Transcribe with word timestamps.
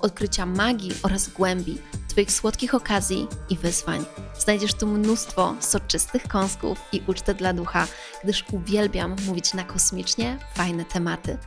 odkrycia 0.00 0.46
magii 0.46 0.92
oraz 1.02 1.28
głębi, 1.28 1.78
Twoich 2.08 2.32
słodkich 2.32 2.74
okazji 2.74 3.26
i 3.50 3.56
wyzwań. 3.56 4.04
Znajdziesz 4.38 4.74
tu 4.74 4.86
mnóstwo 4.86 5.54
soczystych 5.60 6.28
kąsków 6.28 6.78
i 6.92 7.02
ucztę 7.06 7.34
dla 7.34 7.52
ducha, 7.52 7.86
gdyż 8.24 8.44
uwielbiam 8.52 9.16
mówić 9.26 9.54
na 9.54 9.64
kosmicznie 9.64 10.38
fajne 10.54 10.84
tematy. 10.84 11.38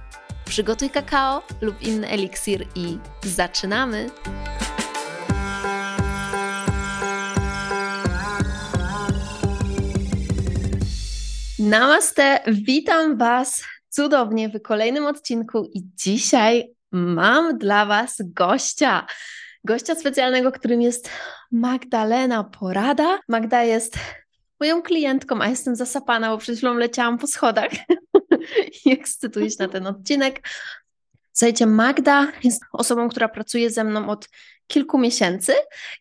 Przygotuj 0.46 0.90
kakao 0.90 1.42
lub 1.62 1.82
inny 1.82 2.08
eliksir 2.08 2.68
i 2.76 2.98
zaczynamy! 3.24 4.10
Namaste, 11.60 12.40
witam 12.48 13.18
Was 13.18 13.64
cudownie 13.90 14.50
w 14.50 14.62
kolejnym 14.62 15.06
odcinku 15.06 15.70
i 15.74 15.82
dzisiaj 15.96 16.74
mam 16.92 17.58
dla 17.58 17.86
Was 17.86 18.18
gościa. 18.26 19.06
Gościa 19.64 19.96
specjalnego, 19.96 20.52
którym 20.52 20.82
jest 20.82 21.10
Magdalena 21.52 22.44
Porada. 22.44 23.20
Magda 23.28 23.64
jest 23.64 23.96
moją 24.60 24.82
klientką, 24.82 25.42
a 25.42 25.48
jestem 25.48 25.76
zasapana, 25.76 26.30
bo 26.30 26.38
przed 26.38 26.58
chwilą 26.58 26.74
leciałam 26.74 27.18
po 27.18 27.28
schodach 27.28 27.72
i 28.86 28.92
ekscytuję 28.92 29.50
się 29.50 29.56
na 29.60 29.68
ten 29.68 29.88
odcinek. 29.88 30.48
Słuchajcie, 31.34 31.66
Magda 31.66 32.32
jest 32.44 32.64
osobą, 32.74 33.10
która 33.10 33.30
pracuje 33.30 33.70
ze 33.70 33.84
mną 33.84 34.10
od 34.10 34.30
kilku 34.68 34.98
miesięcy. 34.98 35.54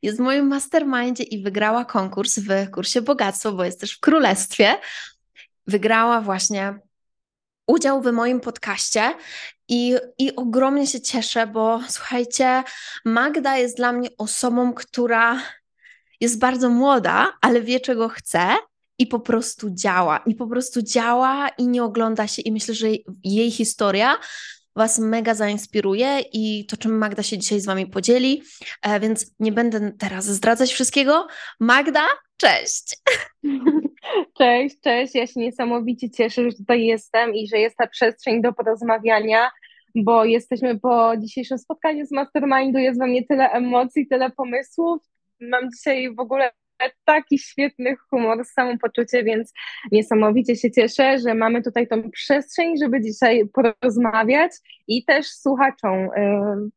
Jest 0.03 0.19
w 0.19 0.21
moim 0.21 0.47
mastermindzie 0.47 1.23
i 1.25 1.43
wygrała 1.43 1.85
konkurs 1.85 2.39
w 2.39 2.71
kursie 2.71 3.03
Bogactwo, 3.03 3.53
bo 3.53 3.65
jest 3.65 3.81
też 3.81 3.97
w 3.97 4.01
Królestwie. 4.01 4.77
Wygrała 5.67 6.21
właśnie 6.21 6.79
udział 7.71 8.03
w 8.03 8.13
moim 8.13 8.41
podcaście 8.41 9.15
i, 9.69 9.97
I 10.19 10.37
ogromnie 10.37 10.87
się 10.87 11.01
cieszę, 11.01 11.47
bo 11.47 11.81
słuchajcie, 11.89 12.63
Magda 13.05 13.57
jest 13.57 13.77
dla 13.77 13.93
mnie 13.93 14.09
osobą, 14.19 14.75
która 14.75 15.43
jest 16.21 16.39
bardzo 16.39 16.69
młoda, 16.69 17.33
ale 17.41 17.61
wie, 17.61 17.81
czego 17.81 18.09
chce 18.09 18.57
i 18.99 19.07
po 19.07 19.21
prostu 19.21 19.71
działa. 19.71 20.21
I 20.27 20.35
po 20.35 20.47
prostu 20.47 20.83
działa 20.83 21.49
i 21.49 21.69
nie 21.69 21.85
ogląda 21.85 22.27
się. 22.27 22.43
I 22.43 22.53
myślę, 22.53 22.75
że 22.75 22.87
jej 23.25 23.51
historia 23.51 24.19
Was 24.77 24.99
mega 24.99 25.35
zainspiruje 25.35 26.21
i 26.33 26.67
to, 26.67 26.77
czym 26.77 26.99
Magda 26.99 27.23
się 27.23 27.39
dzisiaj 27.39 27.61
z 27.61 27.67
Wami 27.67 27.87
podzieli. 27.87 28.43
E, 28.83 29.01
więc 29.01 29.27
nie 29.39 29.53
będę 29.53 29.93
teraz 29.99 30.25
zdradzać 30.25 30.73
wszystkiego. 30.73 31.27
Magda, 31.61 32.07
cześć! 32.41 32.97
Cześć, 34.39 34.77
cześć. 34.81 35.15
Ja 35.15 35.27
się 35.27 35.41
niesamowicie 35.41 36.11
cieszę, 36.11 36.51
że 36.51 36.57
tutaj 36.57 36.85
jestem 36.85 37.35
i 37.35 37.49
że 37.49 37.59
jest 37.59 37.77
ta 37.77 37.87
przestrzeń 37.87 38.43
do 38.43 38.53
porozmawiania 38.53 39.51
bo 39.95 40.25
jesteśmy 40.25 40.81
po 40.81 41.17
dzisiejszym 41.17 41.59
spotkaniu 41.59 42.07
z 42.07 42.11
Mastermindu, 42.11 42.79
jest 42.79 42.99
we 43.01 43.07
mnie 43.07 43.27
tyle 43.27 43.51
emocji, 43.51 44.07
tyle 44.07 44.31
pomysłów. 44.31 45.03
Mam 45.41 45.71
dzisiaj 45.71 46.15
w 46.15 46.21
ogóle 46.21 46.51
taki 47.05 47.39
świetny 47.39 47.97
humor, 47.97 48.45
samopoczucie, 48.45 49.25
więc 49.25 49.53
niesamowicie 49.93 50.57
się 50.57 50.71
cieszę, 50.71 51.19
że 51.19 51.35
mamy 51.35 51.63
tutaj 51.63 51.89
tą 51.89 52.11
przestrzeń, 52.11 52.79
żeby 52.79 53.01
dzisiaj 53.01 53.49
porozmawiać 53.53 54.53
i 54.89 55.05
też 55.05 55.27
słuchaczom 55.27 55.95
y, 55.99 56.11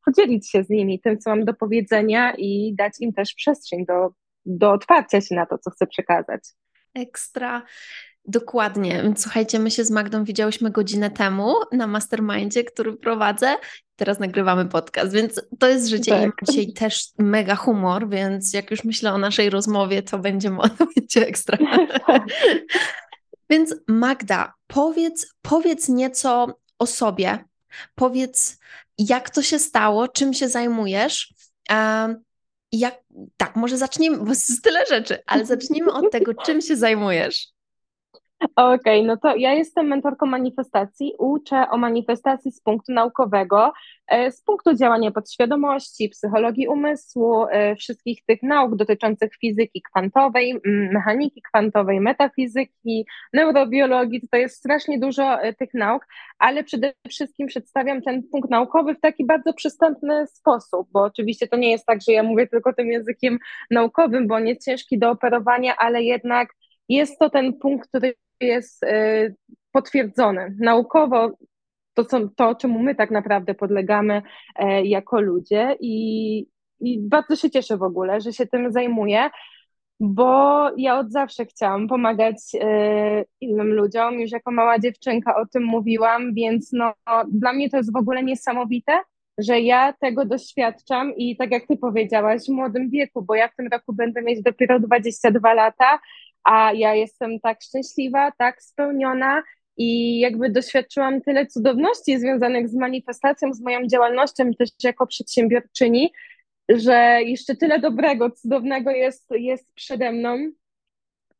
podzielić 0.05 0.51
się 0.51 0.63
z 0.63 0.69
nimi 0.69 0.99
tym, 0.99 1.17
co 1.19 1.29
mam 1.29 1.45
do 1.45 1.53
powiedzenia 1.53 2.33
i 2.37 2.73
dać 2.77 2.93
im 2.99 3.13
też 3.13 3.33
przestrzeń 3.33 3.85
do, 3.85 4.09
do 4.45 4.71
otwarcia 4.71 5.21
się 5.21 5.35
na 5.35 5.45
to, 5.45 5.57
co 5.57 5.71
chcę 5.71 5.87
przekazać. 5.87 6.41
Ekstra. 6.93 7.63
Dokładnie. 8.25 9.13
Słuchajcie, 9.17 9.59
my 9.59 9.71
się 9.71 9.85
z 9.85 9.91
Magdą 9.91 10.23
widziałyśmy 10.23 10.71
godzinę 10.71 11.11
temu 11.11 11.55
na 11.71 11.87
mastermindzie, 11.87 12.63
który 12.63 12.93
prowadzę. 12.97 13.55
Teraz 13.95 14.19
nagrywamy 14.19 14.65
podcast, 14.65 15.13
więc 15.13 15.41
to 15.59 15.67
jest 15.67 15.87
życie. 15.87 16.11
Tak. 16.11 16.21
I 16.21 16.25
mam 16.25 16.33
dzisiaj 16.49 16.73
też 16.73 17.05
mega 17.17 17.55
humor, 17.55 18.09
więc 18.09 18.53
jak 18.53 18.71
już 18.71 18.83
myślę 18.83 19.13
o 19.13 19.17
naszej 19.17 19.49
rozmowie, 19.49 20.03
to 20.03 20.19
będzie, 20.19 20.49
będzie 20.95 21.27
ekstra. 21.27 21.57
więc 23.49 23.75
Magda, 23.87 24.53
powiedz, 24.67 25.35
powiedz 25.41 25.89
nieco 25.89 26.59
o 26.79 26.85
sobie. 26.85 27.45
Powiedz, 27.95 28.59
jak 28.97 29.29
to 29.29 29.41
się 29.41 29.59
stało, 29.59 30.07
czym 30.07 30.33
się 30.33 30.49
zajmujesz. 30.49 31.33
Jak, 32.79 32.99
tak, 33.37 33.55
może 33.55 33.77
zacznijmy, 33.77 34.17
bo 34.17 34.29
jest 34.29 34.63
tyle 34.63 34.85
rzeczy, 34.85 35.19
ale 35.25 35.45
zacznijmy 35.45 35.93
od 35.93 36.11
tego, 36.11 36.33
czym 36.33 36.61
się 36.61 36.75
zajmujesz. 36.75 37.47
Okej, 38.43 38.75
okay, 38.75 39.03
no 39.03 39.17
to 39.17 39.35
ja 39.35 39.53
jestem 39.53 39.87
mentorką 39.87 40.25
manifestacji. 40.25 41.13
Uczę 41.19 41.69
o 41.69 41.77
manifestacji 41.77 42.51
z 42.51 42.61
punktu 42.61 42.93
naukowego, 42.93 43.73
e, 44.07 44.31
z 44.31 44.43
punktu 44.43 44.75
działania 44.75 45.11
podświadomości, 45.11 46.09
psychologii 46.09 46.67
umysłu, 46.67 47.45
e, 47.51 47.75
wszystkich 47.75 48.25
tych 48.25 48.43
nauk 48.43 48.75
dotyczących 48.75 49.29
fizyki 49.41 49.81
kwantowej, 49.81 50.61
mechaniki 50.93 51.41
kwantowej, 51.41 51.99
metafizyki, 51.99 53.05
neurobiologii. 53.33 54.27
To 54.31 54.37
jest 54.37 54.57
strasznie 54.57 54.99
dużo 54.99 55.41
e, 55.41 55.53
tych 55.53 55.73
nauk, 55.73 56.05
ale 56.39 56.63
przede 56.63 56.93
wszystkim 57.09 57.47
przedstawiam 57.47 58.01
ten 58.01 58.23
punkt 58.31 58.49
naukowy 58.49 58.95
w 58.95 58.99
taki 58.99 59.25
bardzo 59.25 59.53
przystępny 59.53 60.27
sposób, 60.27 60.87
bo 60.91 61.01
oczywiście 61.03 61.47
to 61.47 61.57
nie 61.57 61.71
jest 61.71 61.85
tak, 61.85 61.99
że 62.01 62.11
ja 62.11 62.23
mówię 62.23 62.47
tylko 62.47 62.73
tym 62.73 62.87
językiem 62.87 63.39
naukowym, 63.71 64.27
bo 64.27 64.35
on 64.35 64.47
jest 64.47 64.65
ciężki 64.65 64.99
do 64.99 65.09
operowania, 65.09 65.75
ale 65.77 66.03
jednak 66.03 66.49
jest 66.89 67.19
to 67.19 67.29
ten 67.29 67.53
punkt, 67.53 67.89
który 67.89 68.13
jest 68.41 68.83
y, 68.83 69.35
potwierdzone 69.71 70.55
naukowo. 70.59 71.31
To, 71.93 72.05
co, 72.05 72.29
to, 72.35 72.55
czemu 72.55 72.79
my 72.79 72.95
tak 72.95 73.11
naprawdę 73.11 73.53
podlegamy 73.53 74.21
e, 74.55 74.85
jako 74.85 75.21
ludzie, 75.21 75.77
i, 75.79 76.37
i 76.79 76.99
bardzo 76.99 77.35
się 77.35 77.49
cieszę 77.49 77.77
w 77.77 77.83
ogóle, 77.83 78.21
że 78.21 78.33
się 78.33 78.45
tym 78.45 78.71
zajmuję 78.71 79.29
bo 79.99 80.69
ja 80.77 80.99
od 80.99 81.11
zawsze 81.11 81.45
chciałam 81.45 81.87
pomagać 81.87 82.35
e, 82.61 83.25
innym 83.41 83.73
ludziom. 83.73 84.19
Już 84.19 84.31
jako 84.31 84.51
mała 84.51 84.79
dziewczynka 84.79 85.35
o 85.35 85.45
tym 85.45 85.63
mówiłam, 85.63 86.33
więc 86.33 86.69
no, 86.73 86.93
dla 87.31 87.53
mnie 87.53 87.69
to 87.69 87.77
jest 87.77 87.93
w 87.93 87.95
ogóle 87.95 88.23
niesamowite, 88.23 89.01
że 89.37 89.59
ja 89.59 89.93
tego 89.93 90.25
doświadczam 90.25 91.15
i 91.15 91.37
tak 91.37 91.51
jak 91.51 91.67
ty 91.67 91.77
powiedziałaś, 91.77 92.41
w 92.41 92.53
młodym 92.53 92.89
wieku, 92.89 93.21
bo 93.21 93.35
ja 93.35 93.47
w 93.47 93.55
tym 93.55 93.67
roku 93.71 93.93
będę 93.93 94.21
mieć 94.21 94.41
dopiero 94.41 94.79
22 94.79 95.53
lata, 95.53 95.99
a 96.43 96.73
ja 96.73 96.95
jestem 96.95 97.39
tak 97.39 97.61
szczęśliwa, 97.61 98.31
tak 98.37 98.63
spełniona 98.63 99.43
i 99.77 100.19
jakby 100.19 100.49
doświadczyłam 100.49 101.21
tyle 101.21 101.45
cudowności 101.47 102.19
związanych 102.19 102.69
z 102.69 102.75
manifestacją, 102.75 103.53
z 103.53 103.61
moją 103.61 103.87
działalnością 103.87 104.51
też 104.53 104.69
jako 104.83 105.07
przedsiębiorczyni, 105.07 106.13
że 106.69 107.19
jeszcze 107.23 107.55
tyle 107.55 107.79
dobrego, 107.79 108.31
cudownego 108.31 108.91
jest, 108.91 109.31
jest 109.31 109.73
przede 109.75 110.11
mną, 110.11 110.37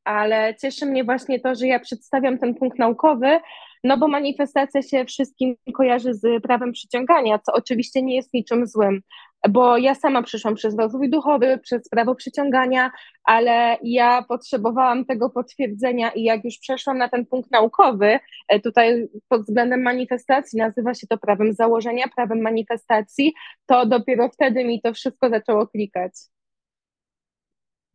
ale 0.04 0.56
cieszy 0.62 0.86
mnie 0.86 1.04
właśnie 1.04 1.40
to, 1.40 1.56
że 1.56 1.68
ja 1.68 1.80
przedstawiam 1.80 2.38
ten 2.38 2.56
punkt 2.56 2.80
naukowy, 2.80 3.40
no 3.84 3.98
bo 3.98 4.08
manifestacja 4.08 4.82
się 4.82 5.06
wszystkim 5.06 5.56
kojarzy 5.74 6.14
z 6.14 6.44
prawem 6.44 6.72
przyciągania, 6.72 7.40
co 7.40 7.54
oczywiście 7.54 8.02
nie 8.02 8.16
jest 8.16 8.34
niczym 8.34 8.68
złym, 8.68 9.02
bo 9.50 9.78
ja 9.78 9.96
sama 9.96 10.24
przyszłam 10.24 10.56
przez 10.56 10.78
rozwój 10.78 11.10
duchowy, 11.10 11.60
przez 11.64 11.90
prawo 11.90 12.16
przyciągania, 12.16 12.92
ale 13.24 13.78
ja 13.84 14.26
potrzebowałam 14.28 15.06
tego 15.06 15.30
potwierdzenia 15.30 16.12
i 16.12 16.24
jak 16.24 16.44
już 16.46 16.58
przeszłam 16.58 16.98
na 16.98 17.10
ten 17.10 17.26
punkt 17.26 17.52
naukowy, 17.52 18.20
e, 18.48 18.60
tutaj 18.60 19.08
pod 19.28 19.42
względem 19.42 19.82
manifestacji 19.82 20.60
nazywa 20.60 20.94
się 20.94 21.08
to 21.08 21.18
prawem 21.18 21.54
założenia, 21.54 22.06
prawem 22.16 22.42
manifestacji, 22.42 23.34
to 23.66 23.86
dopiero 23.86 24.30
wtedy 24.30 24.64
mi 24.64 24.82
to 24.82 24.94
wszystko 24.94 25.30
zaczęło 25.30 25.68
klikać. 25.68 26.14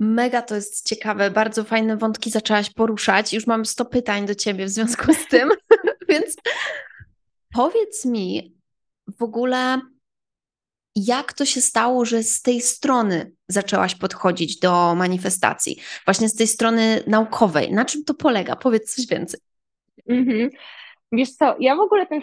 Mega 0.00 0.43
to 0.43 0.55
jest 0.55 0.88
ciekawe, 0.88 1.31
bardzo 1.31 1.64
fajne 1.64 1.96
wątki 1.96 2.31
zaczęłaś 2.31 2.70
poruszać. 2.70 3.32
Już 3.32 3.46
mam 3.46 3.67
100 3.67 3.84
pytań 3.84 4.26
do 4.26 4.34
ciebie 4.34 4.64
w 4.67 4.69
związku 4.69 5.12
z 5.12 5.26
tym, 5.26 5.49
więc 6.10 6.37
powiedz 7.55 8.05
mi 8.05 8.56
w 9.19 9.22
ogóle, 9.22 9.81
jak 10.96 11.32
to 11.32 11.44
się 11.44 11.60
stało, 11.60 12.05
że 12.05 12.22
z 12.22 12.43
tej 12.43 12.60
strony 12.60 13.32
zaczęłaś 13.49 13.94
podchodzić 13.94 14.58
do 14.58 14.94
manifestacji, 14.94 15.76
właśnie 16.05 16.28
z 16.28 16.34
tej 16.34 16.46
strony 16.46 17.02
naukowej? 17.06 17.72
Na 17.72 17.84
czym 17.84 18.05
to 18.05 18.14
polega? 18.14 18.56
Powiedz 18.56 18.94
coś 18.94 19.06
więcej. 19.06 19.40
Mhm. 20.08 20.50
Wiesz 21.12 21.31
co, 21.31 21.56
ja 21.60 21.76
w 21.76 21.81
ogóle 21.81 22.06
tym 22.06 22.20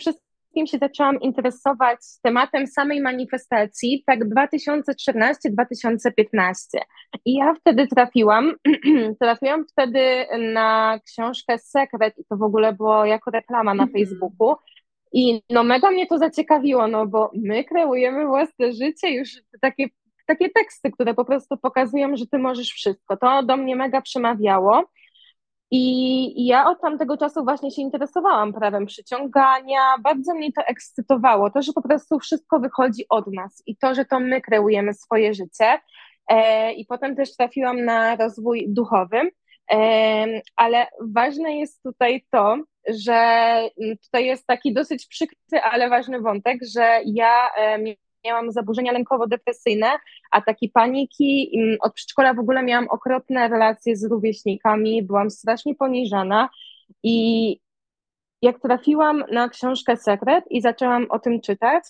wszystkim 0.56 0.68
się 0.68 0.78
zaczęłam 0.88 1.22
interesować 1.22 1.98
tematem 2.24 2.68
samej 2.68 3.02
manifestacji, 3.02 4.04
tak 4.06 4.20
2014-2015. 4.26 6.54
I 7.26 7.34
ja 7.34 7.54
wtedy 7.54 7.88
trafiłam, 7.88 8.54
trafiłam 9.22 9.66
wtedy 9.72 10.26
na 10.54 11.00
książkę 11.06 11.58
Sekret 11.58 12.18
i 12.18 12.26
to 12.30 12.38
w 12.38 12.44
ogóle 12.44 12.74
było 12.74 13.06
jako 13.06 13.32
reklama 13.32 13.74
na 13.74 13.84
Mhm. 13.84 14.06
Facebooku. 14.06 14.56
I 15.14 15.42
no 15.50 15.64
mega 15.64 15.92
mnie 15.92 16.08
to 16.08 16.18
zaciekawiło, 16.18 16.88
no 16.88 17.08
bo 17.08 17.32
my 17.34 17.64
kreujemy 17.64 18.26
własne 18.26 18.74
życie, 18.74 19.12
już 19.12 19.30
takie, 19.62 19.86
takie 20.28 20.50
teksty, 20.50 20.92
które 20.92 21.14
po 21.14 21.26
prostu 21.26 21.58
pokazują, 21.58 22.16
że 22.16 22.28
ty 22.28 22.38
możesz 22.38 22.70
wszystko. 22.70 23.18
To 23.18 23.44
do 23.44 23.58
mnie 23.58 23.76
mega 23.76 24.02
przemawiało. 24.02 24.84
I 25.72 26.46
ja 26.46 26.70
od 26.70 26.82
tamtego 26.82 27.18
czasu 27.18 27.44
właśnie 27.44 27.72
się 27.72 27.82
interesowałam 27.82 28.54
prawem 28.54 28.86
przyciągania, 28.86 29.82
bardzo 30.04 30.34
mnie 30.34 30.52
to 30.54 30.62
ekscytowało, 30.62 31.50
to, 31.50 31.62
że 31.62 31.74
po 31.74 31.82
prostu 31.82 32.20
wszystko 32.20 32.60
wychodzi 32.60 33.06
od 33.10 33.34
nas 33.34 33.64
i 33.66 33.78
to, 33.78 33.96
że 33.96 34.06
to 34.06 34.20
my 34.20 34.42
kreujemy 34.42 34.94
swoje 34.94 35.34
życie. 35.34 35.80
E, 36.28 36.74
I 36.74 36.86
potem 36.86 37.16
też 37.16 37.36
trafiłam 37.36 37.86
na 37.86 38.16
rozwój 38.16 38.66
duchowy, 38.70 39.32
e, 39.72 40.42
ale 40.56 40.88
ważne 41.02 41.58
jest 41.58 41.84
tutaj 41.84 42.26
to, 42.32 42.58
że 42.88 43.60
tutaj 44.04 44.26
jest 44.26 44.48
taki 44.48 44.74
dosyć 44.74 45.08
przykry, 45.08 45.38
ale 45.64 45.90
ważny 45.90 46.22
wątek, 46.22 46.60
że 46.76 47.00
ja 47.06 47.50
e, 47.58 47.78
miałam 48.26 48.52
zaburzenia 48.52 48.92
lękowo-depresyjne, 48.92 49.92
ataki 50.32 50.70
paniki. 50.70 51.60
Od 51.82 51.94
przedszkola 51.94 52.34
w 52.34 52.40
ogóle 52.40 52.64
miałam 52.64 52.88
okropne 52.90 53.48
relacje 53.48 53.96
z 53.96 54.06
rówieśnikami, 54.06 55.04
byłam 55.04 55.30
strasznie 55.30 55.76
poniżana 55.76 56.50
i 57.04 57.60
jak 58.42 58.60
trafiłam 58.60 59.24
na 59.32 59.50
książkę 59.50 59.98
Sekret 59.98 60.46
i 60.50 60.62
zaczęłam 60.62 61.06
o 61.10 61.20
tym 61.20 61.42
czytać, 61.42 61.84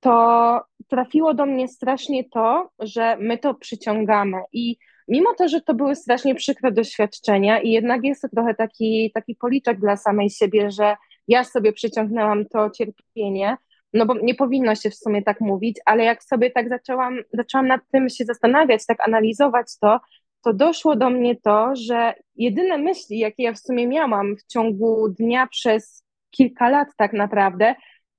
to 0.00 0.60
trafiło 0.88 1.34
do 1.34 1.46
mnie 1.46 1.68
strasznie 1.68 2.24
to, 2.24 2.70
że 2.78 3.16
my 3.20 3.38
to 3.38 3.54
przyciągamy 3.54 4.42
i 4.52 4.76
mimo 5.08 5.34
to, 5.34 5.48
że 5.48 5.60
to 5.60 5.74
były 5.74 5.96
strasznie 5.96 6.34
przykre 6.34 6.72
doświadczenia 6.72 7.60
i 7.60 7.70
jednak 7.70 8.04
jest 8.04 8.22
to 8.22 8.28
trochę 8.28 8.54
taki, 8.54 9.10
taki 9.14 9.34
policzek 9.34 9.80
dla 9.80 9.96
samej 9.96 10.30
siebie, 10.30 10.70
że 10.70 10.96
ja 11.28 11.44
sobie 11.44 11.72
przyciągnęłam 11.72 12.44
to 12.44 12.70
cierpienie, 12.70 13.56
no 13.92 14.06
bo 14.06 14.14
nie 14.14 14.34
powinno 14.34 14.74
się 14.74 14.90
w 14.90 14.94
sumie 14.94 15.22
tak 15.22 15.40
mówić, 15.40 15.76
ale 15.84 16.04
jak 16.04 16.24
sobie 16.24 16.50
tak 16.50 16.68
zaczęłam, 16.68 17.18
zaczęłam 17.32 17.66
nad 17.66 17.80
tym 17.92 18.08
się 18.08 18.24
zastanawiać, 18.24 18.86
tak 18.86 19.08
analizować 19.08 19.66
to, 19.80 20.00
to 20.42 20.52
doszło 20.52 20.96
do 20.96 21.10
mnie 21.10 21.36
to, 21.36 21.76
że 21.76 22.14
jedyne 22.36 22.78
myśli, 22.78 23.18
jakie 23.18 23.42
ja 23.42 23.52
w 23.52 23.58
sumie 23.58 23.86
miałam 23.86 24.36
w 24.36 24.46
ciągu 24.46 25.08
dnia 25.08 25.46
przez 25.46 26.04
kilka 26.30 26.68
lat 26.68 26.88
tak 26.96 27.12
naprawdę, 27.12 27.74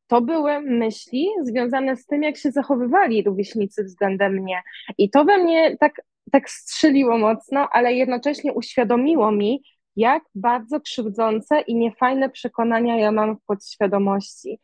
to 0.07 0.21
były 0.21 0.61
myśli 0.61 1.27
związane 1.43 1.95
z 1.95 2.05
tym, 2.05 2.23
jak 2.23 2.37
się 2.37 2.51
zachowywali 2.51 3.23
rówieśnicy 3.23 3.83
względem 3.83 4.33
mnie. 4.33 4.61
I 4.97 5.09
to 5.09 5.25
we 5.25 5.37
mnie 5.37 5.77
tak, 5.77 6.01
tak 6.31 6.49
strzeliło 6.49 7.17
mocno, 7.17 7.67
ale 7.71 7.93
jednocześnie 7.93 8.53
uświadomiło 8.53 9.31
mi, 9.31 9.63
jak 9.95 10.23
bardzo 10.35 10.81
krzywdzące 10.81 11.61
i 11.61 11.75
niefajne 11.75 12.29
przekonania 12.29 12.97
ja 12.97 13.11
mam 13.11 13.35
w 13.35 13.45
podświadomości. 13.45 14.59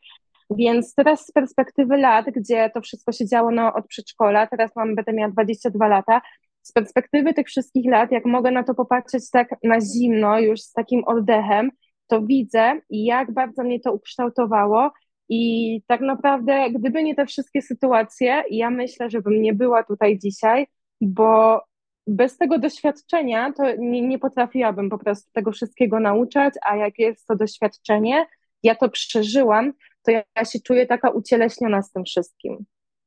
Więc 0.49 0.95
teraz 0.95 1.25
z 1.25 1.31
perspektywy 1.31 1.97
lat, 1.97 2.25
gdzie 2.25 2.69
to 2.73 2.81
wszystko 2.81 3.11
się 3.11 3.27
działo 3.27 3.51
no, 3.51 3.73
od 3.73 3.87
przedszkola, 3.87 4.47
teraz 4.47 4.75
mam, 4.75 4.95
będę 4.95 5.13
miała 5.13 5.31
22 5.31 5.87
lata, 5.87 6.21
z 6.61 6.71
perspektywy 6.71 7.33
tych 7.33 7.47
wszystkich 7.47 7.91
lat, 7.91 8.11
jak 8.11 8.25
mogę 8.25 8.51
na 8.51 8.63
to 8.63 8.75
popatrzeć 8.75 9.29
tak 9.31 9.49
na 9.63 9.81
zimno, 9.81 10.39
już 10.39 10.61
z 10.61 10.71
takim 10.71 11.03
oddechem, 11.03 11.71
to 12.07 12.21
widzę, 12.21 12.81
jak 12.89 13.33
bardzo 13.33 13.63
mnie 13.63 13.79
to 13.79 13.93
ukształtowało. 13.93 14.91
I 15.29 15.81
tak 15.87 16.01
naprawdę, 16.01 16.71
gdyby 16.71 17.03
nie 17.03 17.15
te 17.15 17.25
wszystkie 17.25 17.61
sytuacje, 17.61 18.43
ja 18.51 18.69
myślę, 18.69 19.09
że 19.09 19.21
bym 19.21 19.41
nie 19.41 19.53
była 19.53 19.83
tutaj 19.83 20.19
dzisiaj, 20.19 20.67
bo 21.01 21.61
bez 22.07 22.37
tego 22.37 22.59
doświadczenia 22.59 23.51
to 23.51 23.75
nie, 23.75 24.01
nie 24.01 24.19
potrafiłabym 24.19 24.89
po 24.89 24.97
prostu 24.97 25.31
tego 25.33 25.51
wszystkiego 25.51 25.99
nauczać, 25.99 26.53
a 26.65 26.75
jak 26.75 26.99
jest 26.99 27.27
to 27.27 27.35
doświadczenie, 27.35 28.25
ja 28.63 28.75
to 28.75 28.89
przeżyłam, 28.89 29.73
to 30.09 30.13
ja, 30.13 30.23
ja 30.35 30.45
się 30.45 30.59
czuję 30.59 30.85
taka 30.85 31.09
ucieleśniona 31.09 31.81
z 31.81 31.91
tym 31.91 32.05
wszystkim. 32.05 32.65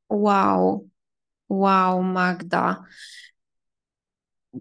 Wow, 0.09 0.89
wow, 1.49 2.03
Magda. 2.03 2.83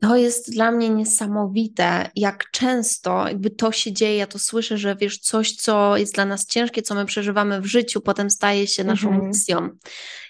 To 0.01 0.17
jest 0.17 0.53
dla 0.53 0.71
mnie 0.71 0.91
niesamowite, 0.91 2.11
jak 2.17 2.51
często 2.51 3.29
jakby 3.29 3.51
to 3.51 3.73
się 3.73 3.93
dzieje. 3.93 4.17
Ja 4.17 4.27
to 4.27 4.39
słyszę, 4.39 4.79
że 4.79 4.97
wiesz, 4.97 5.19
coś, 5.19 5.53
co 5.57 5.97
jest 5.97 6.15
dla 6.15 6.25
nas 6.25 6.47
ciężkie, 6.47 6.83
co 6.83 6.95
my 6.95 7.07
przeżywamy 7.07 7.61
w 7.61 7.67
życiu, 7.67 8.01
potem 8.01 8.31
staje 8.31 8.67
się 8.67 8.85
naszą 8.85 9.09
Mhm. 9.09 9.29
misją 9.29 9.69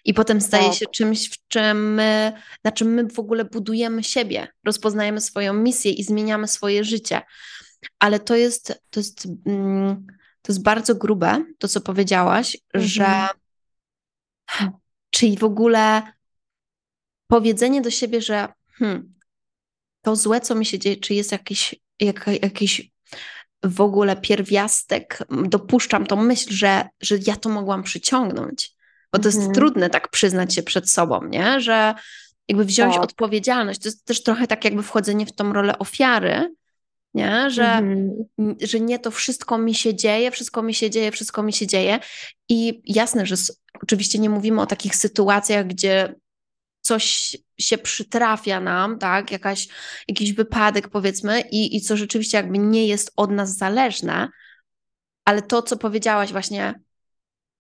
i 0.05 0.15
potem 0.15 0.41
staje 0.41 0.69
Tak. 0.69 0.75
się 0.75 0.87
czymś, 0.87 1.31
w 1.31 1.49
czym 1.49 1.95
my, 1.95 2.33
na 2.65 2.73
czym 2.73 2.95
my 2.95 3.09
w 3.09 3.19
ogóle 3.19 3.45
budujemy 3.45 4.03
siebie, 4.03 4.49
rozpoznajemy 4.65 5.21
swoją 5.21 5.53
misję 5.53 5.93
i 5.93 6.05
zmieniamy 6.05 6.49
swoje 6.49 6.85
życie. 6.85 7.21
Ale 7.99 8.21
to 8.21 8.37
jest, 8.37 8.83
to 8.91 9.01
jest, 9.01 9.29
mm, 9.47 10.07
to 10.43 10.53
jest 10.53 10.63
bardzo 10.63 10.95
grube, 10.95 11.45
to 11.59 11.69
co 11.69 11.81
powiedziałaś, 11.81 12.57
że 12.75 13.29
Mhm. 14.53 14.73
czyli 15.11 15.37
w 15.39 15.45
ogóle 15.45 16.03
powiedzenie 17.27 17.83
do 17.83 17.91
siebie, 17.91 18.21
że 18.21 18.49
hmm, 18.73 19.15
to 20.03 20.17
złe, 20.17 20.41
co 20.41 20.55
mi 20.55 20.67
się 20.67 20.79
dzieje, 20.79 20.97
czy 20.97 21.15
jest 21.15 21.33
jakiś, 21.33 21.75
jak, 22.01 22.27
jakiś 22.43 22.91
w 23.65 23.81
ogóle 23.81 24.17
pierwiastek, 24.17 25.19
dopuszczam 25.45 26.07
tą 26.07 26.17
myśl, 26.17 26.53
że, 26.55 26.89
że 27.01 27.19
ja 27.27 27.37
to 27.37 27.49
mogłam 27.49 27.83
przyciągnąć. 27.83 28.73
Bo 29.13 29.19
to 29.19 29.29
jest 29.29 29.39
Mhm. 29.39 29.55
trudne 29.55 29.91
tak 29.91 30.11
przyznać 30.11 30.55
się 30.55 30.63
przed 30.63 30.91
sobą, 30.91 31.25
nie? 31.25 31.61
Że 31.61 31.95
jakby 32.49 32.65
wziąć 32.65 32.95
Tak. 32.95 33.05
odpowiedzialność. 33.05 33.81
To 33.81 33.89
jest 33.89 34.05
też 34.05 34.23
trochę 34.23 34.47
tak 34.47 34.65
jakby 34.65 34.83
wchodzenie 34.83 35.27
w 35.27 35.33
tą 35.33 35.53
rolę 35.53 35.79
ofiary, 35.79 36.55
nie? 37.15 37.51
Że, 37.51 37.65
Mhm. 37.65 38.27
że 38.61 38.81
nie 38.81 38.99
to 38.99 39.11
wszystko 39.11 39.59
mi 39.59 39.75
się 39.75 39.95
dzieje, 39.95 40.31
wszystko 40.31 40.63
mi 40.63 40.75
się 40.75 40.91
dzieje, 40.91 41.11
wszystko 41.11 41.43
mi 41.43 41.53
się 41.53 41.67
dzieje. 41.67 41.99
I 42.49 42.83
jasne, 42.85 43.27
że 43.27 43.37
oczywiście 43.83 44.19
nie 44.19 44.31
mówimy 44.31 44.61
o 44.61 44.67
takich 44.67 44.97
sytuacjach, 44.97 45.67
gdzie 45.67 46.15
coś 46.81 47.37
się 47.59 47.79
przytrafia 47.79 48.61
nam, 48.61 48.99
tak, 48.99 49.31
Jakaś, 49.31 49.69
jakiś 50.09 50.33
wypadek 50.33 50.89
powiedzmy 50.89 51.41
i, 51.41 51.77
i 51.77 51.81
co 51.81 51.97
rzeczywiście 51.97 52.37
jakby 52.37 52.59
nie 52.59 52.87
jest 52.87 53.13
od 53.17 53.31
nas 53.31 53.57
zależne, 53.57 54.29
ale 55.25 55.43
to, 55.43 55.63
co 55.63 55.77
powiedziałaś 55.77 56.33
właśnie, 56.33 56.75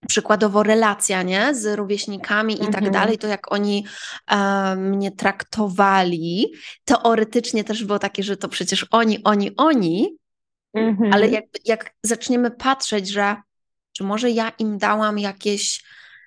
przykładowo 0.08 0.62
relacja, 0.62 1.22
nie, 1.22 1.54
z 1.54 1.76
rówieśnikami 1.78 2.54
i 2.54 2.58
tak 2.58 2.66
Mhm. 2.74 2.92
dalej, 2.92 3.18
to 3.18 3.26
jak 3.26 3.52
oni 3.52 3.86
e, 4.30 4.76
mnie 4.76 5.10
traktowali, 5.10 6.52
teoretycznie 6.84 7.64
też 7.64 7.84
było 7.84 7.98
takie, 7.98 8.22
że 8.22 8.36
to 8.36 8.48
przecież 8.48 8.86
oni, 8.90 9.22
oni, 9.24 9.56
oni, 9.56 10.16
Mhm. 10.74 11.12
ale 11.12 11.28
jak, 11.28 11.44
jak 11.64 11.90
zaczniemy 12.02 12.50
patrzeć, 12.50 13.08
że 13.08 13.36
czy 13.92 14.04
może 14.04 14.30
ja 14.30 14.52
im 14.58 14.78
dałam 14.78 15.18
jakieś 15.18 15.84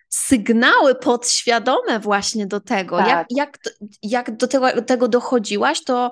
sygnały 0.09 0.95
podświadome 0.95 1.99
właśnie 1.99 2.47
do 2.47 2.59
tego, 2.59 2.97
jak, 2.99 3.07
Tak. 3.07 3.27
jak, 3.31 3.57
to- 3.57 3.69
jak 4.03 4.37
do 4.37 4.47
tego, 4.47 4.81
tego 4.81 5.07
dochodziłaś, 5.07 5.83
to 5.83 6.11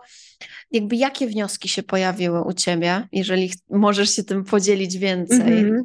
jakby 0.72 0.96
jakie 0.96 1.28
wnioski 1.28 1.70
się 1.70 1.84
pojawiły 1.84 2.42
u 2.42 2.54
ciebie, 2.54 3.08
jeżeli 3.12 3.52
możesz 3.70 4.16
się 4.16 4.24
tym 4.24 4.44
podzielić 4.44 4.98
więcej? 4.98 5.40
Mhm. 5.60 5.84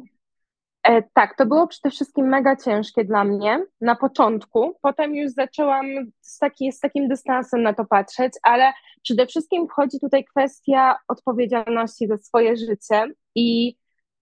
E, 0.83 1.01
tak, 1.13 1.37
to 1.37 1.45
było 1.45 1.67
przede 1.67 1.91
wszystkim 1.91 2.27
mega 2.27 2.55
ciężkie 2.55 3.05
dla 3.05 3.23
mnie 3.23 3.65
na 3.81 3.95
początku. 3.95 4.75
Potem 4.81 5.15
już 5.15 5.31
zaczęłam 5.31 5.85
z, 6.21 6.37
taki, 6.37 6.71
z 6.71 6.79
takim 6.79 7.07
dystansem 7.07 7.61
na 7.63 7.73
to 7.73 7.85
patrzeć, 7.85 8.33
ale 8.43 8.73
przede 9.03 9.27
wszystkim 9.27 9.67
wchodzi 9.67 9.99
tutaj 9.99 10.25
kwestia 10.25 10.95
odpowiedzialności 11.07 12.07
za 12.07 12.17
swoje 12.17 12.57
życie 12.57 13.05
i 13.35 13.75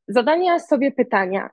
zadania 0.08 0.60
sobie 0.60 0.92
pytania. 0.92 1.50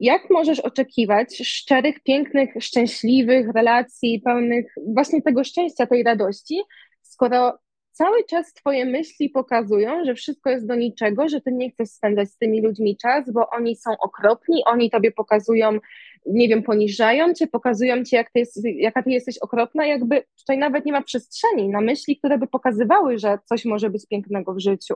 Jak 0.00 0.30
możesz 0.30 0.60
oczekiwać 0.60 1.36
szczerych, 1.36 2.02
pięknych, 2.02 2.50
szczęśliwych 2.60 3.46
relacji, 3.54 4.20
pełnych 4.24 4.74
właśnie 4.86 5.22
tego 5.22 5.44
szczęścia, 5.44 5.86
tej 5.86 6.02
radości, 6.02 6.62
skoro 7.02 7.58
cały 7.92 8.24
czas 8.24 8.52
twoje 8.52 8.84
myśli 8.84 9.30
pokazują, 9.30 10.04
że 10.04 10.14
wszystko 10.14 10.50
jest 10.50 10.66
do 10.66 10.74
niczego, 10.74 11.28
że 11.28 11.40
ty 11.40 11.52
nie 11.52 11.70
chcesz 11.70 11.88
spędzać 11.88 12.30
z 12.30 12.38
tymi 12.38 12.62
ludźmi 12.62 12.96
czas, 12.96 13.32
bo 13.32 13.50
oni 13.50 13.76
są 13.76 13.90
okropni, 13.98 14.64
oni 14.66 14.90
tobie 14.90 15.12
pokazują, 15.12 15.78
nie 16.26 16.48
wiem, 16.48 16.62
poniżają 16.62 17.34
cię, 17.34 17.46
pokazują 17.46 18.04
ci, 18.04 18.16
jak 18.16 18.30
ty 18.30 18.38
jest, 18.38 18.60
jaka 18.64 19.02
ty 19.02 19.10
jesteś 19.10 19.38
okropna, 19.38 19.86
jakby 19.86 20.24
tutaj 20.38 20.58
nawet 20.58 20.84
nie 20.86 20.92
ma 20.92 21.02
przestrzeni 21.02 21.68
na 21.68 21.80
myśli, 21.80 22.18
które 22.18 22.38
by 22.38 22.46
pokazywały, 22.46 23.18
że 23.18 23.38
coś 23.44 23.64
może 23.64 23.90
być 23.90 24.06
pięknego 24.06 24.54
w 24.54 24.60
życiu. 24.60 24.94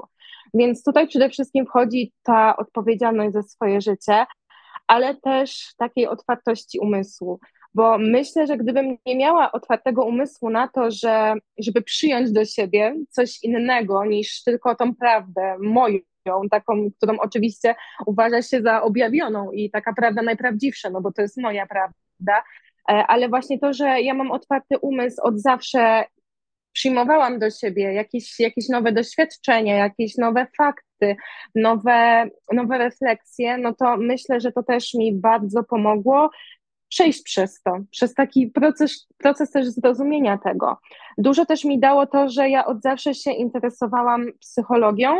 Więc 0.55 0.85
tutaj 0.85 1.09
przede 1.09 1.29
wszystkim 1.31 1.67
wchodzi 1.67 2.13
ta 2.23 2.57
odpowiedzialność 2.57 3.33
za 3.33 3.43
swoje 3.43 3.81
życie, 3.81 4.27
ale 4.87 5.15
też 5.15 5.75
takiej 5.79 6.07
otwartości 6.07 6.79
umysłu, 6.79 7.41
bo 7.77 7.99
myślę, 7.99 8.47
że 8.47 8.57
gdybym 8.57 8.99
nie 9.07 9.17
miała 9.17 9.53
otwartego 9.53 10.05
umysłu 10.05 10.51
na 10.51 10.69
to, 10.69 10.91
że 10.91 11.35
żeby 11.59 11.83
przyjąć 11.83 12.33
do 12.33 12.45
siebie 12.45 12.95
coś 13.11 13.43
innego 13.43 14.05
niż 14.05 14.45
tylko 14.45 14.75
tą 14.75 14.95
prawdę 14.95 15.57
moją, 15.61 16.01
taką, 16.51 16.91
którą 16.97 17.19
oczywiście 17.19 17.75
uważa 18.07 18.43
się 18.43 18.63
za 18.63 18.83
objawioną 18.83 19.51
i 19.53 19.71
taka 19.71 19.93
prawda 19.93 20.23
najprawdziwsza, 20.23 20.91
no 20.91 21.01
bo 21.01 21.13
to 21.13 21.23
jest 21.23 21.37
moja 21.37 21.67
prawda, 21.67 22.45
e, 22.89 23.07
ale 23.07 23.29
właśnie 23.29 23.59
to, 23.59 23.73
że 23.73 24.01
ja 24.01 24.15
mam 24.15 24.31
otwarty 24.31 24.79
umysł 24.79 25.23
od 25.23 25.41
zawsze 25.41 26.05
przyjmowałam 26.73 27.39
do 27.39 27.51
siebie 27.51 27.93
jakieś, 27.93 28.41
jakieś 28.41 28.69
nowe 28.69 28.93
doświadczenia, 28.93 29.77
jakieś 29.77 30.17
nowe 30.17 30.47
fakty, 30.57 31.17
nowe, 31.55 32.29
nowe 32.53 32.79
refleksje, 32.79 33.59
no 33.59 33.75
to 33.75 33.97
myślę, 33.97 34.41
że 34.41 34.53
to 34.53 34.63
też 34.63 34.95
mi 34.95 35.15
bardzo 35.15 35.65
pomogło 35.65 36.31
przejść 36.89 37.23
przez 37.23 37.63
to, 37.63 37.79
przez 37.91 38.15
taki 38.15 38.47
proces, 38.47 39.07
proces 39.19 39.51
też 39.51 39.67
zrozumienia 39.67 40.39
tego. 40.39 40.79
Dużo 41.19 41.47
też 41.47 41.65
mi 41.65 41.79
dało 41.79 42.07
to, 42.07 42.29
że 42.29 42.49
ja 42.49 42.67
od 42.67 42.83
zawsze 42.83 43.15
się 43.15 43.33
interesowałam 43.33 44.27
psychologią 44.41 45.17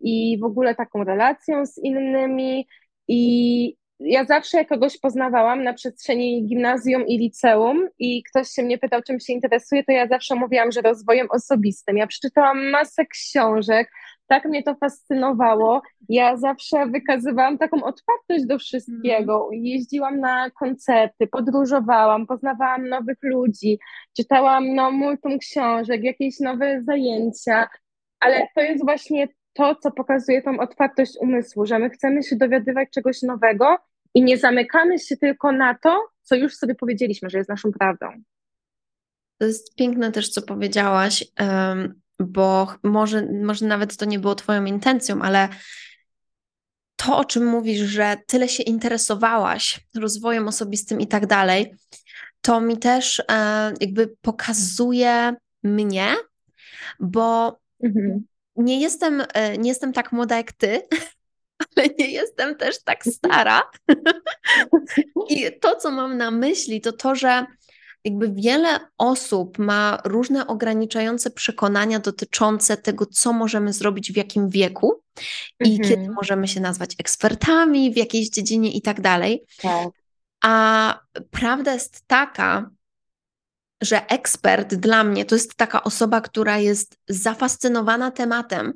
i 0.00 0.38
w 0.40 0.44
ogóle 0.44 0.74
taką 0.74 1.04
relacją 1.04 1.66
z 1.66 1.78
innymi 1.78 2.66
i 3.08 3.76
ja 4.00 4.24
zawsze 4.24 4.64
kogoś 4.64 4.98
poznawałam 4.98 5.64
na 5.64 5.74
przestrzeni 5.74 6.46
gimnazjum 6.46 7.06
i 7.06 7.18
liceum 7.18 7.88
i 7.98 8.22
ktoś 8.22 8.48
się 8.48 8.62
mnie 8.62 8.78
pytał, 8.78 9.02
czym 9.02 9.20
się 9.20 9.32
interesuje, 9.32 9.84
to 9.84 9.92
ja 9.92 10.08
zawsze 10.08 10.34
mówiłam, 10.34 10.72
że 10.72 10.80
rozwojem 10.80 11.26
osobistym. 11.30 11.96
Ja 11.96 12.06
przeczytałam 12.06 12.70
masę 12.70 13.06
książek, 13.06 13.90
tak 14.28 14.44
mnie 14.44 14.62
to 14.62 14.74
fascynowało. 14.74 15.82
Ja 16.08 16.36
zawsze 16.36 16.86
wykazywałam 16.86 17.58
taką 17.58 17.82
otwartość 17.82 18.46
do 18.46 18.58
wszystkiego. 18.58 19.48
Jeździłam 19.52 20.20
na 20.20 20.50
koncerty, 20.50 21.26
podróżowałam, 21.26 22.26
poznawałam 22.26 22.88
nowych 22.88 23.18
ludzi, 23.22 23.78
czytałam 24.16 24.74
no, 24.74 24.90
multum 24.90 25.38
książek, 25.38 26.04
jakieś 26.04 26.40
nowe 26.40 26.82
zajęcia, 26.82 27.68
ale 28.20 28.48
to 28.54 28.60
jest 28.60 28.84
właśnie 28.84 29.28
to, 29.52 29.74
co 29.74 29.90
pokazuje 29.90 30.42
tą 30.42 30.60
otwartość 30.60 31.12
umysłu, 31.20 31.66
że 31.66 31.78
my 31.78 31.90
chcemy 31.90 32.22
się 32.22 32.36
dowiadywać 32.36 32.88
czegoś 32.90 33.22
nowego 33.22 33.76
i 34.14 34.22
nie 34.22 34.38
zamykamy 34.38 34.98
się 34.98 35.16
tylko 35.16 35.52
na 35.52 35.74
to, 35.74 36.04
co 36.22 36.36
już 36.36 36.54
sobie 36.54 36.74
powiedzieliśmy, 36.74 37.30
że 37.30 37.38
jest 37.38 37.50
naszą 37.50 37.72
prawdą. 37.72 38.06
To 39.38 39.46
jest 39.46 39.74
piękne 39.74 40.12
też, 40.12 40.28
co 40.28 40.42
powiedziałaś, 40.42 41.24
bo 42.18 42.74
może, 42.82 43.26
może 43.42 43.66
nawet 43.66 43.96
to 43.96 44.04
nie 44.04 44.18
było 44.18 44.34
Twoją 44.34 44.64
intencją, 44.64 45.22
ale 45.22 45.48
to, 46.96 47.18
o 47.18 47.24
czym 47.24 47.46
mówisz, 47.46 47.80
że 47.80 48.16
tyle 48.26 48.48
się 48.48 48.62
interesowałaś 48.62 49.80
rozwojem 49.96 50.48
osobistym 50.48 51.00
i 51.00 51.06
tak 51.06 51.26
dalej, 51.26 51.74
to 52.40 52.60
mi 52.60 52.78
też 52.78 53.22
e, 53.30 53.72
jakby 53.80 54.14
pokazuje 54.22 55.34
mnie, 55.62 56.14
bo 57.00 57.58
mhm 57.84 58.24
nie 58.58 58.80
jestem, 58.80 59.22
e, 59.34 59.58
nie 59.58 59.68
jestem 59.68 59.92
tak 59.92 60.12
młoda 60.12 60.36
jak 60.36 60.52
ty, 60.52 60.82
ale 61.76 61.86
nie 61.98 62.10
jestem 62.10 62.56
też 62.56 62.82
tak 62.82 63.04
stara. 63.04 63.70
I 65.30 65.46
to, 65.60 65.76
co 65.76 65.90
mam 65.90 66.16
na 66.16 66.30
myśli, 66.30 66.80
to 66.80 66.92
to, 66.92 67.14
że 67.14 67.46
jakby 68.04 68.32
wiele 68.32 68.80
osób 68.98 69.58
ma 69.58 70.02
różne 70.04 70.46
ograniczające 70.46 71.30
przekonania 71.30 71.98
dotyczące 71.98 72.76
tego, 72.76 73.06
co 73.06 73.32
możemy 73.32 73.72
zrobić 73.72 74.12
w 74.12 74.16
jakim 74.16 74.48
wieku 74.48 75.02
i 75.64 75.72
mhm. 75.72 75.88
kiedy 75.88 76.10
możemy 76.10 76.48
się 76.48 76.60
nazwać 76.60 76.94
ekspertami 76.98 77.92
w 77.92 77.96
jakiejś 77.96 78.30
dziedzinie 78.30 78.72
i 78.72 78.82
tak 78.82 79.00
dalej. 79.00 79.44
Tak. 79.62 79.88
A 80.44 80.98
prawda 81.30 81.74
jest 81.74 82.02
taka, 82.06 82.70
że 83.80 84.06
ekspert 84.06 84.74
dla 84.74 85.04
mnie 85.04 85.24
to 85.24 85.34
jest 85.34 85.54
taka 85.54 85.84
osoba, 85.84 86.20
która 86.20 86.58
jest 86.58 86.96
zafascynowana 87.08 88.10
tematem, 88.10 88.72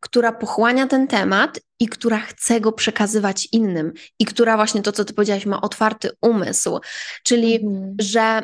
która 0.00 0.32
pochłania 0.32 0.86
ten 0.86 1.06
temat 1.06 1.60
i 1.80 1.88
która 1.88 2.18
chce 2.20 2.60
go 2.60 2.72
przekazywać 2.72 3.48
innym, 3.52 3.92
i 4.18 4.24
która 4.24 4.56
właśnie 4.56 4.82
to, 4.82 4.92
co 4.92 5.04
ty 5.04 5.14
powiedziałaś, 5.14 5.46
ma 5.46 5.60
otwarty 5.60 6.10
umysł, 6.20 6.80
czyli 7.24 7.56
mhm. 7.56 7.96
że 8.00 8.42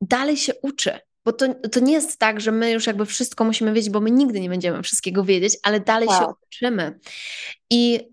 dalej 0.00 0.36
się 0.36 0.52
uczy. 0.62 0.98
Bo 1.24 1.32
to, 1.32 1.54
to 1.54 1.80
nie 1.80 1.92
jest 1.92 2.18
tak, 2.18 2.40
że 2.40 2.52
my 2.52 2.70
już 2.70 2.86
jakby 2.86 3.06
wszystko 3.06 3.44
musimy 3.44 3.72
wiedzieć, 3.72 3.90
bo 3.90 4.00
my 4.00 4.10
nigdy 4.10 4.40
nie 4.40 4.48
będziemy 4.48 4.82
wszystkiego 4.82 5.24
wiedzieć, 5.24 5.58
ale 5.62 5.80
dalej 5.80 6.08
tak. 6.08 6.22
się 6.22 6.32
uczymy. 6.46 6.98
I 7.70 8.08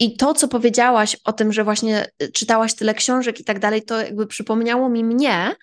i 0.00 0.16
to, 0.16 0.34
co 0.34 0.48
powiedziałaś 0.48 1.16
o 1.24 1.32
tym, 1.32 1.52
że 1.52 1.64
właśnie 1.64 2.10
y, 2.22 2.32
czytałaś 2.32 2.74
tyle 2.74 2.94
książek 2.94 3.40
i 3.40 3.44
tak 3.44 3.58
dalej, 3.58 3.82
to 3.82 4.00
jakby 4.00 4.26
przypomniało 4.26 4.88
mi 4.88 5.04
mnie, 5.04 5.56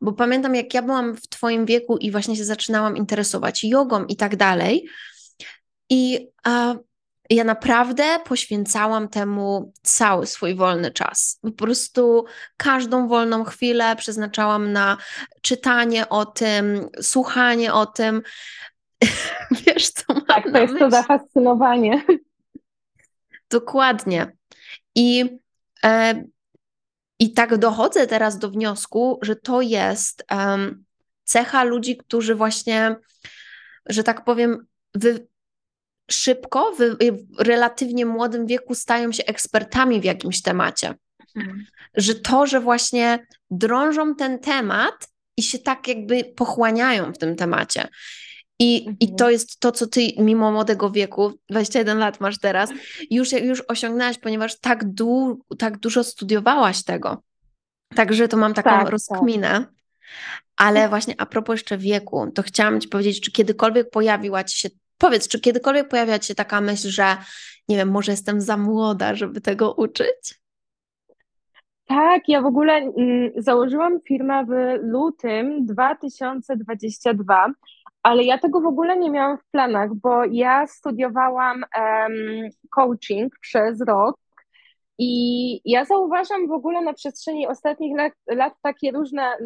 bo 0.00 0.12
pamiętam, 0.12 0.54
jak 0.54 0.74
ja 0.74 0.82
byłam 0.82 1.16
w 1.16 1.28
Twoim 1.28 1.66
wieku 1.66 1.96
i 1.96 2.10
właśnie 2.10 2.36
się 2.36 2.44
zaczynałam 2.44 2.96
interesować 2.96 3.64
jogą 3.64 4.04
i 4.04 4.16
tak 4.16 4.36
dalej. 4.36 4.88
I 5.90 6.28
a, 6.44 6.74
ja 7.34 7.44
naprawdę 7.44 8.18
poświęcałam 8.24 9.08
temu 9.08 9.72
cały 9.82 10.26
swój 10.26 10.54
wolny 10.54 10.90
czas. 10.90 11.38
Po 11.42 11.52
prostu 11.52 12.24
każdą 12.56 13.08
wolną 13.08 13.44
chwilę 13.44 13.96
przeznaczałam 13.96 14.72
na 14.72 14.96
czytanie 15.42 16.08
o 16.08 16.26
tym, 16.26 16.88
słuchanie 17.00 17.74
o 17.74 17.86
tym. 17.86 18.22
Wiesz, 19.66 19.90
co 19.90 20.14
mam 20.14 20.26
Tak, 20.26 20.52
to 20.52 20.58
jest 20.58 20.72
myśl? 20.72 20.84
to 20.84 20.90
zafascynowanie. 20.90 22.04
Dokładnie. 23.50 24.32
I, 24.94 25.38
e, 25.84 26.24
I 27.18 27.32
tak 27.32 27.58
dochodzę 27.58 28.06
teraz 28.06 28.38
do 28.38 28.50
wniosku, 28.50 29.18
że 29.22 29.36
to 29.36 29.60
jest 29.60 30.24
um, 30.30 30.84
cecha 31.24 31.64
ludzi, 31.64 31.96
którzy 31.96 32.34
właśnie, 32.34 32.96
że 33.86 34.02
tak 34.04 34.24
powiem, 34.24 34.66
wy, 34.94 35.26
szybko, 36.12 36.72
w 36.78 36.96
relatywnie 37.38 38.06
młodym 38.06 38.46
wieku 38.46 38.74
stają 38.74 39.12
się 39.12 39.24
ekspertami 39.24 40.00
w 40.00 40.04
jakimś 40.04 40.42
temacie. 40.42 40.94
Mhm. 41.36 41.66
Że 41.94 42.14
to, 42.14 42.46
że 42.46 42.60
właśnie 42.60 43.26
drążą 43.50 44.14
ten 44.14 44.38
temat 44.38 45.08
i 45.36 45.42
się 45.42 45.58
tak 45.58 45.88
jakby 45.88 46.24
pochłaniają 46.24 47.12
w 47.12 47.18
tym 47.18 47.36
temacie. 47.36 47.88
I, 48.58 48.78
mhm. 48.78 48.96
I 49.00 49.14
to 49.14 49.30
jest 49.30 49.60
to, 49.60 49.72
co 49.72 49.86
ty 49.86 50.00
mimo 50.18 50.52
młodego 50.52 50.90
wieku, 50.90 51.32
21 51.50 51.98
lat 51.98 52.20
masz 52.20 52.38
teraz, 52.38 52.70
już, 53.10 53.32
już 53.32 53.62
osiągnęłaś, 53.68 54.18
ponieważ 54.18 54.60
tak, 54.60 54.84
du 54.84 55.40
tak 55.58 55.78
dużo 55.78 56.04
studiowałaś 56.04 56.84
tego. 56.84 57.22
Także 57.94 58.28
to 58.28 58.36
mam 58.36 58.54
taką 58.54 58.70
tak, 58.70 58.80
tak. 58.80 58.88
rozkminę. 58.88 59.50
Tak. 59.50 59.68
Ale 60.56 60.88
właśnie 60.88 61.14
a 61.18 61.26
propos 61.26 61.54
jeszcze 61.54 61.78
wieku, 61.78 62.30
to 62.34 62.42
chciałam 62.42 62.80
ci 62.80 62.88
powiedzieć, 62.88 63.20
czy 63.20 63.32
kiedykolwiek 63.32 63.90
pojawiła 63.90 64.44
ci 64.44 64.58
się, 64.58 64.68
powiedz, 65.02 65.28
czy 65.28 65.40
kiedykolwiek 65.40 65.88
pojawiła 65.88 66.18
ci 66.18 66.28
się 66.28 66.34
taka 66.34 66.60
myśl, 66.60 66.88
że 66.88 67.16
nie 67.68 67.76
wiem, 67.76 67.90
może 67.90 68.12
jestem 68.12 68.40
za 68.40 68.56
młoda, 68.56 69.14
żeby 69.14 69.40
tego 69.40 69.74
uczyć? 69.74 70.42
Tak, 71.84 72.28
ja 72.28 72.42
w 72.42 72.46
ogóle 72.46 72.72
mm, 72.72 73.30
założyłam 73.36 74.00
firmę 74.00 74.44
w 74.44 74.82
lutym 74.82 75.66
2022 75.66 77.52
ale 78.02 78.24
ja 78.24 78.38
tego 78.38 78.60
w 78.60 78.66
ogóle 78.66 78.98
nie 78.98 79.10
miałam 79.10 79.38
w 79.38 79.50
planach, 79.50 79.94
bo 79.94 80.24
ja 80.24 80.66
studiowałam 80.66 81.64
um, 81.78 82.50
coaching 82.70 83.38
przez 83.40 83.80
rok 83.80 84.18
i 84.98 85.60
ja 85.64 85.84
zauważam 85.84 86.48
w 86.48 86.52
ogóle 86.52 86.80
na 86.80 86.92
przestrzeni 86.92 87.46
ostatnich 87.46 87.96
lat, 87.96 88.12
lat 88.26 88.52
takie 88.62 88.90
różne, 88.90 89.36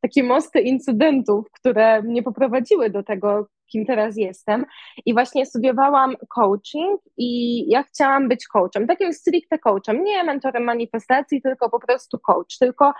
takie 0.00 0.22
mosty 0.22 0.60
incydentów, 0.60 1.46
które 1.52 2.02
mnie 2.02 2.22
poprowadziły 2.22 2.90
do 2.90 3.02
tego, 3.02 3.46
kim 3.66 3.86
teraz 3.86 4.16
jestem. 4.16 4.64
I 5.06 5.14
właśnie 5.14 5.46
studiowałam 5.46 6.16
coaching 6.28 7.00
i 7.16 7.70
ja 7.70 7.82
chciałam 7.82 8.28
być 8.28 8.46
coachem, 8.46 8.86
takim 8.86 9.12
stricte 9.12 9.58
coachem, 9.58 10.04
nie 10.04 10.24
mentorem 10.24 10.64
manifestacji, 10.64 11.42
tylko 11.42 11.70
po 11.70 11.80
prostu 11.80 12.18
coach. 12.18 12.58
Tylko 12.58 12.92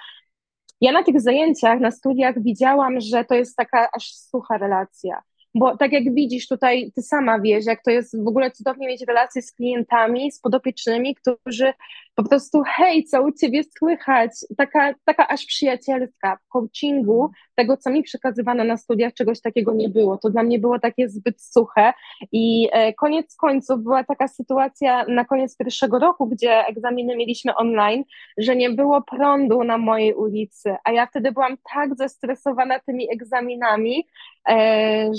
ja 0.80 0.92
na 0.92 1.02
tych 1.02 1.20
zajęciach, 1.20 1.80
na 1.80 1.90
studiach 1.90 2.42
widziałam, 2.42 3.00
że 3.00 3.24
to 3.24 3.34
jest 3.34 3.56
taka 3.56 3.88
aż 3.92 4.14
sucha 4.14 4.58
relacja. 4.58 5.22
Bo 5.58 5.76
tak 5.76 5.92
jak 5.92 6.14
widzisz 6.14 6.48
tutaj, 6.48 6.92
ty 6.94 7.02
sama 7.02 7.40
wiesz, 7.40 7.66
jak 7.66 7.82
to 7.82 7.90
jest 7.90 8.24
w 8.24 8.28
ogóle 8.28 8.50
cudownie 8.50 8.88
mieć 8.88 9.02
relacje 9.08 9.42
z 9.42 9.52
klientami, 9.52 10.32
z 10.32 10.40
podopiecznymi, 10.40 11.14
którzy 11.14 11.72
po 12.14 12.24
prostu 12.24 12.62
hej, 12.66 13.04
co 13.04 13.22
u 13.22 13.32
ciebie 13.32 13.62
słychać, 13.78 14.30
taka, 14.56 14.94
taka 15.04 15.28
aż 15.28 15.46
przyjacielska 15.46 16.36
w 16.36 16.48
coachingu, 16.48 17.30
tego 17.54 17.76
co 17.76 17.90
mi 17.90 18.02
przekazywano 18.02 18.64
na 18.64 18.76
studiach, 18.76 19.14
czegoś 19.14 19.40
takiego 19.40 19.74
nie 19.74 19.88
było, 19.88 20.18
to 20.18 20.30
dla 20.30 20.42
mnie 20.42 20.58
było 20.58 20.78
takie 20.78 21.08
zbyt 21.08 21.42
suche 21.42 21.92
i 22.32 22.68
e, 22.72 22.92
koniec 22.92 23.36
końców 23.36 23.82
była 23.82 24.04
taka 24.04 24.28
sytuacja 24.28 25.04
na 25.08 25.24
koniec 25.24 25.56
pierwszego 25.56 25.98
roku, 25.98 26.26
gdzie 26.26 26.66
egzaminy 26.66 27.16
mieliśmy 27.16 27.54
online, 27.54 28.04
że 28.38 28.56
nie 28.56 28.70
było 28.70 29.02
prądu 29.02 29.64
na 29.64 29.78
mojej 29.78 30.14
ulicy, 30.14 30.76
a 30.84 30.92
ja 30.92 31.06
wtedy 31.06 31.32
byłam 31.32 31.56
tak 31.74 31.96
zestresowana 31.96 32.80
tymi 32.80 33.12
egzaminami, 33.12 34.06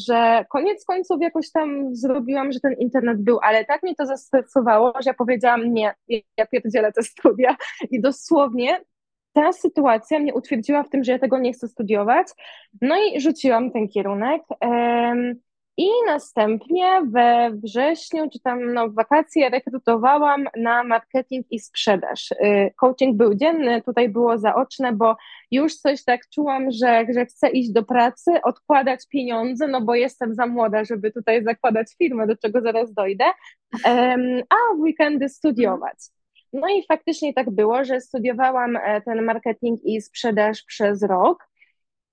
że 0.08 0.46
koniec 0.50 0.86
końców 0.86 1.22
jakoś 1.22 1.52
tam 1.52 1.96
zrobiłam, 1.96 2.52
że 2.52 2.60
ten 2.60 2.74
internet 2.74 3.22
był, 3.22 3.40
ale 3.42 3.66
tak 3.66 3.84
mnie 3.84 3.96
to 3.96 4.06
zestresowało, 4.06 4.94
że 4.94 5.10
ja 5.10 5.14
powiedziałam 5.14 5.74
nie, 5.74 5.94
ja 6.38 6.46
pierdzielę 6.52 6.92
te 6.92 7.04
studia 7.04 7.56
i 7.92 8.02
dosłownie 8.02 8.82
ta 9.34 9.54
sytuacja 9.54 10.20
mnie 10.20 10.34
utwierdziła 10.34 10.84
w 10.84 10.90
tym, 10.90 11.04
że 11.04 11.12
ja 11.12 11.20
tego 11.20 11.40
nie 11.40 11.54
chcę 11.54 11.68
studiować. 11.68 12.28
No 12.82 12.96
i 12.98 13.22
rzuciłam 13.22 13.72
ten 13.72 13.88
kierunek. 13.88 14.42
I 15.78 15.88
następnie 16.06 17.02
we 17.12 17.52
wrześniu, 17.64 18.30
czy 18.30 18.40
tam 18.40 18.74
no, 18.74 18.90
w 18.90 18.96
wakacje 18.96 19.50
rekrutowałam 19.50 20.46
na 20.56 20.84
marketing 20.84 21.46
i 21.52 21.60
sprzedaż. 21.60 22.32
Y, 22.32 22.74
coaching 22.76 23.18
był 23.18 23.36
dzienny, 23.36 23.82
tutaj 23.82 24.10
było 24.10 24.38
zaoczne, 24.38 24.94
bo 24.94 25.16
już 25.52 25.76
coś 25.76 26.04
tak 26.04 26.30
czułam, 26.30 26.72
że, 26.72 27.06
że 27.16 27.26
chcę 27.26 27.50
iść 27.50 27.72
do 27.72 27.84
pracy, 27.84 28.32
odkładać 28.44 29.08
pieniądze, 29.08 29.68
no 29.68 29.82
bo 29.82 29.96
jestem 29.96 30.36
za 30.36 30.48
młoda, 30.48 30.86
żeby 30.86 31.12
tutaj 31.12 31.44
zakładać 31.44 31.88
firmę, 31.98 32.28
do 32.28 32.38
czego 32.38 32.62
zaraz 32.62 32.94
dojdę, 32.94 33.26
a 34.50 34.76
w 34.76 34.80
weekendy 34.80 35.30
studiować. 35.30 35.98
No 36.54 36.68
i 36.70 36.86
faktycznie 36.88 37.34
tak 37.34 37.50
było, 37.50 37.84
że 37.84 38.02
studiowałam 38.02 38.76
e, 38.76 39.02
ten 39.02 39.24
marketing 39.24 39.80
i 39.84 40.02
sprzedaż 40.02 40.64
przez 40.64 41.04
rok. 41.04 41.48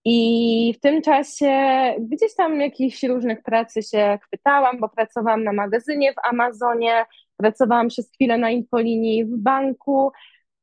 I 0.04 0.75
w 0.76 0.80
tym 0.80 1.02
czasie 1.02 1.50
gdzieś 1.99 2.34
tam 2.34 2.61
jakichś 2.61 3.02
różnych 3.02 3.42
pracy 3.42 3.82
się 3.82 4.18
chwytałam, 4.23 4.80
bo 4.80 4.88
pracowałam 4.88 5.44
na 5.44 5.52
magazynie 5.52 6.12
w 6.12 6.28
Amazonie, 6.28 7.04
pracowałam 7.37 7.88
przez 7.88 8.11
chwilę 8.12 8.38
na 8.38 8.50
infolinii 8.50 9.25
w 9.25 9.37
banku 9.37 10.12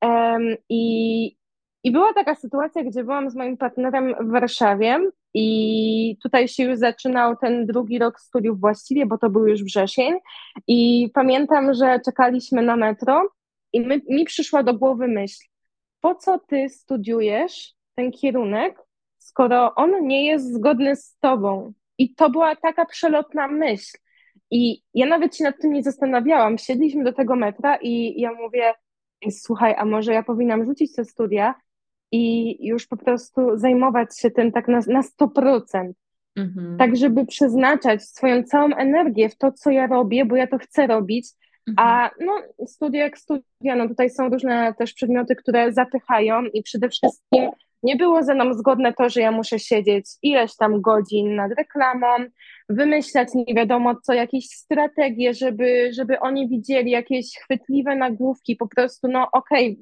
um, 0.02 0.56
i, 0.70 1.36
i 1.84 1.92
była 1.92 2.14
taka 2.14 2.36
sytuacja, 2.36 2.84
gdzie 2.84 3.04
byłam 3.04 3.30
z 3.30 3.36
moim 3.36 3.58
partnerem 3.58 4.16
w 4.20 4.32
Warszawie 4.32 5.00
i 5.34 6.18
tutaj 6.24 6.48
się 6.48 6.64
już 6.64 6.78
zaczynał 6.78 7.36
ten 7.36 7.66
drugi 7.66 8.00
rok 8.00 8.20
studiów 8.20 8.60
właściwie, 8.60 9.06
bo 9.06 9.18
to 9.18 9.30
był 9.30 9.48
już 9.48 9.64
wrzesień. 9.64 10.14
I 10.68 11.10
pamiętam, 11.14 11.74
że 11.74 12.00
czekaliśmy 12.06 12.62
na 12.62 12.76
metro 12.76 13.30
i 13.74 13.82
my, 13.82 14.02
mi 14.10 14.26
przyszła 14.26 14.64
do 14.64 14.74
głowy 14.74 15.08
myśl, 15.08 15.44
po 16.02 16.16
co 16.16 16.40
ty 16.40 16.70
studiujesz 16.70 17.74
ten 17.96 18.12
kierunek, 18.12 18.80
skoro 19.32 19.76
on 19.76 20.08
nie 20.08 20.26
jest 20.26 20.54
zgodny 20.54 20.96
z 20.96 21.18
tobą. 21.20 21.74
I 21.98 22.16
to 22.16 22.30
była 22.30 22.56
taka 22.56 22.86
przelotna 22.86 23.48
myśl. 23.48 23.98
I 24.52 24.82
ja 24.94 25.06
nawet 25.06 25.36
się 25.36 25.44
nad 25.44 25.62
tym 25.62 25.74
nie 25.74 25.84
zastanawiałam. 25.84 26.58
Siedliśmy 26.58 27.04
do 27.04 27.14
tego 27.14 27.36
metra 27.36 27.78
i 27.82 28.22
ja 28.22 28.34
mówię, 28.34 28.74
słuchaj, 29.30 29.76
a 29.78 29.86
może 29.86 30.14
ja 30.14 30.24
powinnam 30.24 30.66
rzucić 30.66 30.96
te 30.96 31.06
studia 31.06 31.56
i 32.12 32.58
już 32.68 32.88
po 32.88 32.98
prostu 32.98 33.58
zajmować 33.58 34.20
się 34.20 34.32
tym 34.32 34.52
tak 34.52 34.68
na, 34.68 34.80
na 34.88 35.02
100%. 35.02 35.92
Mhm. 36.36 36.78
Tak, 36.78 36.96
żeby 36.96 37.26
przeznaczać 37.26 38.04
swoją 38.04 38.44
całą 38.44 38.76
energię 38.76 39.30
w 39.30 39.38
to, 39.38 39.52
co 39.52 39.72
ja 39.72 39.88
robię, 39.88 40.26
bo 40.26 40.36
ja 40.36 40.48
to 40.48 40.58
chcę 40.58 40.88
robić, 40.88 41.28
a 41.78 42.10
mhm. 42.10 42.28
no, 42.28 42.66
studia 42.68 43.02
jak 43.02 43.18
studia, 43.18 43.76
no 43.76 43.88
tutaj 43.88 44.10
są 44.10 44.30
różne 44.30 44.74
też 44.78 44.94
przedmioty, 44.94 45.36
które 45.36 45.74
zapychają 45.74 46.44
i 46.44 46.64
przede 46.64 46.90
wszystkim 46.90 47.50
nie 47.84 47.96
było 47.96 48.24
ze 48.24 48.36
mną 48.36 48.54
zgodne 48.54 48.94
to, 48.94 49.10
że 49.10 49.22
ja 49.22 49.32
muszę 49.32 49.60
siedzieć 49.60 50.06
ileś 50.22 50.56
tam 50.56 50.82
godzin 50.82 51.36
nad 51.36 51.52
reklamą, 51.58 52.08
wymyślać 52.70 53.28
nie 53.34 53.54
wiadomo 53.56 53.96
co, 53.96 54.14
jakieś 54.14 54.46
strategie, 54.50 55.34
żeby, 55.34 55.92
żeby 55.94 56.20
oni 56.20 56.50
widzieli 56.50 56.92
jakieś 56.92 57.38
chwytliwe 57.44 57.96
nagłówki, 57.96 58.56
po 58.56 58.68
prostu 58.68 59.08
no 59.08 59.28
okej, 59.32 59.80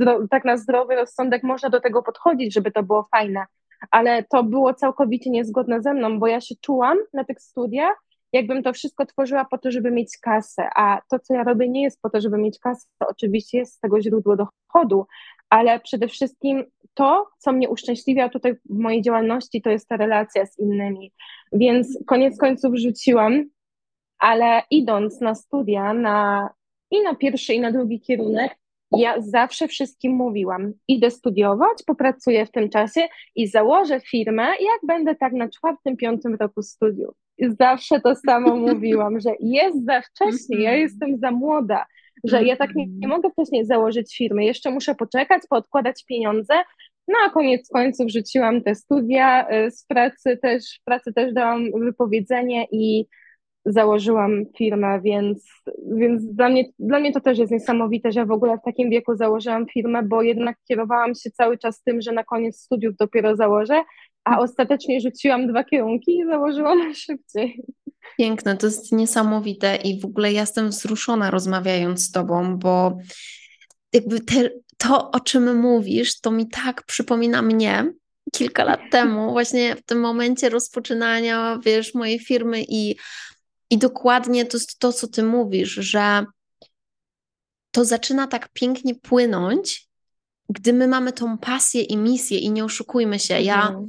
okay, 0.00 0.28
tak 0.30 0.44
na 0.44 0.56
zdrowy 0.56 0.94
rozsądek 0.94 1.42
można 1.42 1.68
do 1.68 1.80
tego 1.80 2.02
podchodzić, 2.02 2.54
żeby 2.54 2.70
to 2.70 2.82
było 2.82 3.08
fajne, 3.10 3.46
ale 3.90 4.22
to 4.22 4.44
było 4.44 4.74
całkowicie 4.74 5.30
niezgodne 5.30 5.82
ze 5.82 5.94
mną, 5.94 6.18
bo 6.18 6.26
ja 6.26 6.40
się 6.40 6.54
czułam 6.60 6.98
na 7.12 7.24
tych 7.24 7.40
studiach, 7.40 7.96
jakbym 8.32 8.62
to 8.62 8.72
wszystko 8.72 9.06
tworzyła 9.06 9.44
po 9.44 9.58
to, 9.58 9.70
żeby 9.70 9.90
mieć 9.90 10.18
kasę, 10.22 10.68
a 10.76 11.00
to, 11.10 11.18
co 11.18 11.34
ja 11.34 11.44
robię, 11.44 11.68
nie 11.68 11.82
jest 11.82 12.02
po 12.02 12.10
to, 12.10 12.20
żeby 12.20 12.38
mieć 12.38 12.58
kasę, 12.58 12.86
to 12.98 13.06
oczywiście 13.08 13.58
jest 13.58 13.74
z 13.74 13.80
tego 13.80 14.00
źródło 14.02 14.36
dochodu, 14.36 15.06
ale 15.50 15.80
przede 15.80 16.08
wszystkim 16.08 16.64
to, 16.98 17.28
co 17.38 17.52
mnie 17.52 17.68
uszczęśliwia 17.68 18.28
tutaj 18.28 18.54
w 18.54 18.78
mojej 18.78 19.02
działalności, 19.02 19.62
to 19.62 19.70
jest 19.70 19.88
ta 19.88 19.96
relacja 19.96 20.46
z 20.46 20.58
innymi. 20.58 21.12
Więc 21.52 21.98
koniec 22.06 22.38
końców 22.38 22.74
rzuciłam, 22.74 23.44
ale 24.18 24.62
idąc 24.70 25.20
na 25.20 25.34
studia, 25.34 25.94
na, 25.94 26.48
i 26.90 27.02
na 27.02 27.14
pierwszy, 27.14 27.54
i 27.54 27.60
na 27.60 27.72
drugi 27.72 28.00
kierunek, 28.00 28.56
ja 28.90 29.20
zawsze 29.20 29.68
wszystkim 29.68 30.12
mówiłam, 30.12 30.72
idę 30.88 31.10
studiować, 31.10 31.82
popracuję 31.86 32.46
w 32.46 32.50
tym 32.50 32.68
czasie 32.68 33.00
i 33.34 33.46
założę 33.46 34.00
firmę, 34.00 34.42
jak 34.42 34.80
będę 34.86 35.14
tak 35.14 35.32
na 35.32 35.48
czwartym, 35.48 35.96
piątym 35.96 36.34
roku 36.34 36.62
studiów. 36.62 37.14
I 37.38 37.50
zawsze 37.60 38.00
to 38.00 38.14
samo 38.16 38.56
mówiłam, 38.72 39.20
że 39.20 39.30
jest 39.40 39.84
za 39.84 40.00
wcześnie, 40.00 40.62
ja 40.62 40.70
mhm. 40.70 40.80
jestem 40.80 41.18
za 41.18 41.30
młoda, 41.30 41.86
że 42.24 42.44
ja 42.44 42.56
tak 42.56 42.74
nie, 42.74 42.86
nie 42.86 43.06
mhm. 43.06 43.10
mogę 43.10 43.30
wcześniej 43.30 43.66
założyć 43.66 44.16
firmy, 44.16 44.44
jeszcze 44.44 44.70
muszę 44.70 44.94
poczekać, 44.94 45.42
poodkładać 45.50 46.04
pieniądze, 46.04 46.54
no 47.08 47.14
a 47.26 47.30
koniec 47.30 47.68
końców 47.68 48.10
rzuciłam 48.10 48.62
te 48.62 48.74
studia, 48.74 49.50
y, 49.66 49.70
z 49.70 49.84
pracy 49.84 50.38
też, 50.42 50.78
w 50.80 50.84
pracy 50.84 51.12
też 51.12 51.32
dałam 51.32 51.70
wypowiedzenie 51.80 52.66
i 52.72 53.06
założyłam 53.64 54.44
firmę, 54.58 55.00
więc, 55.04 55.44
więc 55.96 56.34
dla, 56.34 56.48
mnie, 56.48 56.64
dla 56.78 57.00
mnie 57.00 57.12
to 57.12 57.20
też 57.20 57.38
jest 57.38 57.52
niesamowite, 57.52 58.12
że 58.12 58.26
w 58.26 58.30
ogóle 58.30 58.58
w 58.58 58.64
takim 58.64 58.90
wieku 58.90 59.16
założyłam 59.16 59.66
firmę, 59.66 60.02
bo 60.02 60.22
jednak 60.22 60.56
kierowałam 60.68 61.14
się 61.14 61.30
cały 61.30 61.58
czas 61.58 61.82
tym, 61.82 62.02
że 62.02 62.12
na 62.12 62.24
koniec 62.24 62.60
studiów 62.60 62.96
dopiero 62.96 63.36
założę, 63.36 63.82
a 64.24 64.38
ostatecznie 64.38 65.00
rzuciłam 65.00 65.46
dwa 65.46 65.64
kierunki 65.64 66.18
i 66.18 66.24
założyłam 66.24 66.94
szybciej. 66.94 67.62
Piękne, 68.18 68.56
to 68.56 68.66
jest 68.66 68.92
niesamowite 68.92 69.76
i 69.76 70.00
w 70.00 70.04
ogóle 70.04 70.32
ja 70.32 70.40
jestem 70.40 70.68
wzruszona 70.68 71.30
rozmawiając 71.30 72.04
z 72.04 72.10
Tobą, 72.10 72.58
bo 72.58 72.98
jakby 73.92 74.20
te, 74.20 74.50
to, 74.78 75.10
o 75.10 75.20
czym 75.20 75.56
mówisz, 75.56 76.20
to 76.20 76.30
mi 76.30 76.48
tak 76.48 76.82
przypomina 76.82 77.42
mnie 77.42 77.92
kilka 78.32 78.64
lat 78.64 78.80
temu, 78.92 79.32
właśnie 79.32 79.76
w 79.76 79.82
tym 79.82 80.00
momencie 80.00 80.48
rozpoczynania, 80.48 81.58
wiesz, 81.64 81.94
mojej 81.94 82.18
firmy 82.18 82.64
i, 82.68 82.96
i 83.70 83.78
dokładnie 83.78 84.46
to 84.46 84.56
jest 84.56 84.78
to, 84.78 84.92
co 84.92 85.08
Ty 85.08 85.22
mówisz, 85.22 85.70
że 85.70 86.24
to 87.70 87.84
zaczyna 87.84 88.26
tak 88.26 88.48
pięknie 88.52 88.94
płynąć, 88.94 89.88
gdy 90.48 90.72
my 90.72 90.88
mamy 90.88 91.12
tą 91.12 91.38
pasję 91.38 91.82
i 91.82 91.96
misję 91.96 92.38
i 92.38 92.50
nie 92.50 92.64
oszukujmy 92.64 93.18
się. 93.18 93.40
Ja, 93.40 93.68
mhm. 93.68 93.88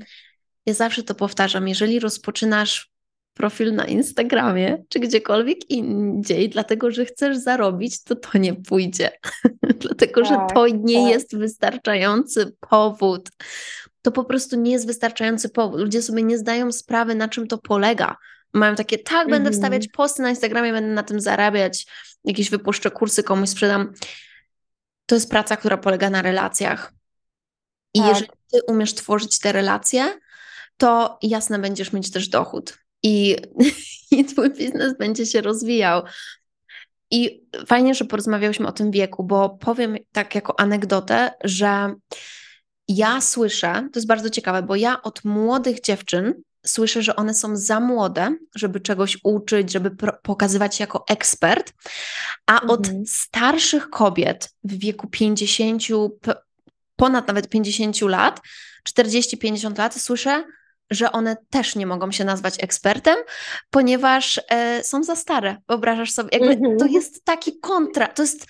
ja 0.66 0.74
zawsze 0.74 1.04
to 1.04 1.16
powtarzam, 1.16 1.68
jeżeli 1.68 2.00
rozpoczynasz 2.00 2.92
profil 3.40 3.76
na 3.76 3.86
Instagramie 3.86 4.84
czy 4.90 5.00
gdziekolwiek 5.00 5.70
indziej, 5.70 6.50
dlatego 6.50 6.92
że 6.92 7.06
chcesz 7.06 7.38
zarobić, 7.38 8.04
to 8.04 8.16
to 8.16 8.38
nie 8.38 8.54
pójdzie. 8.54 9.12
dlatego, 9.82 10.22
tak, 10.22 10.30
że 10.30 10.38
to 10.54 10.68
nie 10.68 11.02
tak. 11.02 11.12
jest 11.12 11.38
wystarczający 11.38 12.56
powód. 12.70 13.30
To 14.02 14.12
po 14.12 14.24
prostu 14.24 14.56
nie 14.56 14.72
jest 14.72 14.88
wystarczający 14.88 15.50
powód. 15.50 15.82
Ludzie 15.82 16.02
sobie 16.02 16.24
nie 16.24 16.38
zdają 16.38 16.72
sprawy, 16.72 17.16
na 17.16 17.28
czym 17.28 17.48
to 17.48 17.58
polega. 17.58 18.16
Mają 18.54 18.76
takie, 18.76 18.98
tak, 18.98 19.28
będę 19.28 19.50
mhm. 19.50 19.54
wstawiać 19.54 19.88
posty 19.88 20.22
na 20.22 20.30
Instagramie, 20.30 20.72
będę 20.72 20.94
na 20.94 21.04
tym 21.04 21.22
zarabiać, 21.22 21.88
jakieś 22.24 22.50
wypuszczę 22.50 22.92
kursy, 22.92 23.24
komuś 23.24 23.50
sprzedam. 23.50 23.94
To 25.06 25.16
jest 25.16 25.30
praca, 25.30 25.58
która 25.58 25.78
polega 25.78 26.10
na 26.10 26.22
relacjach. 26.22 26.94
I 27.94 28.00
tak. 28.00 28.10
jeżeli 28.10 28.30
ty 28.52 28.60
umiesz 28.68 28.94
tworzyć 28.94 29.40
te 29.40 29.52
relacje, 29.52 30.20
to 30.78 31.20
jasne 31.22 31.60
będziesz 31.60 31.94
mieć 31.94 32.12
też 32.12 32.28
dochód 32.28 32.79
i, 33.04 33.36
i 34.12 34.26
twój 34.26 34.50
biznes 34.50 34.98
będzie 34.98 35.26
się 35.26 35.42
rozwijał. 35.42 36.04
I 37.12 37.42
fajnie, 37.68 37.96
że 37.96 38.06
porozmawiałyśmy 38.06 38.68
o 38.68 38.72
tym 38.72 38.92
wieku, 38.92 39.24
bo 39.24 39.50
powiem 39.50 39.98
tak 40.12 40.36
jako 40.36 40.60
anegdotę, 40.60 41.32
że 41.44 41.94
ja 42.88 43.22
słyszę, 43.22 43.90
to 43.94 44.00
jest 44.00 44.08
bardzo 44.08 44.30
ciekawe, 44.30 44.64
bo 44.64 44.76
ja 44.76 45.02
od 45.02 45.26
młodych 45.26 45.82
dziewczyn 45.82 46.34
słyszę, 46.66 47.02
że 47.02 47.16
one 47.16 47.34
są 47.34 47.56
za 47.56 47.80
młode, 47.80 48.36
żeby 48.56 48.80
czegoś 48.80 49.18
uczyć, 49.24 49.72
żeby 49.72 49.92
pokazywać 50.24 50.76
się 50.76 50.84
jako 50.84 51.04
ekspert, 51.10 51.74
a 52.46 52.54
mhm. 52.54 52.70
od 52.70 52.88
starszych 53.10 53.90
kobiet 53.90 54.50
w 54.64 54.80
wieku 54.80 55.08
50, 55.08 55.84
ponad 56.96 57.28
nawet 57.28 57.50
50 57.50 58.02
lat, 58.02 58.42
40-50 58.90 59.78
lat, 59.78 59.96
słyszę, 59.96 60.44
że 60.92 61.12
one 61.12 61.38
też 61.50 61.76
nie 61.76 61.86
mogą 61.86 62.12
się 62.12 62.26
nazwać 62.26 62.64
ekspertem, 62.64 63.18
ponieważ 63.70 64.42
e, 64.50 64.84
są 64.84 65.04
za 65.04 65.16
stare. 65.16 65.56
Wyobrażasz 65.68 66.12
sobie, 66.12 66.30
jakby 66.32 66.54
mm 66.54 66.62
-hmm. 66.62 66.80
to 66.80 66.86
jest 66.86 67.26
taki 67.26 67.60
kontra, 67.60 68.08
to 68.08 68.22
jest 68.22 68.46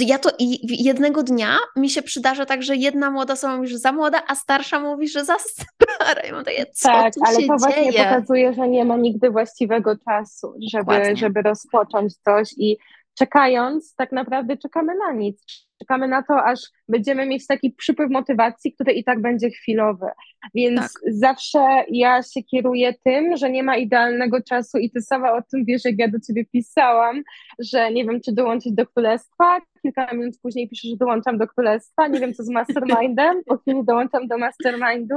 ja 0.00 0.18
to 0.18 0.30
i 0.38 0.84
jednego 0.84 1.22
dnia 1.22 1.56
mi 1.76 1.90
się 1.90 2.02
przydarza 2.02 2.46
tak, 2.46 2.62
że 2.62 2.76
jedna 2.76 3.10
młoda 3.10 3.32
osoba 3.32 3.56
mówi, 3.56 3.68
że 3.68 3.78
za 3.78 3.92
młoda, 3.92 4.22
a 4.28 4.34
starsza 4.34 4.80
mówi, 4.80 5.08
że 5.08 5.24
za 5.24 5.36
stara. 5.38 6.20
I 6.28 6.32
mam 6.32 6.44
takie, 6.44 6.66
co 6.66 6.88
tak, 6.88 7.12
ale 7.26 7.36
to 7.36 7.40
dzieje? 7.40 7.58
właśnie 7.58 7.92
pokazuje, 7.92 8.54
że 8.54 8.68
nie 8.68 8.84
ma 8.84 8.96
nigdy 8.96 9.30
właściwego 9.30 9.96
czasu, 9.96 10.54
żeby, 10.72 11.16
żeby 11.16 11.42
rozpocząć 11.42 12.16
coś 12.16 12.54
i 12.58 12.76
czekając, 13.18 13.94
tak 13.94 14.12
naprawdę 14.12 14.56
czekamy 14.56 14.92
na 14.94 15.12
nic. 15.12 15.66
Czekamy 15.82 16.08
na 16.08 16.22
to, 16.22 16.44
aż 16.44 16.60
będziemy 16.88 17.26
mieć 17.26 17.46
taki 17.46 17.70
przypływ 17.70 18.10
motywacji, 18.10 18.72
który 18.72 18.92
i 18.92 19.04
tak 19.04 19.20
będzie 19.20 19.50
chwilowy. 19.50 20.06
Więc 20.54 20.80
Tak. 20.80 20.90
zawsze 21.06 21.84
ja 21.88 22.22
się 22.22 22.42
kieruję 22.42 22.94
tym, 23.04 23.36
że 23.36 23.50
nie 23.50 23.62
ma 23.62 23.76
idealnego 23.76 24.42
czasu 24.42 24.78
i 24.78 24.90
ty 24.90 25.00
sama 25.00 25.32
o 25.32 25.42
tym 25.42 25.64
wiesz, 25.64 25.84
jak 25.84 25.98
ja 25.98 26.08
do 26.08 26.18
ciebie 26.26 26.44
pisałam, 26.44 27.22
że 27.58 27.92
nie 27.92 28.04
wiem, 28.04 28.20
czy 28.20 28.32
dołączyć 28.32 28.72
do 28.72 28.86
królestwa. 28.86 29.58
Kilka 29.82 30.14
minut 30.14 30.34
później 30.42 30.68
piszę, 30.68 30.88
że 30.88 30.96
dołączam 30.96 31.38
do 31.38 31.46
królestwa. 31.46 32.08
Nie 32.08 32.20
wiem, 32.20 32.34
co 32.34 32.42
z 32.42 32.48
mastermindem. 32.48 33.42
Po 33.46 33.58
chwili 33.58 33.84
dołączam 33.84 34.28
do 34.28 34.38
mastermindu, 34.38 35.14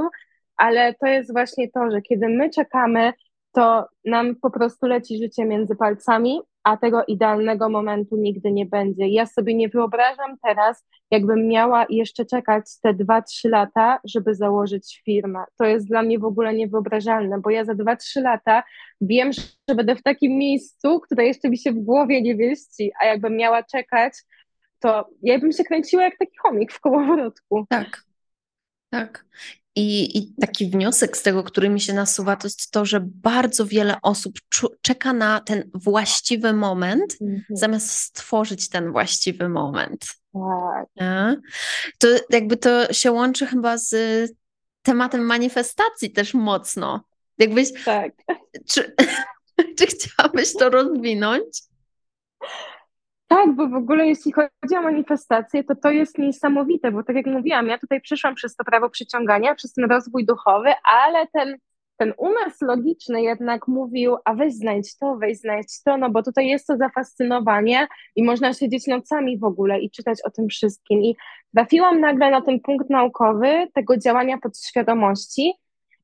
ale 0.56 0.94
to 0.94 1.06
jest 1.06 1.32
właśnie 1.32 1.70
to, 1.70 1.90
że 1.90 2.02
kiedy 2.02 2.28
my 2.28 2.50
czekamy, 2.50 3.12
to 3.52 3.88
nam 4.04 4.36
po 4.42 4.50
prostu 4.50 4.86
leci 4.86 5.18
życie 5.18 5.44
między 5.44 5.76
palcami, 5.76 6.40
a 6.66 6.76
tego 6.76 7.04
idealnego 7.04 7.68
momentu 7.68 8.16
nigdy 8.16 8.52
nie 8.52 8.66
będzie. 8.66 9.08
Ja 9.08 9.26
sobie 9.26 9.54
nie 9.54 9.68
wyobrażam 9.68 10.36
teraz, 10.42 10.84
jakbym 11.10 11.48
miała 11.48 11.86
jeszcze 11.90 12.24
czekać 12.24 12.64
te 12.82 12.94
2-3 12.94 13.50
lata, 13.50 14.00
żeby 14.04 14.34
założyć 14.34 15.02
firmę. 15.04 15.44
To 15.58 15.64
jest 15.64 15.88
dla 15.88 16.02
mnie 16.02 16.18
w 16.18 16.24
ogóle 16.24 16.54
niewyobrażalne, 16.54 17.40
bo 17.40 17.50
ja 17.50 17.64
za 17.64 17.72
2-3 17.72 18.22
lata 18.22 18.62
wiem, 19.00 19.32
że 19.68 19.74
będę 19.74 19.96
w 19.96 20.02
takim 20.02 20.38
miejscu, 20.38 21.00
które 21.00 21.26
jeszcze 21.26 21.50
mi 21.50 21.58
się 21.58 21.72
w 21.72 21.78
głowie 21.78 22.22
nie 22.22 22.36
wieści, 22.36 22.92
a 23.02 23.06
jakbym 23.06 23.36
miała 23.36 23.62
czekać, 23.62 24.12
to 24.80 25.08
ja 25.22 25.38
bym 25.38 25.52
się 25.52 25.64
kręciła 25.64 26.02
jak 26.02 26.18
taki 26.18 26.36
chomik 26.38 26.72
w 26.72 26.80
kołowrotku. 26.80 27.66
Tak, 27.68 28.02
tak. 28.90 29.24
I, 29.76 30.18
I 30.18 30.34
taki 30.40 30.70
wniosek 30.70 31.16
z 31.16 31.22
tego, 31.22 31.42
który 31.42 31.68
mi 31.68 31.80
się 31.80 31.92
nasuwa, 31.92 32.36
to 32.36 32.46
jest 32.46 32.70
to, 32.70 32.84
że 32.84 33.00
bardzo 33.04 33.66
wiele 33.66 33.96
osób 34.02 34.38
czeka 34.82 35.12
na 35.12 35.40
ten 35.40 35.70
właściwy 35.74 36.52
moment, 36.52 37.16
mhm. 37.20 37.42
zamiast 37.50 37.90
stworzyć 37.90 38.68
ten 38.68 38.92
właściwy 38.92 39.48
moment. 39.48 40.06
Tak. 40.32 40.86
To 41.98 42.08
jakby 42.30 42.56
to 42.56 42.92
się 42.92 43.12
łączy 43.12 43.46
chyba 43.46 43.78
z 43.78 43.94
tematem 44.82 45.20
manifestacji 45.20 46.12
też 46.12 46.34
mocno. 46.34 47.04
Jakbyś. 47.38 47.84
Tak. 47.84 48.12
Czy, 48.68 48.94
czy 49.78 49.86
chciałabyś 49.86 50.52
to 50.52 50.70
rozwinąć? 50.70 51.62
Tak, 53.28 53.56
bo 53.56 53.68
w 53.68 53.74
ogóle 53.74 54.06
jeśli 54.06 54.32
chodzi 54.32 54.76
o 54.78 54.82
manifestację, 54.82 55.64
to 55.64 55.74
to 55.76 55.90
jest 55.90 56.18
niesamowite, 56.18 56.92
bo 56.92 57.02
tak 57.02 57.16
jak 57.16 57.26
mówiłam, 57.26 57.66
ja 57.66 57.78
tutaj 57.78 58.00
przyszłam 58.00 58.34
przez 58.34 58.56
to 58.56 58.64
prawo 58.64 58.90
przyciągania, 58.90 59.54
przez 59.54 59.72
ten 59.72 59.84
rozwój 59.90 60.26
duchowy, 60.26 60.72
ale 60.84 61.26
ten, 61.26 61.58
ten 61.96 62.14
umysł 62.18 62.64
logiczny 62.64 63.22
jednak 63.22 63.68
mówił, 63.68 64.16
a 64.24 64.34
weź 64.34 64.54
znajdź 64.54 64.98
to, 64.98 65.16
weź 65.16 65.38
znajdź 65.38 65.82
to, 65.84 65.96
no 65.96 66.10
bo 66.10 66.22
tutaj 66.22 66.46
jest 66.46 66.66
to 66.66 66.76
zafascynowanie 66.76 67.88
i 68.16 68.24
można 68.24 68.52
siedzieć 68.52 68.86
nocami 68.86 69.38
w 69.38 69.44
ogóle 69.44 69.80
i 69.80 69.90
czytać 69.90 70.18
o 70.24 70.30
tym 70.30 70.48
wszystkim. 70.48 71.02
I 71.02 71.16
trafiłam 71.54 72.00
nagle 72.00 72.30
na 72.30 72.42
ten 72.42 72.60
punkt 72.60 72.90
naukowy 72.90 73.66
tego 73.74 73.96
działania 73.96 74.38
podświadomości 74.38 75.52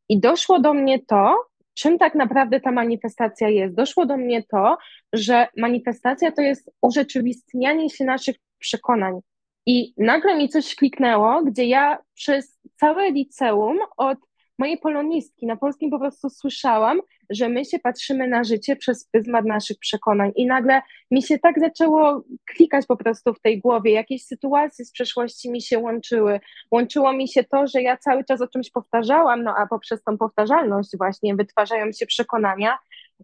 i 0.08 0.20
doszło 0.20 0.60
do 0.60 0.74
mnie 0.74 0.98
to, 0.98 1.36
czym 1.74 1.98
tak 1.98 2.14
naprawdę 2.14 2.60
ta 2.60 2.72
manifestacja 2.72 3.48
jest. 3.48 3.74
Doszło 3.74 4.06
do 4.06 4.16
mnie 4.16 4.42
to, 4.42 4.76
że 5.12 5.46
manifestacja 5.56 6.32
to 6.32 6.42
jest 6.42 6.70
urzeczywistnianie 6.82 7.90
się 7.90 8.04
naszych 8.04 8.36
przekonań. 8.58 9.20
I 9.66 9.94
nagle 9.98 10.36
mi 10.36 10.48
coś 10.48 10.74
kliknęło, 10.74 11.42
gdzie 11.42 11.64
ja 11.64 11.98
przez 12.14 12.60
całe 12.76 13.10
liceum 13.10 13.78
od 13.96 14.18
mojej 14.62 14.78
polonistki 14.78 15.46
na 15.46 15.56
polskim 15.56 15.90
po 15.90 15.98
prostu 15.98 16.30
słyszałam, 16.30 17.00
że 17.30 17.48
my 17.48 17.64
się 17.64 17.78
patrzymy 17.78 18.28
na 18.28 18.44
życie 18.44 18.76
przez 18.76 19.08
pryzmat 19.08 19.44
naszych 19.44 19.78
przekonań. 19.78 20.32
I 20.36 20.46
nagle 20.46 20.82
mi 21.10 21.22
się 21.22 21.38
tak 21.38 21.60
zaczęło 21.60 22.24
klikać 22.46 22.86
po 22.86 22.96
prostu 22.96 23.34
w 23.34 23.40
tej 23.40 23.60
głowie. 23.60 23.92
Jakieś 23.92 24.24
sytuacje 24.24 24.84
z 24.84 24.92
przeszłości 24.92 25.50
mi 25.50 25.62
się 25.62 25.78
łączyły. 25.78 26.40
Łączyło 26.70 27.12
mi 27.12 27.28
się 27.28 27.44
to, 27.44 27.66
że 27.66 27.82
ja 27.82 27.96
cały 27.96 28.24
czas 28.24 28.40
o 28.40 28.48
czymś 28.48 28.70
powtarzałam, 28.70 29.42
no 29.42 29.54
a 29.58 29.66
poprzez 29.66 30.02
tą 30.02 30.18
powtarzalność 30.18 30.90
właśnie 30.98 31.34
wytwarzają 31.34 31.92
się 31.92 32.06
przekonania. 32.06 32.78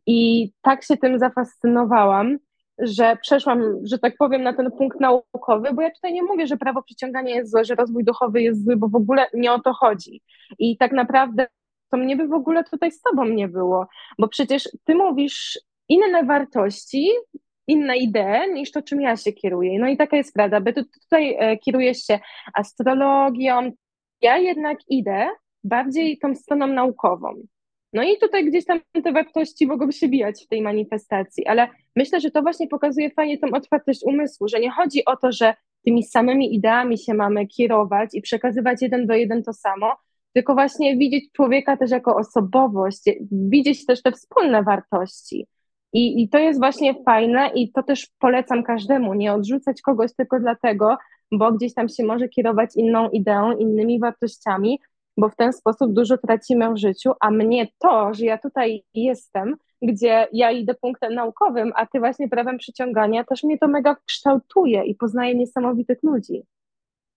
I 0.07 0.51
tak 0.62 0.85
się 0.85 0.96
tym 0.96 1.18
zafascynowałam, 1.18 2.38
że 2.79 3.17
przeszłam, 3.23 3.62
że 3.85 3.99
tak 3.99 4.14
powiem, 4.19 4.43
na 4.43 4.53
ten 4.53 4.71
punkt 4.71 5.01
naukowy, 5.01 5.73
bo 5.73 5.83
ja 5.83 5.91
tutaj 5.91 6.12
nie 6.12 6.23
mówię, 6.23 6.47
że 6.47 6.57
prawo 6.57 6.83
przyciągania 6.83 7.35
jest 7.35 7.51
złe, 7.51 7.64
że 7.64 7.75
rozwój 7.75 8.05
duchowy 8.05 8.43
jest 8.43 8.64
zły, 8.64 8.77
bo 8.77 8.88
w 8.88 8.95
ogóle 8.95 9.27
nie 9.35 9.53
o 9.53 9.61
to 9.61 9.73
chodzi. 9.73 10.23
I 10.59 10.77
tak 10.77 10.93
naprawdę 10.93 11.47
to 11.91 11.97
mnie 11.97 12.17
by 12.17 12.29
w 12.29 12.33
ogóle 12.33 12.64
tutaj 12.64 12.93
z 12.93 13.01
tobą 13.01 13.25
nie 13.25 13.49
było, 13.49 13.87
bo 14.19 14.29
przecież 14.29 14.69
ty 14.85 14.95
mówisz 14.95 15.61
inne 15.88 16.25
wartości, 16.25 17.11
inne 17.67 17.97
idee 17.97 18.53
niż 18.55 18.71
to, 18.71 18.83
czym 18.83 19.01
ja 19.01 19.17
się 19.17 19.33
kieruję. 19.33 19.79
No 19.79 19.88
i 19.88 19.97
taka 19.97 20.17
jest 20.17 20.35
prawda, 20.35 20.61
by 20.61 20.73
ty 20.73 20.85
tutaj 20.85 21.37
e, 21.38 21.59
kierujesz 21.59 21.99
się 21.99 22.19
astrologią, 22.55 23.73
ja 24.21 24.38
jednak 24.38 24.79
idę 24.88 25.29
bardziej 25.64 26.19
tą 26.19 26.35
stroną 26.35 26.67
naukową. 26.67 27.35
No 27.92 28.03
i 28.03 28.18
tutaj 28.20 28.44
gdzieś 28.44 28.64
tam 28.64 28.81
te 29.05 29.12
wartości 29.12 29.66
mogą 29.66 29.90
się 29.90 30.09
bijać 30.09 30.44
w 30.44 30.48
tej 30.48 30.62
manifestacji, 30.62 31.46
ale 31.46 31.68
myślę, 31.96 32.20
że 32.20 32.31
to 32.31 32.42
właśnie 32.42 32.68
pokazuje 32.68 33.11
fajnie 33.11 33.38
tą 33.38 33.48
otwartość 33.51 34.01
umysłu, 34.05 34.48
że 34.48 34.61
nie 34.61 34.70
chodzi 34.70 35.05
o 35.05 35.16
to, 35.16 35.33
że 35.33 35.55
tymi 35.85 36.03
samymi 36.03 36.55
ideami 36.55 36.98
się 36.98 37.14
mamy 37.14 37.46
kierować 37.46 38.11
i 38.12 38.22
przekazywać 38.22 38.83
jeden 38.83 39.07
do 39.07 39.14
jeden 39.14 39.42
to 39.42 39.53
samo, 39.53 39.96
tylko 40.33 40.55
właśnie 40.55 40.96
widzieć 40.96 41.33
człowieka 41.33 41.77
też 41.77 41.90
jako 41.90 42.16
osobowość, 42.16 43.03
widzieć 43.33 43.87
też 43.87 44.03
te 44.03 44.12
wspólne 44.12 44.62
wartości. 44.62 45.46
I, 45.92 46.22
I 46.22 46.29
to 46.29 46.38
jest 46.38 46.61
właśnie 46.61 46.94
fajne 47.05 47.51
i 47.55 47.72
to 47.72 47.83
też 47.83 48.09
polecam 48.18 48.62
każdemu, 48.62 49.14
nie 49.14 49.33
odrzucać 49.33 49.83
kogoś 49.83 50.14
tylko 50.16 50.40
dlatego, 50.40 50.96
bo 51.33 51.53
gdzieś 51.53 51.74
tam 51.74 51.88
się 51.88 52.05
może 52.05 52.29
kierować 52.29 52.70
inną 52.77 53.11
ideą, 53.11 53.57
innymi 53.57 54.01
wartościami, 54.01 54.81
bo 55.18 55.28
w 55.28 55.37
ten 55.37 55.52
sposób 55.52 55.92
dużo 55.92 56.18
tracimy 56.18 56.74
w 56.74 56.76
życiu, 56.76 57.12
a 57.20 57.31
mnie 57.31 57.68
to, 57.78 58.14
że 58.14 58.24
ja 58.24 58.38
tutaj 58.38 58.85
jestem, 58.94 59.57
gdzie 59.83 60.28
ja 60.33 60.50
idę 60.50 60.74
punktem 60.74 61.14
naukowym, 61.14 61.72
a 61.76 61.87
ty 61.87 61.98
właśnie 61.98 62.28
prawem 62.28 62.59
przyciągania, 62.59 63.24
też 63.24 63.42
mnie 63.42 63.59
to 63.59 63.68
mega 63.68 63.96
kształtuje 64.07 64.85
i 64.85 64.94
poznaję 64.94 65.35
niesamowitych 65.35 65.98
ludzi. 66.02 66.42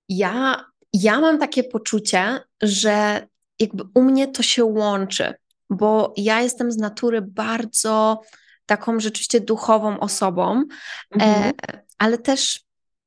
Ja, 0.09 0.65
ja 0.93 1.19
mam 1.19 1.37
takie 1.37 1.63
poczucie, 1.63 2.39
że 2.61 3.27
jakby 3.59 3.83
u 3.95 4.01
mnie 4.01 4.27
to 4.27 4.43
się 4.43 4.65
łączy, 4.65 5.33
bo 5.69 6.13
ja 6.17 6.41
jestem 6.41 6.71
z 6.71 6.77
natury 6.77 7.21
bardzo 7.21 8.21
taką 8.65 8.99
rzeczywiście 8.99 9.41
duchową 9.41 9.99
osobą, 9.99 10.51
e, 10.51 11.23
mhm. 11.23 11.53
e, 11.67 11.81
ale 11.97 12.17
też 12.17 12.61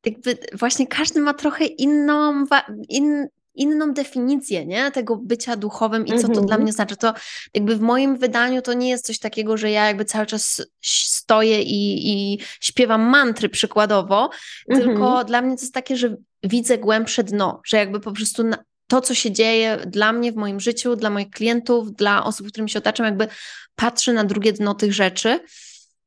jakby 0.07 0.39
właśnie 0.53 0.87
każdy 0.87 1.21
ma 1.21 1.35
trochę 1.35 1.65
inną, 1.65 2.45
in, 2.89 3.27
inną 3.55 3.93
definicję 3.93 4.67
nie? 4.67 4.91
tego 4.91 5.17
bycia 5.17 5.57
duchowym 5.57 6.07
i 6.07 6.19
co 6.19 6.29
to 6.29 6.33
dla 6.35 6.41
mhm. 6.43 6.63
mnie 6.63 6.73
znaczy. 6.73 6.97
To 6.97 7.15
jakby 7.55 7.77
w 7.77 7.81
moim 7.81 8.19
wydaniu 8.19 8.63
to 8.63 8.73
nie 8.73 8.89
jest 8.89 9.07
coś 9.07 9.19
takiego, 9.19 9.57
że 9.57 9.71
ja 9.71 9.87
jakby 9.87 10.05
cały 10.05 10.27
czas 10.27 10.67
stoję 10.83 11.63
i, 11.63 12.13
i 12.13 12.39
śpiewam 12.61 13.03
mantry 13.03 13.49
przykładowo, 13.49 14.31
tylko 14.69 15.07
mhm. 15.09 15.27
dla 15.27 15.43
mnie 15.43 15.57
to 15.57 15.63
jest 15.63 15.75
takie, 15.75 15.97
że 15.97 16.17
widzę 16.43 16.79
głębsze 16.79 17.25
dno, 17.25 17.61
że 17.65 17.77
jakby 17.77 18.01
po 18.01 18.13
prostu 18.13 18.43
to, 18.87 19.01
co 19.01 19.15
się 19.15 19.33
dzieje 19.33 19.79
dla 19.87 20.13
mnie 20.13 20.33
w 20.33 20.37
moim 20.37 20.61
życiu, 20.61 20.97
dla 20.97 21.11
moich 21.11 21.31
klientów, 21.31 21.93
dla 21.93 22.25
osób, 22.25 22.49
którymi 22.49 22.71
się 22.71 22.79
otaczam, 22.79 23.07
jakby 23.07 23.29
patrzę 23.75 24.13
na 24.13 24.25
drugie 24.25 24.53
dno 24.53 24.75
tych 24.75 24.93
rzeczy, 24.93 25.41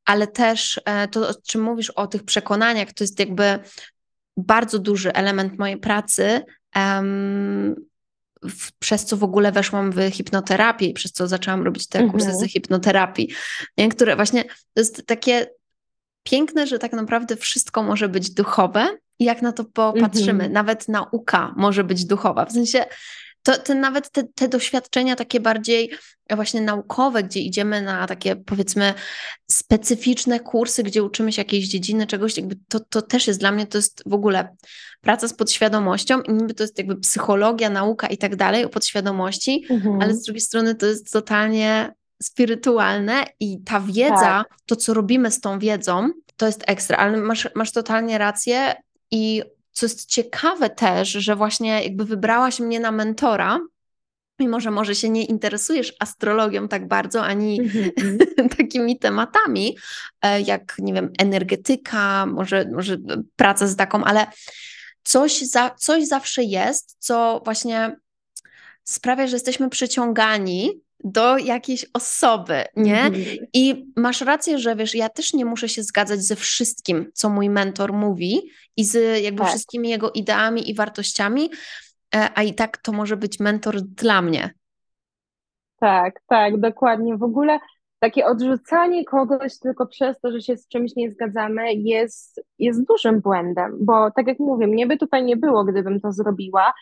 ale 0.06 0.28
też 0.28 0.82
e, 0.86 1.08
to, 1.08 1.30
o 1.30 1.34
czym 1.48 1.62
mówisz 1.62 1.90
o 1.90 2.08
tych 2.08 2.24
przekonaniach, 2.24 2.94
to 2.94 3.04
jest 3.04 3.20
jakby 3.20 3.60
bardzo 4.38 4.80
duży 4.80 5.14
element 5.14 5.60
mojej 5.60 5.78
pracy, 5.78 6.46
um, 6.76 7.76
przez 8.80 9.06
co 9.06 9.18
w 9.18 9.24
ogóle 9.24 9.52
weszłam 9.52 9.92
w 9.92 10.12
hipnoterapię 10.12 10.86
i 10.86 10.94
przez 10.94 11.12
co 11.12 11.28
zaczęłam 11.28 11.64
robić 11.64 11.88
te 11.88 12.10
kursy 12.10 12.30
mhm. 12.30 12.48
z 12.48 12.52
hipnoterapii, 12.52 13.30
nie? 13.78 13.90
które 13.90 14.16
właśnie 14.16 14.44
to 14.44 14.82
jest 14.82 15.06
takie 15.06 15.48
piękne, 16.24 16.68
że 16.68 16.80
tak 16.80 16.94
naprawdę 16.94 17.36
wszystko 17.36 17.84
może 17.84 18.10
być 18.10 18.30
duchowe 18.30 18.98
i 19.20 19.26
jak 19.26 19.42
na 19.42 19.52
to 19.52 19.66
popatrzymy, 19.66 20.32
mhm. 20.32 20.54
nawet 20.54 20.88
nauka 20.88 21.54
może 21.58 21.84
być 21.84 22.06
duchowa, 22.06 22.46
w 22.46 22.52
sensie 22.52 22.86
to, 23.48 23.58
to 23.58 23.76
nawet 23.76 24.10
te, 24.10 24.24
te 24.24 24.48
doświadczenia 24.48 25.16
takie 25.16 25.40
bardziej 25.40 25.92
właśnie 26.36 26.62
naukowe, 26.62 27.24
gdzie 27.24 27.40
idziemy 27.40 27.82
na 27.82 28.08
takie 28.08 28.36
powiedzmy 28.36 28.94
specyficzne 29.52 30.40
kursy, 30.40 30.84
gdzie 30.84 31.04
uczymy 31.04 31.32
się 31.32 31.42
jakiejś 31.42 31.68
dziedziny, 31.68 32.08
czegoś, 32.08 32.38
jakby 32.38 32.56
to, 32.68 32.80
to 32.80 33.02
też 33.02 33.28
jest 33.28 33.40
dla 33.40 33.52
mnie, 33.52 33.68
to 33.68 33.78
jest 33.78 34.04
w 34.06 34.14
ogóle 34.14 34.56
praca 35.02 35.28
z 35.28 35.34
podświadomością 35.34 36.22
i 36.22 36.34
niby 36.34 36.54
to 36.54 36.64
jest 36.64 36.78
jakby 36.78 36.96
psychologia, 36.96 37.70
nauka 37.70 38.08
i 38.08 38.18
tak 38.18 38.36
dalej 38.36 38.66
o 38.66 38.70
podświadomości, 38.70 39.66
mhm. 39.70 40.02
ale 40.02 40.14
z 40.14 40.24
drugiej 40.24 40.42
strony 40.42 40.76
to 40.76 40.86
jest 40.86 41.12
totalnie 41.12 41.94
spirytualne 42.24 43.26
i 43.40 43.62
ta 43.64 43.80
wiedza, 43.80 44.20
tak. 44.20 44.48
to 44.66 44.76
co 44.76 44.94
robimy 44.94 45.32
z 45.32 45.42
tą 45.42 45.60
wiedzą, 45.60 46.10
to 46.38 46.46
jest 46.46 46.64
ekstra, 46.68 46.98
ale 46.98 47.18
masz, 47.18 47.50
masz 47.56 47.72
totalnie 47.72 48.18
rację 48.18 48.76
i 49.12 49.44
co 49.78 49.86
jest 49.86 50.06
ciekawe 50.06 50.70
też, 50.70 51.10
że 51.10 51.36
właśnie 51.36 51.84
jakby 51.84 52.06
wybrałaś 52.06 52.60
mnie 52.60 52.80
na 52.80 52.92
mentora, 52.92 53.60
mimo 54.40 54.60
że 54.60 54.72
może 54.72 54.96
się 54.96 55.10
nie 55.10 55.26
interesujesz 55.26 55.94
astrologią 56.00 56.68
tak 56.68 56.88
bardzo, 56.88 57.24
ani 57.24 57.62
mm-hmm. 57.62 58.50
takimi 58.58 59.00
tematami, 59.00 59.78
e, 60.22 60.42
jak, 60.42 60.76
nie 60.80 60.94
wiem, 60.94 61.12
energetyka, 61.20 62.26
może, 62.26 62.66
może 62.74 62.98
praca 63.36 63.68
z 63.68 63.76
taką, 63.76 64.04
ale 64.04 64.28
coś, 65.04 65.42
za, 65.42 65.70
coś 65.70 66.08
zawsze 66.08 66.44
jest, 66.44 66.96
co 67.00 67.42
właśnie 67.46 67.96
sprawia, 68.84 69.28
że 69.28 69.36
jesteśmy 69.36 69.70
przyciągani 69.70 70.82
do 71.04 71.38
jakiejś 71.38 71.86
osoby, 71.94 72.64
nie? 72.76 73.02
Mhm. 73.02 73.38
I 73.54 73.92
masz 73.96 74.22
rację, 74.22 74.60
że 74.60 74.76
wiesz, 74.76 74.96
ja 74.96 75.10
też 75.10 75.34
nie 75.34 75.46
muszę 75.46 75.70
się 75.70 75.84
zgadzać 75.84 76.24
ze 76.24 76.36
wszystkim, 76.36 77.12
co 77.14 77.30
mój 77.30 77.50
mentor 77.50 77.94
mówi 77.94 78.50
i 78.78 78.86
z 78.86 79.24
jakby 79.24 79.40
Tak. 79.40 79.50
wszystkimi 79.50 79.90
jego 79.90 80.12
ideami 80.12 80.70
i 80.70 80.76
wartościami, 80.76 81.50
e, 82.16 82.30
a 82.36 82.44
i 82.44 82.54
tak 82.54 82.78
to 82.78 82.92
może 82.92 83.18
być 83.18 83.40
mentor 83.40 83.82
dla 83.82 84.22
mnie. 84.22 84.54
Tak, 85.80 86.22
tak, 86.28 86.60
dokładnie. 86.60 87.18
W 87.18 87.24
ogóle 87.24 87.60
takie 88.00 88.26
odrzucanie 88.26 89.06
kogoś 89.06 89.60
tylko 89.60 89.88
przez 89.88 90.20
to, 90.20 90.32
że 90.32 90.42
się 90.42 90.58
z 90.58 90.68
czymś 90.68 90.96
nie 90.96 91.12
zgadzamy, 91.12 91.74
jest, 91.74 92.42
jest 92.60 92.88
dużym 92.88 93.22
błędem, 93.22 93.78
bo 93.82 94.12
tak 94.12 94.28
jak 94.28 94.40
mówię, 94.40 94.68
mnie 94.68 94.88
by 94.88 94.98
tutaj 94.98 95.24
nie 95.24 95.38
było, 95.38 95.64
gdybym 95.64 96.00
to 96.00 96.12
zrobiła. 96.12 96.74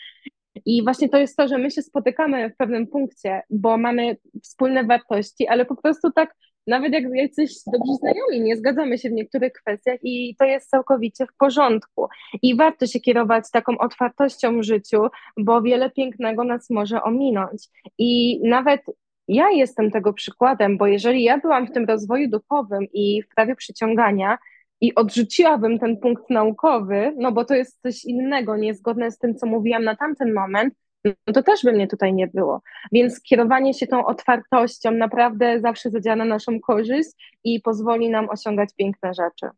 I 0.66 0.84
właśnie 0.84 1.10
to 1.10 1.18
jest 1.18 1.38
to, 1.38 1.48
że 1.48 1.58
my 1.58 1.72
się 1.72 1.82
spotykamy 1.82 2.50
w 2.50 2.58
pewnym 2.58 2.88
punkcie, 2.88 3.42
bo 3.50 3.78
mamy 3.78 4.18
wspólne 4.44 4.84
wartości, 4.84 5.48
ale 5.48 5.66
po 5.66 5.76
prostu 5.76 6.12
tak, 6.12 6.36
nawet 6.68 6.94
jak 6.94 7.04
jacyś 7.14 7.54
dobrzy 7.74 7.94
znajomi, 8.00 8.42
nie 8.42 8.58
zgadzamy 8.58 8.98
się 8.98 9.10
w 9.10 9.14
niektórych 9.14 9.54
kwestiach 9.54 10.00
i 10.04 10.36
to 10.40 10.46
jest 10.46 10.70
całkowicie 10.70 11.26
w 11.26 11.38
porządku. 11.38 12.08
I 12.42 12.56
warto 12.56 12.88
się 12.88 13.00
kierować 13.00 13.52
taką 13.52 13.78
otwartością 13.78 14.60
w 14.60 14.64
życiu, 14.64 15.02
bo 15.38 15.62
wiele 15.62 15.90
pięknego 15.90 16.44
nas 16.44 16.70
może 16.70 17.04
ominąć. 17.04 17.68
I 17.98 18.40
nawet 18.44 18.82
ja 19.28 19.50
jestem 19.50 19.92
tego 19.92 20.14
przykładem, 20.14 20.78
bo 20.78 20.88
jeżeli 20.88 21.24
ja 21.24 21.38
byłam 21.38 21.68
w 21.68 21.72
tym 21.72 21.86
rozwoju 21.86 22.30
duchowym 22.30 22.88
i 22.94 23.22
w 23.22 23.36
prawie 23.36 23.56
przyciągania, 23.56 24.38
i 24.82 24.96
odrzuciłabym 24.96 25.80
ten 25.80 25.98
punkt 25.98 26.30
naukowy, 26.30 27.14
no 27.18 27.32
bo 27.32 27.46
to 27.46 27.54
jest 27.54 27.82
coś 27.82 28.06
innego, 28.06 28.58
niezgodne 28.58 29.12
z 29.12 29.18
tym, 29.18 29.36
co 29.36 29.48
mówiłam 29.48 29.84
na 29.84 29.96
tamten 29.96 30.34
moment, 30.34 30.74
no 31.06 31.34
to 31.34 31.44
też 31.44 31.64
by 31.64 31.72
mnie 31.72 31.88
tutaj 31.88 32.14
nie 32.14 32.28
było. 32.28 32.62
Więc 32.92 33.22
kierowanie 33.22 33.74
się 33.74 33.88
tą 33.88 34.06
otwartością 34.06 34.92
naprawdę 34.92 35.62
zawsze 35.62 35.90
zadziała 35.90 36.16
na 36.16 36.26
naszą 36.26 36.60
korzyść 36.60 37.10
i 37.44 37.62
pozwoli 37.62 38.10
nam 38.10 38.30
osiągać 38.30 38.70
piękne 38.78 39.14
rzeczy. 39.14 39.50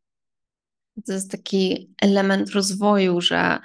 To 1.08 1.14
jest 1.14 1.32
taki 1.32 1.94
element 2.02 2.50
rozwoju, 2.50 3.22
że 3.22 3.60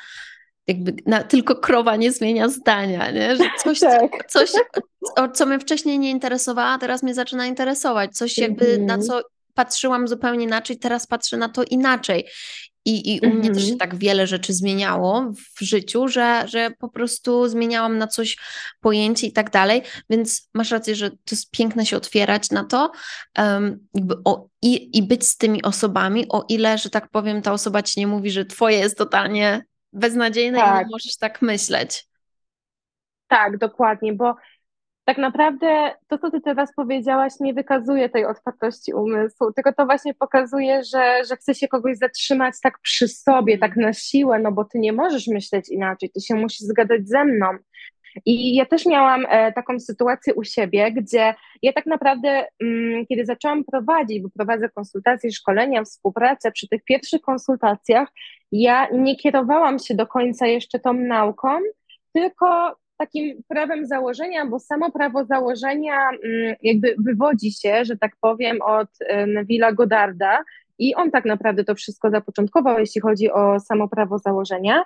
jakby 0.67 0.95
na, 1.07 1.23
tylko 1.23 1.57
krowa 1.57 1.97
nie 1.97 2.13
zmienia 2.13 2.49
zdania, 2.49 3.11
nie? 3.11 3.37
że 3.37 3.45
coś, 3.59 3.81
tak. 3.81 4.27
coś 4.29 4.53
o, 5.17 5.29
co 5.29 5.47
mnie 5.47 5.59
wcześniej 5.59 5.99
nie 5.99 6.11
interesowało, 6.11 6.79
teraz 6.79 7.03
mnie 7.03 7.15
zaczyna 7.15 7.47
interesować. 7.47 8.17
Coś 8.17 8.39
jakby 8.39 8.79
na 8.79 8.99
co 8.99 9.23
patrzyłam 9.55 10.09
zupełnie 10.09 10.45
inaczej, 10.45 10.79
teraz 10.79 11.07
patrzę 11.07 11.37
na 11.37 11.49
to 11.49 11.63
inaczej. 11.65 12.29
I, 12.85 13.15
i 13.15 13.21
u 13.21 13.31
mnie 13.31 13.49
też 13.49 13.63
się 13.63 13.73
Mhm. 13.73 13.79
tak 13.79 13.97
wiele 13.97 14.27
rzeczy 14.27 14.53
zmieniało 14.53 15.33
w 15.57 15.65
życiu, 15.65 16.09
że, 16.09 16.45
że 16.49 16.71
po 16.79 16.89
prostu 16.89 17.49
zmieniałam 17.49 17.99
na 17.99 18.07
coś 18.07 18.37
pojęcie 18.81 19.27
i 19.27 19.33
tak 19.33 19.51
dalej. 19.51 19.83
Więc 20.11 20.51
masz 20.55 20.71
rację, 20.71 20.95
że 20.95 21.11
to 21.11 21.17
jest 21.31 21.51
piękne 21.51 21.87
się 21.87 21.97
otwierać 21.97 22.51
na 22.51 22.65
to 22.65 22.93
um, 23.39 23.87
o, 24.25 24.47
i, 24.63 24.99
i 24.99 25.03
być 25.03 25.29
z 25.29 25.37
tymi 25.37 25.63
osobami, 25.63 26.27
o 26.29 26.45
ile, 26.49 26.79
że 26.79 26.91
tak 26.91 27.09
powiem, 27.11 27.43
ta 27.43 27.53
osoba 27.53 27.83
ci 27.83 28.01
nie 28.01 28.07
mówi, 28.07 28.31
że 28.31 28.45
twoje 28.45 28.79
jest 28.79 28.99
totalnie 28.99 29.65
beznadziejne 29.93 30.59
i 30.59 30.61
Tak. 30.61 30.87
nie 30.87 30.91
możesz 30.91 31.17
tak 31.17 31.43
myśleć. 31.43 32.07
Tak, 33.29 33.59
dokładnie, 33.59 34.13
bo 34.13 34.35
tak 35.05 35.19
naprawdę 35.19 35.95
to, 36.09 36.19
co 36.19 36.31
ty 36.31 36.41
teraz 36.41 36.75
powiedziałaś, 36.75 37.33
nie 37.41 37.55
wykazuje 37.55 38.09
tej 38.09 38.25
otwartości 38.25 38.95
umysłu, 38.95 39.53
tylko 39.53 39.73
to 39.73 39.87
właśnie 39.87 40.15
pokazuje, 40.15 40.85
że, 40.85 41.25
że 41.29 41.37
chce 41.37 41.55
się 41.55 41.69
kogoś 41.69 41.97
zatrzymać 41.97 42.55
tak 42.63 42.79
przy 42.83 43.09
sobie, 43.09 43.59
tak 43.59 43.77
na 43.77 43.93
siłę, 43.93 44.39
no 44.39 44.53
bo 44.53 44.65
ty 44.65 44.79
nie 44.79 44.93
możesz 44.93 45.27
myśleć 45.27 45.69
inaczej, 45.69 46.11
ty 46.11 46.21
się 46.21 46.35
musisz 46.35 46.61
zgadać 46.61 47.09
ze 47.09 47.25
mną. 47.25 47.47
I 48.27 48.55
ja 48.55 48.67
też 48.67 48.87
miałam 48.87 49.27
e, 49.29 49.53
taką 49.53 49.81
sytuację 49.81 50.35
u 50.35 50.45
siebie, 50.45 50.93
gdzie 50.93 51.35
ja 51.63 51.73
tak 51.73 51.87
naprawdę, 51.87 52.47
mm, 52.63 53.07
kiedy 53.07 53.25
zaczęłam 53.25 53.65
prowadzić, 53.65 54.23
bo 54.23 54.29
prowadzę 54.31 54.69
konsultacje, 54.69 55.33
szkolenia, 55.33 55.85
współpracę, 55.85 56.53
przy 56.53 56.69
tych 56.69 56.85
pierwszych 56.85 57.21
konsultacjach, 57.21 58.09
ja 58.53 58.89
nie 58.93 59.17
kierowałam 59.17 59.79
się 59.79 59.95
do 59.95 60.07
końca 60.07 60.47
jeszcze 60.47 60.79
tą 60.79 60.93
nauką, 60.93 61.49
tylko 62.13 62.77
takim 63.03 63.43
prawem 63.49 63.87
założenia, 63.87 64.47
bo 64.47 64.59
samo 64.59 64.91
prawo 64.91 65.25
założenia 65.25 66.11
mm, 66.11 66.55
jakby 66.63 66.95
wywodzi 66.99 67.53
się, 67.53 67.85
że 67.85 67.97
tak 67.97 68.13
powiem, 68.21 68.63
od 68.63 68.89
Neville'a 69.27 69.75
Godarda 69.75 70.45
i 70.79 70.95
on 70.95 71.11
tak 71.11 71.25
naprawdę 71.25 71.65
to 71.65 71.75
wszystko 71.75 72.11
zapoczątkował, 72.11 72.79
jeśli 72.79 73.01
chodzi 73.01 73.31
o 73.31 73.61
samo 73.61 73.89
prawo 73.89 74.19
założenia. 74.19 74.85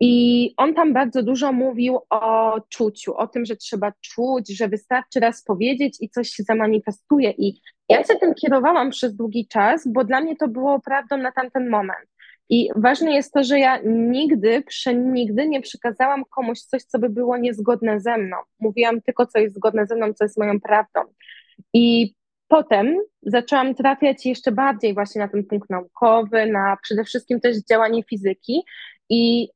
I 0.00 0.54
on 0.56 0.74
tam 0.74 0.92
bardzo 0.92 1.22
dużo 1.22 1.52
mówił 1.52 1.98
o 2.10 2.54
czuciu, 2.68 3.16
o 3.16 3.26
tym, 3.26 3.44
że 3.44 3.56
trzeba 3.56 3.92
czuć, 4.00 4.56
że 4.56 4.68
wystarczy 4.68 5.20
raz 5.20 5.44
powiedzieć 5.44 5.96
i 6.00 6.08
coś 6.08 6.28
się 6.28 6.42
zamanifestuje. 6.42 7.30
I 7.30 7.60
ja 7.88 8.04
się 8.04 8.14
tym 8.20 8.34
kierowałam 8.34 8.90
przez 8.90 9.16
długi 9.16 9.48
czas, 9.48 9.88
bo 9.88 10.04
dla 10.04 10.20
mnie 10.20 10.36
to 10.36 10.48
było 10.48 10.80
prawdą 10.80 11.16
na 11.16 11.32
tamten 11.32 11.68
moment. 11.68 12.08
I 12.48 12.68
ważne 12.76 13.12
jest 13.12 13.32
to, 13.32 13.44
że 13.44 13.58
ja 13.58 13.80
nigdy, 13.84 14.62
przenigdy 14.62 15.48
nie 15.48 15.60
przekazałam 15.60 16.24
komuś 16.24 16.60
coś, 16.60 16.82
co 16.82 16.98
by 16.98 17.08
było 17.08 17.36
niezgodne 17.36 18.00
ze 18.00 18.18
mną. 18.18 18.36
Mówiłam 18.60 19.02
tylko, 19.02 19.26
co 19.26 19.38
jest 19.38 19.54
zgodne 19.54 19.86
ze 19.86 19.96
mną, 19.96 20.12
co 20.12 20.24
jest 20.24 20.38
moją 20.38 20.60
prawdą. 20.60 21.00
I 21.72 22.14
potem 22.48 22.96
zaczęłam 23.22 23.74
trafiać 23.74 24.26
jeszcze 24.26 24.52
bardziej 24.52 24.94
właśnie 24.94 25.20
na 25.20 25.28
ten 25.28 25.44
punkt 25.44 25.70
naukowy, 25.70 26.46
na 26.46 26.76
przede 26.82 27.04
wszystkim 27.04 27.40
też 27.40 27.56
działanie 27.70 28.02
fizyki. 28.02 28.62
I 29.10 29.48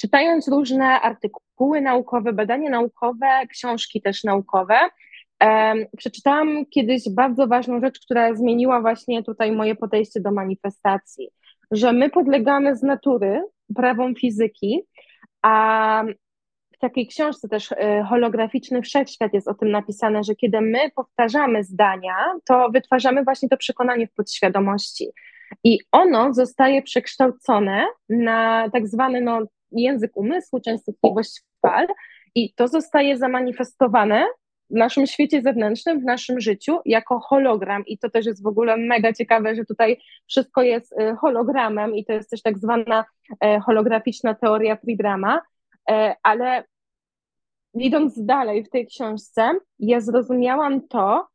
czytając 0.00 0.48
różne 0.48 0.86
artykuły 0.86 1.80
naukowe, 1.80 2.32
badania 2.32 2.70
naukowe, 2.70 3.26
książki 3.50 4.02
też 4.02 4.24
naukowe, 4.24 4.78
um, 5.40 5.84
przeczytałam 5.96 6.66
kiedyś 6.66 7.02
bardzo 7.10 7.46
ważną 7.46 7.80
rzecz, 7.80 8.00
która 8.00 8.34
zmieniła 8.34 8.80
właśnie 8.80 9.22
tutaj 9.22 9.52
moje 9.52 9.74
podejście 9.74 10.20
do 10.20 10.32
manifestacji 10.32 11.30
że 11.72 11.92
my 11.92 12.10
podlegamy 12.10 12.76
z 12.76 12.82
natury 12.82 13.42
prawom 13.74 14.14
fizyki, 14.14 14.82
a 15.42 16.04
w 16.74 16.78
takiej 16.78 17.06
książce 17.06 17.48
też 17.48 17.72
y, 17.72 17.76
holograficzny 18.08 18.82
wszechświat 18.82 19.34
jest 19.34 19.48
o 19.48 19.54
tym 19.54 19.70
napisane, 19.70 20.24
że 20.24 20.34
kiedy 20.34 20.60
my 20.60 20.78
powtarzamy 20.96 21.64
zdania, 21.64 22.16
to 22.44 22.70
wytwarzamy 22.70 23.24
właśnie 23.24 23.48
to 23.48 23.56
przekonanie 23.56 24.06
w 24.06 24.14
podświadomości. 24.14 25.08
I 25.64 25.78
ono 25.92 26.34
zostaje 26.34 26.82
przekształcone 26.82 27.86
na 28.08 28.70
tak 28.72 28.88
zwany 28.88 29.20
no, 29.20 29.40
język 29.72 30.16
umysłu, 30.16 30.60
częstotliwość 30.60 31.42
fal, 31.62 31.86
i 32.34 32.54
to 32.54 32.68
zostaje 32.68 33.16
zamanifestowane 33.16 34.26
w 34.72 34.76
naszym 34.76 35.06
świecie 35.06 35.42
zewnętrznym, 35.42 36.00
w 36.00 36.04
naszym 36.04 36.40
życiu 36.40 36.78
jako 36.84 37.20
hologram. 37.20 37.86
I 37.86 37.98
to 37.98 38.10
też 38.10 38.26
jest 38.26 38.42
w 38.42 38.46
ogóle 38.46 38.76
mega 38.76 39.12
ciekawe, 39.12 39.56
że 39.56 39.64
tutaj 39.64 40.00
wszystko 40.28 40.62
jest 40.62 40.92
y, 40.92 41.16
hologramem 41.16 41.94
i 41.94 42.04
to 42.04 42.12
jest 42.12 42.30
też 42.30 42.42
tak 42.42 42.58
zwana 42.58 43.04
e, 43.40 43.60
holograficzna 43.60 44.34
teoria 44.34 44.76
Fridrama, 44.76 45.40
e, 45.90 46.14
ale 46.22 46.64
idąc 47.74 48.24
dalej 48.24 48.64
w 48.64 48.70
tej 48.70 48.86
książce, 48.86 49.50
ja 49.78 50.00
zrozumiałam 50.00 50.88
to, 50.88 51.26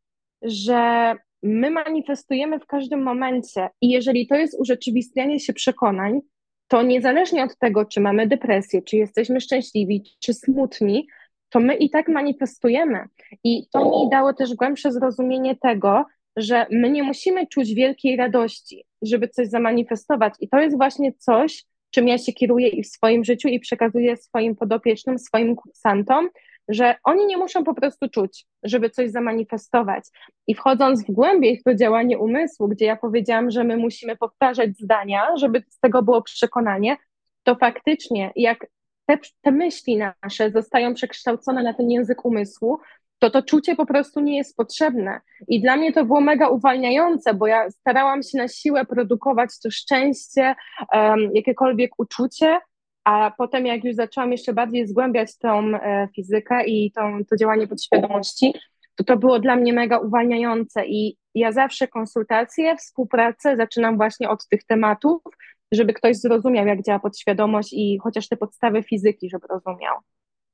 że 0.41 1.15
my 1.43 1.69
manifestujemy 1.69 2.59
w 2.59 2.65
każdym 2.65 3.03
momencie 3.03 3.69
i 3.81 3.89
jeżeli 3.89 4.27
to 4.27 4.35
jest 4.35 4.59
urzeczywistnianie 4.59 5.39
się 5.39 5.53
przekonań, 5.53 6.19
to 6.67 6.81
niezależnie 6.83 7.43
od 7.43 7.57
tego, 7.57 7.85
czy 7.85 8.01
mamy 8.01 8.27
depresję, 8.27 8.81
czy 8.81 8.97
jesteśmy 8.97 9.41
szczęśliwi, 9.41 10.03
czy 10.19 10.33
smutni, 10.33 11.07
to 11.49 11.59
my 11.59 11.75
i 11.75 11.89
tak 11.89 12.07
manifestujemy. 12.07 13.05
I 13.43 13.67
to 13.71 13.85
mi 13.85 14.09
dało 14.11 14.33
też 14.33 14.55
głębsze 14.55 14.91
zrozumienie 14.91 15.55
tego, 15.55 16.05
że 16.37 16.65
my 16.71 16.89
nie 16.89 17.03
musimy 17.03 17.47
czuć 17.47 17.73
wielkiej 17.73 18.15
radości, 18.15 18.85
żeby 19.01 19.27
coś 19.27 19.47
zamanifestować. 19.47 20.33
I 20.39 20.49
to 20.49 20.59
jest 20.59 20.77
właśnie 20.77 21.13
coś, 21.13 21.65
czym 21.91 22.07
ja 22.07 22.17
się 22.17 22.33
kieruję 22.33 22.67
i 22.67 22.83
w 22.83 22.87
swoim 22.87 23.23
życiu 23.23 23.47
i 23.47 23.59
przekazuję 23.59 24.17
swoim 24.17 24.55
podopiecznym, 24.55 25.19
swoim 25.19 25.55
kursantom, 25.55 26.29
że 26.67 26.95
oni 27.03 27.25
nie 27.25 27.37
muszą 27.37 27.63
po 27.63 27.73
prostu 27.73 28.09
czuć, 28.09 28.45
żeby 28.63 28.89
coś 28.89 29.11
zamanifestować. 29.11 30.03
I 30.47 30.55
wchodząc 30.55 31.03
w 31.03 31.11
głębiej 31.11 31.59
w 31.59 31.63
to 31.63 31.75
działanie 31.75 32.17
umysłu, 32.17 32.67
gdzie 32.67 32.85
ja 32.85 32.95
powiedziałam, 32.95 33.51
że 33.51 33.63
my 33.63 33.77
musimy 33.77 34.17
powtarzać 34.17 34.77
zdania, 34.77 35.27
żeby 35.37 35.63
z 35.69 35.79
tego 35.79 36.03
było 36.03 36.21
przekonanie, 36.21 36.97
to 37.43 37.55
faktycznie 37.55 38.31
jak 38.35 38.67
te, 39.07 39.17
te 39.41 39.51
myśli 39.51 39.97
nasze 40.23 40.51
zostają 40.51 40.93
przekształcone 40.93 41.63
na 41.63 41.73
ten 41.73 41.91
język 41.91 42.25
umysłu, 42.25 42.79
to 43.19 43.29
to 43.29 43.43
czucie 43.43 43.75
po 43.75 43.85
prostu 43.85 44.19
nie 44.19 44.37
jest 44.37 44.57
potrzebne. 44.57 45.21
I 45.47 45.61
dla 45.61 45.77
mnie 45.77 45.93
to 45.93 46.05
było 46.05 46.21
mega 46.21 46.47
uwalniające, 46.47 47.33
bo 47.33 47.47
ja 47.47 47.71
starałam 47.71 48.23
się 48.23 48.37
na 48.37 48.47
siłę 48.47 48.85
produkować 48.85 49.49
to 49.63 49.71
szczęście, 49.71 50.55
um, 50.93 51.31
jakiekolwiek 51.33 51.91
uczucie, 51.97 52.59
a 53.03 53.31
potem 53.37 53.65
jak 53.65 53.83
już 53.83 53.95
zaczęłam 53.95 54.31
jeszcze 54.31 54.53
bardziej 54.53 54.87
zgłębiać 54.87 55.37
tą 55.37 55.75
e, 55.75 56.07
fizykę 56.15 56.65
i 56.65 56.91
tą, 56.91 57.19
to 57.29 57.35
działanie 57.35 57.67
podświadomości, 57.67 58.53
to 58.95 59.03
to 59.03 59.17
było 59.17 59.39
dla 59.39 59.55
mnie 59.55 59.73
mega 59.73 59.97
uwalniające 59.97 60.85
i 60.85 61.17
ja 61.35 61.51
zawsze 61.51 61.87
konsultacje, 61.87 62.75
współpracę 62.77 63.57
zaczynam 63.57 63.97
właśnie 63.97 64.29
od 64.29 64.47
tych 64.47 64.63
tematów, 64.63 65.21
żeby 65.71 65.93
ktoś 65.93 66.17
zrozumiał, 66.17 66.67
jak 66.67 66.83
działa 66.83 66.99
podświadomość 66.99 67.69
i 67.73 67.99
chociaż 68.03 68.27
te 68.27 68.37
podstawy 68.37 68.83
fizyki, 68.83 69.29
żeby 69.29 69.47
rozumiał. 69.47 69.95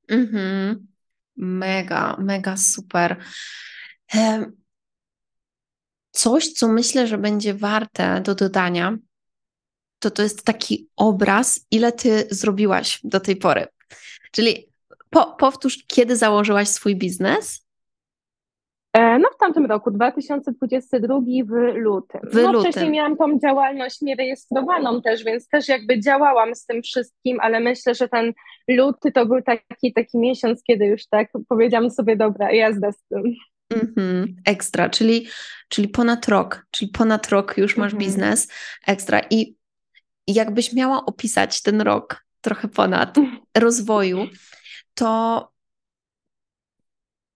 Mhm. 0.08 0.88
Mega, 1.38 2.16
mega 2.20 2.58
super. 2.58 3.18
Coś, 6.12 6.48
co 6.48 6.68
myślę, 6.68 7.08
że 7.08 7.18
będzie 7.18 7.54
warte 7.54 8.22
do 8.22 8.36
dodania, 8.36 8.98
to 10.00 10.12
to 10.12 10.24
jest 10.24 10.44
taki 10.44 10.90
obraz, 10.96 11.68
ile 11.72 11.92
ty 11.92 12.28
zrobiłaś 12.32 13.00
do 13.04 13.20
tej 13.20 13.36
pory. 13.36 13.66
Czyli 14.32 14.70
po, 15.10 15.26
powtórz, 15.26 15.84
kiedy 15.88 16.16
założyłaś 16.16 16.68
swój 16.68 16.96
biznes? 16.96 17.66
E, 18.94 19.20
No 19.20 19.30
w 19.36 19.38
tamtym 19.38 19.66
roku, 19.66 19.92
2022 19.92 21.20
w 21.46 21.76
lutym. 21.76 22.22
W 22.24 22.34
No 22.36 22.52
lutym. 22.52 22.72
wcześniej 22.72 22.92
miałam 22.92 23.18
tą 23.18 23.40
działalność 23.40 24.02
nierejestrowaną 24.02 25.02
też, 25.02 25.24
więc 25.24 25.48
też 25.48 25.68
jakby 25.68 26.00
działałam 26.00 26.56
z 26.56 26.66
tym 26.66 26.82
wszystkim, 26.82 27.40
ale 27.42 27.60
myślę, 27.60 27.96
że 27.96 28.10
ten 28.10 28.34
luty 28.68 29.12
to 29.12 29.26
był 29.26 29.42
taki, 29.42 29.94
taki 29.94 30.18
miesiąc, 30.18 30.64
kiedy 30.64 30.86
już 30.86 31.08
tak 31.08 31.30
powiedziałam 31.50 31.90
sobie, 31.92 32.16
dobra, 32.16 32.52
jazda 32.52 32.92
z 32.92 33.04
tym. 33.10 33.24
Mhm, 33.70 34.36
ekstra, 34.46 34.90
czyli, 34.90 35.28
czyli 35.70 35.88
ponad 35.88 36.28
rok, 36.28 36.66
czyli 36.72 36.92
ponad 36.92 37.30
rok 37.30 37.58
już 37.58 37.78
masz 37.78 37.94
Mhm. 37.94 38.00
biznes, 38.10 38.48
ekstra. 38.88 39.22
I 39.30 39.56
jakbyś 40.28 40.74
miała 40.74 41.06
opisać 41.06 41.62
ten 41.62 41.82
rok, 41.82 42.26
trochę 42.42 42.68
ponad 42.68 43.16
rozwoju, 43.58 44.28
to 44.94 45.50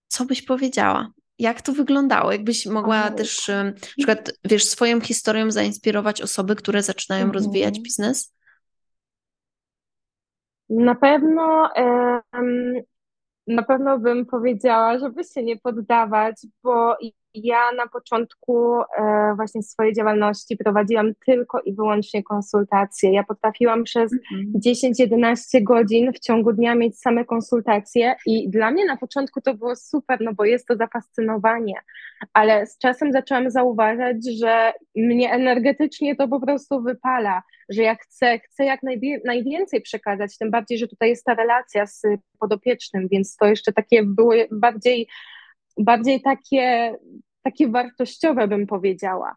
co 0.07 0.25
byś 0.25 0.41
powiedziała? 0.41 1.11
Jak 1.39 1.61
to 1.61 1.73
wyglądało? 1.73 2.31
Jakbyś 2.31 2.65
mogła 2.65 3.11
też, 3.11 3.49
em, 3.49 3.67
na 3.67 3.73
przykład, 3.97 4.31
wiesz, 4.45 4.65
swoją 4.65 5.01
historią 5.01 5.51
zainspirować 5.51 6.21
osoby, 6.21 6.55
które 6.55 6.83
zaczynają 6.83 7.25
Mhm. 7.25 7.33
rozwijać 7.43 7.79
biznes? 7.79 8.33
Na 10.69 10.95
pewno, 10.95 11.69
em, 11.75 12.73
na 13.47 13.63
pewno 13.63 13.99
bym 13.99 14.25
powiedziała, 14.25 14.99
żeby 14.99 15.23
się 15.23 15.43
nie 15.43 15.57
poddawać, 15.57 16.35
bo 16.63 16.97
ja 17.43 17.71
na 17.77 17.87
początku 17.87 18.81
e, 18.81 19.33
właśnie 19.35 19.63
swojej 19.63 19.93
działalności 19.93 20.57
prowadziłam 20.57 21.11
tylko 21.25 21.61
i 21.61 21.73
wyłącznie 21.73 22.23
konsultacje. 22.23 23.13
Ja 23.13 23.23
potrafiłam 23.23 23.83
przez 23.83 24.11
Mhm. 24.13 24.53
10-11 24.65 25.63
godzin 25.63 26.13
w 26.13 26.19
ciągu 26.19 26.53
dnia 26.53 26.75
mieć 26.75 26.99
same 26.99 27.25
konsultacje 27.25 28.15
i 28.25 28.49
dla 28.49 28.71
mnie 28.71 28.85
na 28.85 28.97
początku 28.97 29.41
to 29.41 29.53
było 29.53 29.75
super, 29.75 30.17
no 30.21 30.33
bo 30.33 30.45
jest 30.45 30.67
to 30.67 30.75
zafascynowanie, 30.75 31.73
ale 32.33 32.67
z 32.67 32.77
czasem 32.77 33.11
zaczęłam 33.11 33.51
zauważać, 33.51 34.17
że 34.39 34.73
mnie 34.95 35.31
energetycznie 35.31 36.15
to 36.15 36.27
po 36.27 36.39
prostu 36.39 36.81
wypala, 36.81 37.41
że 37.69 37.83
ja 37.83 37.95
chcę, 37.95 38.39
chcę 38.39 38.65
jak 38.65 38.79
najwięcej 39.25 39.81
przekazać, 39.81 40.37
tym 40.37 40.51
bardziej, 40.51 40.77
że 40.77 40.87
tutaj 40.87 41.09
jest 41.09 41.25
ta 41.25 41.33
relacja 41.33 41.85
z 41.85 42.01
podopiecznym, 42.39 43.07
więc 43.11 43.35
to 43.35 43.45
jeszcze 43.45 43.73
takie 43.73 44.03
było 44.03 44.33
bardziej, 44.51 45.07
bardziej 45.77 46.21
takie, 46.21 46.95
takie 47.47 47.67
wartościowe 47.67 48.47
bym 48.47 48.67
powiedziała. 48.67 49.35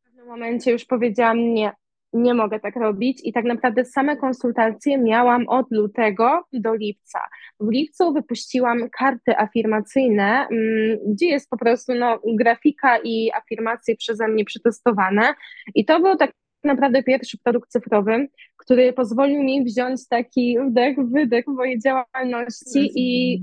W 0.00 0.04
pewnym 0.04 0.26
momencie 0.26 0.72
już 0.72 0.84
powiedziałam 0.84 1.54
nie, 1.54 1.72
nie 2.12 2.34
mogę 2.34 2.60
tak 2.60 2.76
robić 2.76 3.20
i 3.24 3.32
tak 3.32 3.44
naprawdę 3.44 3.84
same 3.84 4.16
konsultacje 4.16 4.98
miałam 4.98 5.48
od 5.48 5.66
lutego 5.70 6.44
do 6.52 6.74
lipca. 6.74 7.18
W 7.60 7.70
lipcu 7.70 8.12
wypuściłam 8.12 8.90
karty 8.98 9.38
afirmacyjne, 9.38 10.46
mm, 10.50 10.98
gdzie 11.06 11.26
jest 11.26 11.50
po 11.50 11.56
prostu 11.56 11.94
no, 11.94 12.20
grafika 12.26 12.98
i 13.04 13.30
afirmacje 13.34 13.96
przeze 13.96 14.28
mnie 14.28 14.44
przetestowane 14.44 15.34
i 15.74 15.84
to 15.84 16.00
był 16.00 16.16
tak 16.16 16.32
naprawdę 16.64 17.02
pierwszy 17.02 17.38
produkt 17.44 17.70
cyfrowy, 17.70 18.28
który 18.56 18.92
pozwolił 18.92 19.42
mi 19.42 19.64
wziąć 19.64 20.08
taki 20.08 20.56
wdech, 20.70 20.96
wydech 21.12 21.44
w 21.44 21.54
mojej 21.54 21.78
działalności 21.80 22.90
i 22.94 23.38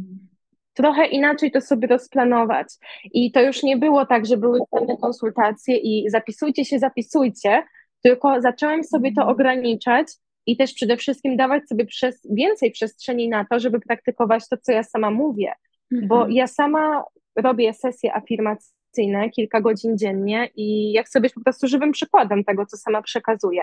trochę 0.76 1.06
inaczej 1.06 1.52
to 1.52 1.62
sobie 1.62 1.88
rozplanować. 1.88 2.68
I 3.14 3.32
to 3.32 3.42
już 3.42 3.64
nie 3.64 3.78
było 3.78 4.06
tak, 4.06 4.26
że 4.26 4.38
były 4.38 4.60
same 4.80 4.98
konsultacje 4.98 5.78
i 5.78 6.10
zapisujcie 6.10 6.66
się, 6.66 6.80
zapisujcie, 6.80 7.64
tylko 8.04 8.42
zaczęłam 8.42 8.84
sobie 8.84 9.14
to 9.14 9.28
ograniczać 9.28 10.08
i 10.46 10.58
też 10.58 10.74
przede 10.74 10.98
wszystkim 10.98 11.38
dawać 11.38 11.68
sobie 11.68 11.86
przez, 11.86 12.28
więcej 12.30 12.72
przestrzeni 12.72 13.30
na 13.30 13.46
to, 13.46 13.60
żeby 13.60 13.80
praktykować 13.80 14.50
to, 14.50 14.58
co 14.58 14.72
ja 14.72 14.84
sama 14.84 15.12
mówię. 15.12 15.54
Bo 15.92 16.16
Mhm. 16.16 16.32
ja 16.32 16.48
sama 16.48 17.04
robię 17.36 17.74
sesje 17.74 18.16
afirmacyjne 18.16 19.30
kilka 19.30 19.62
godzin 19.62 19.98
dziennie 19.98 20.50
i 20.56 20.92
ja 20.92 21.04
chcę 21.04 21.22
być 21.22 21.34
po 21.34 21.42
prostu 21.42 21.68
żywym 21.68 21.92
przykładem 21.92 22.44
tego, 22.44 22.66
co 22.66 22.78
sama 22.78 23.02
przekazuję. 23.02 23.62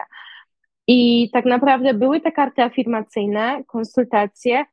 I 0.86 1.30
tak 1.32 1.44
naprawdę 1.44 1.94
były 1.94 2.20
te 2.20 2.32
karty 2.32 2.62
afirmacyjne, 2.62 3.62
konsultacje, 3.66 4.64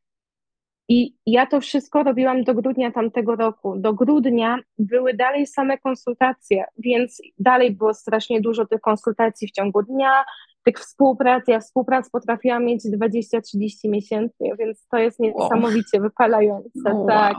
i 0.89 1.15
ja 1.25 1.45
to 1.45 1.61
wszystko 1.61 2.03
robiłam 2.03 2.43
do 2.43 2.53
grudnia 2.53 2.91
tamtego 2.91 3.35
roku. 3.35 3.75
Do 3.77 3.93
grudnia 3.93 4.59
były 4.77 5.13
dalej 5.13 5.47
same 5.47 5.77
konsultacje, 5.77 6.65
więc 6.77 7.21
dalej 7.39 7.71
było 7.71 7.93
strasznie 7.93 8.41
dużo 8.41 8.65
tych 8.65 8.81
konsultacji 8.81 9.47
w 9.47 9.51
ciągu 9.51 9.83
dnia, 9.83 10.23
tych 10.63 10.79
współprac. 10.79 11.43
Ja 11.47 11.59
współprac 11.59 12.09
potrafiłam 12.09 12.65
mieć 12.65 12.81
20-30 12.85 13.69
miesięcznie, 13.85 14.55
więc 14.59 14.87
to 14.87 14.97
jest 14.97 15.19
niesamowicie 15.19 15.99
wypalające. 16.01 16.93
Wow. 16.93 17.07
Tak. 17.07 17.37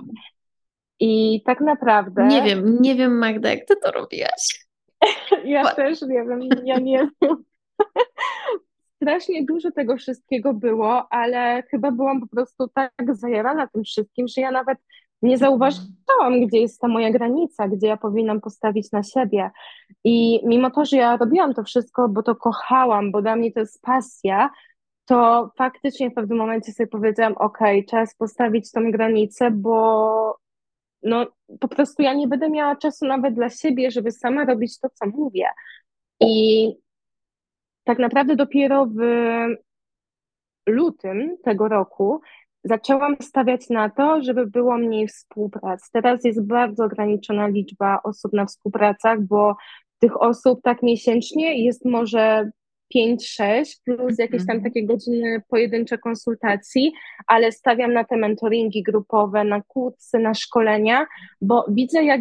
I 1.01 1.43
tak 1.47 1.61
naprawdę. 1.61 2.27
Nie 2.27 2.43
wiem, 2.43 2.79
nie 2.81 2.95
wiem 2.95 3.19
Magda, 3.19 3.51
jak 3.51 3.65
ty 3.65 3.75
to 3.77 3.91
robiłaś. 3.91 4.67
Ja 5.45 5.75
też 5.75 6.03
nie 6.03 6.25
wiem, 6.25 6.41
ja 6.65 6.79
nie 6.79 7.09
wiem. 7.23 7.37
Strasznie 9.03 9.45
dużo 9.45 9.71
tego 9.71 9.97
wszystkiego 9.97 10.55
było, 10.55 11.13
ale 11.13 11.63
chyba 11.63 11.91
byłam 11.91 12.21
po 12.21 12.27
prostu 12.27 12.69
tak 12.69 12.93
zajarana 13.13 13.67
tym 13.67 13.85
wszystkim, 13.85 14.29
że 14.29 14.41
ja 14.41 14.51
nawet 14.51 14.79
nie 15.23 15.39
zauważyłam, 15.39 16.47
gdzie 16.47 16.61
jest 16.61 16.81
ta 16.81 16.89
moja 16.89 17.11
granica, 17.11 17.69
gdzie 17.69 17.87
ja 17.87 17.97
powinnam 17.97 18.41
postawić 18.41 18.93
na 18.93 19.03
siebie. 19.03 19.51
I 20.05 20.41
mimo 20.47 20.71
to, 20.71 20.85
że 20.85 20.97
ja 20.97 21.17
robiłam 21.17 21.55
to 21.55 21.65
wszystko, 21.65 22.09
bo 22.09 22.23
to 22.23 22.37
kochałam, 22.37 23.13
bo 23.13 23.23
dla 23.23 23.37
mnie 23.37 23.53
to 23.53 23.61
jest 23.61 23.83
pasja, 23.83 24.51
to 25.05 25.51
faktycznie 25.59 26.11
w 26.11 26.15
pewnym 26.15 26.39
momencie 26.39 26.73
sobie 26.73 26.87
powiedziałam, 26.87 27.35
ok, 27.37 27.59
czas 27.89 28.15
postawić 28.15 28.73
tą 28.73 28.91
granicę, 28.91 29.51
bo 29.51 30.37
no 31.03 31.27
po 31.61 31.69
prostu 31.69 32.03
ja 32.03 32.15
nie 32.15 32.29
będę 32.29 32.51
miała 32.51 32.77
czasu 32.77 33.07
nawet 33.07 33.35
dla 33.35 33.51
siebie, 33.51 33.91
żeby 33.91 34.13
sama 34.13 34.45
robić 34.45 34.79
to, 34.79 34.89
co 34.95 35.07
mówię. 35.07 35.47
I 36.21 36.67
tak 37.90 37.98
naprawdę 37.98 38.37
dopiero 38.37 38.87
w 38.87 39.00
lutym 40.68 41.37
tego 41.44 41.68
roku 41.68 42.20
zaczęłam 42.64 43.16
stawiać 43.20 43.68
na 43.70 43.90
to, 43.90 44.22
żeby 44.22 44.46
było 44.46 44.79
mniej 44.79 45.09
współprac. 45.09 45.90
Teraz 45.92 46.24
jest 46.24 46.46
bardzo 46.46 46.85
ograniczona 46.85 47.46
liczba 47.46 48.00
osób 48.05 48.33
na 48.33 48.46
współpracach, 48.46 49.20
bo 49.20 49.57
tych 49.98 50.22
osób 50.22 50.61
tak 50.62 50.83
miesięcznie 50.83 51.64
jest 51.64 51.85
może 51.85 52.50
5-6 52.96 53.81
plus 53.85 54.18
jakieś 54.18 54.46
tam 54.46 54.57
Mhm. 54.57 54.62
takie 54.64 54.87
godziny 54.87 55.42
pojedyncze 55.48 55.98
konsultacji, 55.98 56.92
ale 57.26 57.53
stawiam 57.53 57.92
na 57.92 58.05
te 58.05 58.16
mentoringi 58.16 58.83
grupowe, 58.83 59.44
na 59.44 59.62
kursy, 59.62 60.18
na 60.18 60.35
szkolenia, 60.35 61.07
bo 61.40 61.64
widzę, 61.68 62.05
jak, 62.05 62.20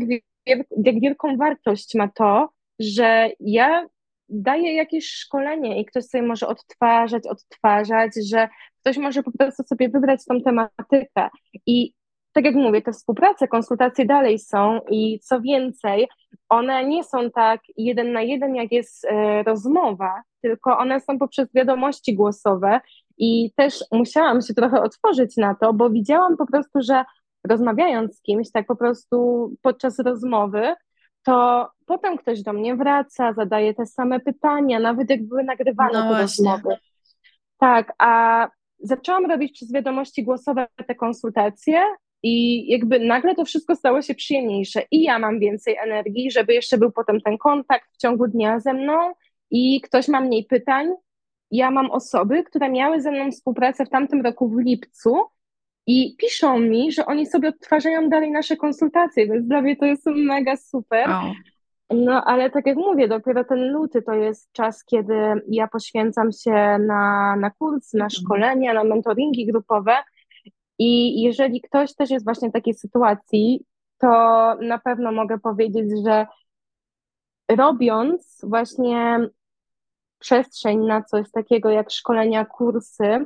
jak 0.86 1.00
wielką 1.02 1.38
wartość 1.38 1.96
ma 1.96 2.08
to, 2.08 2.50
że 2.80 3.30
ja 3.40 3.88
daję 4.30 4.76
jakieś 4.76 5.12
szkolenie 5.12 5.82
i 5.82 5.86
ktoś 5.86 6.06
sobie 6.06 6.24
może 6.24 6.48
odtwarzać, 6.48 7.28
odtwarzać, 7.28 8.12
że 8.30 8.50
ktoś 8.80 8.98
może 8.98 9.24
po 9.24 9.32
prostu 9.32 9.64
sobie 9.64 9.90
wybrać 9.90 10.26
tą 10.26 10.42
tematykę. 10.42 11.30
I 11.66 11.94
tak 12.34 12.46
jak 12.46 12.56
mówię, 12.56 12.82
te 12.82 12.92
współprace, 12.92 13.48
konsultacje 13.48 14.06
dalej 14.06 14.40
są 14.40 14.80
i 14.90 15.20
co 15.20 15.42
więcej, 15.42 16.08
one 16.50 16.86
nie 16.86 17.04
są 17.04 17.32
tak 17.32 17.62
jeden 17.78 18.12
na 18.12 18.22
jeden, 18.22 18.56
jak 18.56 18.72
jest 18.72 19.06
e, 19.06 19.44
rozmowa, 19.44 20.22
tylko 20.42 20.78
one 20.78 21.00
są 21.00 21.20
poprzez 21.20 21.54
wiadomości 21.54 22.16
głosowe 22.16 22.80
i 23.18 23.52
też 23.56 23.84
musiałam 23.92 24.42
się 24.42 24.54
trochę 24.54 24.82
otworzyć 24.82 25.38
na 25.38 25.56
to, 25.56 25.74
bo 25.74 25.90
widziałam 25.90 26.38
po 26.38 26.46
prostu, 26.46 26.82
że 26.82 27.04
rozmawiając 27.48 28.18
z 28.18 28.22
kimś, 28.22 28.52
tak 28.52 28.68
po 28.68 28.76
prostu 28.76 29.50
podczas 29.62 30.00
rozmowy, 30.00 30.74
to 31.30 31.70
potem 31.86 32.18
ktoś 32.18 32.42
do 32.44 32.54
mnie 32.54 32.76
wraca, 32.76 33.34
zadaje 33.34 33.74
te 33.74 33.86
same 33.86 34.20
pytania, 34.20 34.80
nawet 34.80 35.10
jak 35.10 35.28
były 35.28 35.44
nagrywane 35.44 35.94
No 35.94 36.02
te 36.02 36.08
właśnie. 36.08 36.52
rozmowy. 36.52 36.78
Tak, 37.60 37.94
a 37.98 38.48
zaczęłam 38.80 39.26
robić 39.26 39.52
przez 39.54 39.72
wiadomości 39.74 40.24
głosowe 40.24 40.68
te 40.88 40.96
konsultacje 40.96 41.82
i 42.24 42.68
jakby 42.72 43.00
nagle 43.00 43.36
to 43.36 43.46
wszystko 43.46 43.76
stało 43.76 44.02
się 44.02 44.16
przyjemniejsze 44.16 44.82
i 44.92 45.04
ja 45.04 45.20
mam 45.20 45.40
więcej 45.40 45.76
energii, 45.78 46.32
żeby 46.32 46.54
jeszcze 46.54 46.78
był 46.78 46.92
potem 46.92 47.22
ten 47.22 47.38
kontakt 47.38 47.90
w 47.94 47.98
ciągu 47.98 48.28
dnia 48.28 48.60
ze 48.60 48.74
mną 48.74 49.14
i 49.52 49.82
ktoś 49.82 50.08
ma 50.08 50.22
mniej 50.22 50.46
pytań. 50.46 50.88
Ja 51.52 51.72
mam 51.72 51.92
osoby, 51.92 52.44
które 52.44 52.70
miały 52.70 53.02
ze 53.02 53.12
mną 53.12 53.32
współpracę 53.32 53.86
w 53.86 53.90
tamtym 53.90 54.22
roku 54.22 54.50
w 54.50 54.60
lipcu 54.60 55.16
i 55.92 56.16
piszą 56.18 56.60
mi, 56.60 56.92
że 56.92 57.06
oni 57.06 57.26
sobie 57.26 57.50
odtwarzają 57.50 58.10
dalej 58.10 58.32
nasze 58.32 58.58
konsultacje, 58.58 59.28
więc 59.28 59.48
dla 59.48 59.62
mnie 59.62 59.76
to 59.76 59.86
jest 59.86 60.06
mega 60.06 60.56
super. 60.58 61.10
Wow. 61.10 61.34
No, 61.90 62.24
ale 62.26 62.50
tak 62.50 62.66
jak 62.66 62.78
mówię, 62.78 63.08
dopiero 63.08 63.44
ten 63.44 63.72
luty 63.72 64.02
to 64.02 64.14
jest 64.14 64.52
czas, 64.52 64.84
kiedy 64.86 65.14
ja 65.48 65.68
poświęcam 65.68 66.32
się 66.32 66.78
na, 66.80 67.36
na 67.36 67.50
kursy, 67.50 67.98
na 67.98 68.06
Mhm. 68.06 68.10
szkolenia, 68.10 68.74
na 68.74 68.84
mentoringi 68.84 69.46
grupowe. 69.46 69.96
I 70.80 71.22
jeżeli 71.22 71.62
ktoś 71.62 71.96
też 71.96 72.10
jest 72.10 72.26
właśnie 72.26 72.50
w 72.50 72.54
takiej 72.54 72.74
sytuacji, 72.74 73.66
to 73.98 74.08
na 74.62 74.80
pewno 74.80 75.12
mogę 75.12 75.40
powiedzieć, 75.40 75.92
że 76.06 76.28
robiąc 77.58 78.40
właśnie 78.44 79.20
przestrzeń 80.20 80.80
na 80.80 81.04
coś 81.04 81.32
takiego 81.32 81.70
jak 81.70 81.92
szkolenia, 81.92 82.46
kursy, 82.46 83.26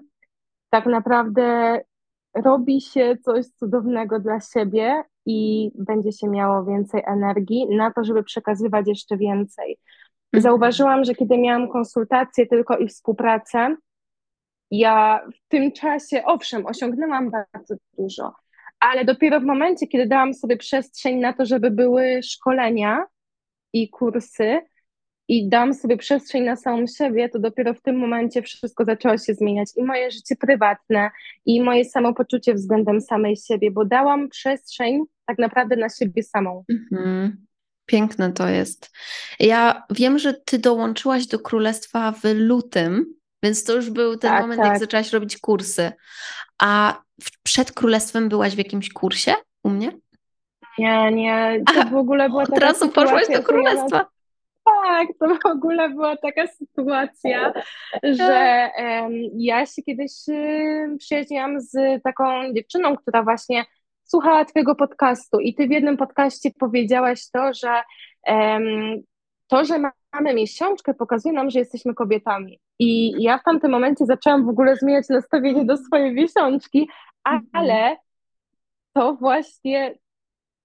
tak 0.69 0.85
naprawdę 0.85 1.79
robi 2.35 2.81
się 2.81 3.17
coś 3.23 3.45
cudownego 3.45 4.19
dla 4.19 4.39
siebie 4.39 5.03
i 5.25 5.71
będzie 5.75 6.11
się 6.11 6.27
miało 6.27 6.65
więcej 6.65 7.03
energii 7.05 7.67
na 7.75 7.91
to, 7.91 8.03
żeby 8.03 8.23
przekazywać 8.23 8.87
jeszcze 8.87 9.17
więcej. 9.17 9.77
Mhm. 10.33 10.41
Zauważyłam, 10.41 11.03
że 11.03 11.15
kiedy 11.15 11.37
miałam 11.37 11.69
konsultacje 11.69 12.45
tylko 12.45 12.77
i 12.77 12.87
współpracę, 12.87 13.75
ja 14.71 15.21
w 15.35 15.47
tym 15.47 15.71
czasie, 15.71 16.23
owszem, 16.25 16.65
osiągnęłam 16.65 17.31
bardzo 17.31 17.75
dużo, 17.97 18.33
ale 18.79 19.05
dopiero 19.05 19.39
w 19.39 19.43
momencie, 19.43 19.87
kiedy 19.87 20.07
dałam 20.07 20.33
sobie 20.33 20.57
przestrzeń 20.57 21.19
na 21.19 21.33
to, 21.33 21.45
żeby 21.45 21.71
były 21.71 22.19
szkolenia 22.23 23.05
i 23.73 23.89
kursy, 23.89 24.61
i 25.27 25.49
dam 25.49 25.73
sobie 25.73 25.97
przestrzeń 25.97 26.43
na 26.43 26.55
samą 26.55 26.87
siebie, 26.87 27.29
to 27.29 27.39
dopiero 27.39 27.73
w 27.73 27.81
tym 27.81 27.97
momencie 27.97 28.41
wszystko 28.41 28.85
zaczęło 28.85 29.17
się 29.17 29.33
zmieniać 29.33 29.69
i 29.77 29.83
moje 29.83 30.11
życie 30.11 30.35
prywatne, 30.35 31.09
i 31.45 31.61
moje 31.61 31.85
samopoczucie 31.85 32.53
względem 32.53 33.01
samej 33.01 33.37
siebie, 33.37 33.71
bo 33.71 33.85
dałam 33.85 34.29
przestrzeń 34.29 35.03
tak 35.25 35.37
naprawdę 35.37 35.75
na 35.75 35.89
siebie 35.89 36.23
samą. 36.23 36.63
Mhm. 36.69 37.45
Piękne 37.85 38.31
to 38.31 38.47
jest. 38.47 38.91
Ja 39.39 39.83
wiem, 39.89 40.19
że 40.19 40.33
ty 40.33 40.59
dołączyłaś 40.59 41.27
do 41.27 41.39
królestwa 41.39 42.11
w 42.11 42.23
lutym, 42.23 43.05
więc 43.43 43.63
to 43.63 43.73
już 43.75 43.89
był 43.89 44.17
ten 44.17 44.31
Tak, 44.31 44.41
moment, 44.41 44.59
jak 44.59 44.69
tak. 44.69 44.79
zaczęłaś 44.79 45.13
robić 45.13 45.37
kursy. 45.37 45.91
A 46.61 47.01
przed 47.43 47.71
królestwem 47.71 48.29
byłaś 48.29 48.55
w 48.55 48.57
jakimś 48.57 48.89
kursie 48.89 49.33
u 49.63 49.69
mnie? 49.69 49.91
Nie, 50.77 51.11
nie, 51.11 51.63
to 51.65 51.73
Aha, 51.75 51.89
w 51.91 51.95
ogóle 51.95 52.29
była 52.29 52.43
Od 52.43 52.49
taka 52.49 52.65
razu 52.65 52.89
poszłaś 52.89 53.27
do 53.33 53.43
królestwa. 53.43 54.12
Tak, 54.65 55.07
to 55.19 55.27
w 55.27 55.45
ogóle 55.45 55.89
była 55.89 56.17
taka 56.17 56.47
sytuacja, 56.47 57.53
że 58.03 58.33
em, 58.75 59.11
ja 59.37 59.65
się 59.65 59.81
kiedyś 59.81 60.11
y, 60.29 60.95
przyjaźniłam 60.99 61.61
z 61.61 62.03
taką 62.03 62.53
dziewczyną, 62.53 62.95
która 62.97 63.23
właśnie 63.23 63.65
słuchała 64.03 64.45
twojego 64.45 64.75
podcastu 64.75 65.39
i 65.39 65.55
ty 65.55 65.67
w 65.67 65.71
jednym 65.71 65.97
podcaście 65.97 66.49
powiedziałaś 66.59 67.29
to, 67.33 67.53
że 67.53 67.81
em, 68.27 69.01
to, 69.47 69.65
że 69.65 69.79
mamy 70.13 70.33
miesiączkę 70.33 70.93
pokazuje 70.93 71.33
nam, 71.33 71.49
że 71.49 71.59
jesteśmy 71.59 71.93
kobietami. 71.93 72.59
I 72.79 73.11
ja 73.23 73.37
w 73.37 73.43
tamtym 73.43 73.71
momencie 73.71 74.05
zaczęłam 74.05 74.45
w 74.45 74.49
ogóle 74.49 74.75
zmieniać 74.75 75.09
nastawienie 75.09 75.65
do 75.65 75.77
swojej 75.77 76.13
miesiączki, 76.13 76.89
Mhm. 77.25 77.49
ale 77.53 77.97
to 78.93 79.13
właśnie 79.13 79.95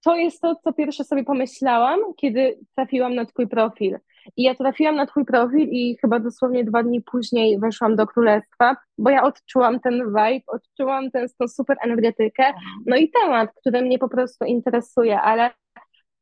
to 0.03 0.15
jest 0.15 0.41
to, 0.41 0.55
co 0.55 0.73
pierwsze 0.73 1.03
sobie 1.03 1.23
pomyślałam, 1.23 1.99
kiedy 2.17 2.59
trafiłam 2.75 3.15
na 3.15 3.25
Twój 3.25 3.47
profil. 3.47 3.97
I 4.37 4.43
ja 4.43 4.55
trafiłam 4.55 4.95
na 4.95 5.05
Twój 5.05 5.25
profil 5.25 5.67
i 5.71 5.97
chyba 6.01 6.19
dosłownie 6.19 6.63
dwa 6.63 6.83
dni 6.83 7.01
później 7.01 7.59
weszłam 7.59 7.95
do 7.95 8.07
Królestwa, 8.07 8.75
bo 8.97 9.09
ja 9.09 9.23
odczułam 9.23 9.79
ten 9.79 10.05
vibe, 10.07 10.45
odczułam 10.47 11.11
tę, 11.11 11.25
tą 11.39 11.47
super 11.47 11.77
energetykę, 11.81 12.43
no 12.85 12.95
i 12.95 13.11
temat, 13.11 13.49
który 13.55 13.81
mnie 13.81 13.99
po 13.99 14.09
prostu 14.09 14.45
interesuje, 14.45 15.21
ale 15.21 15.49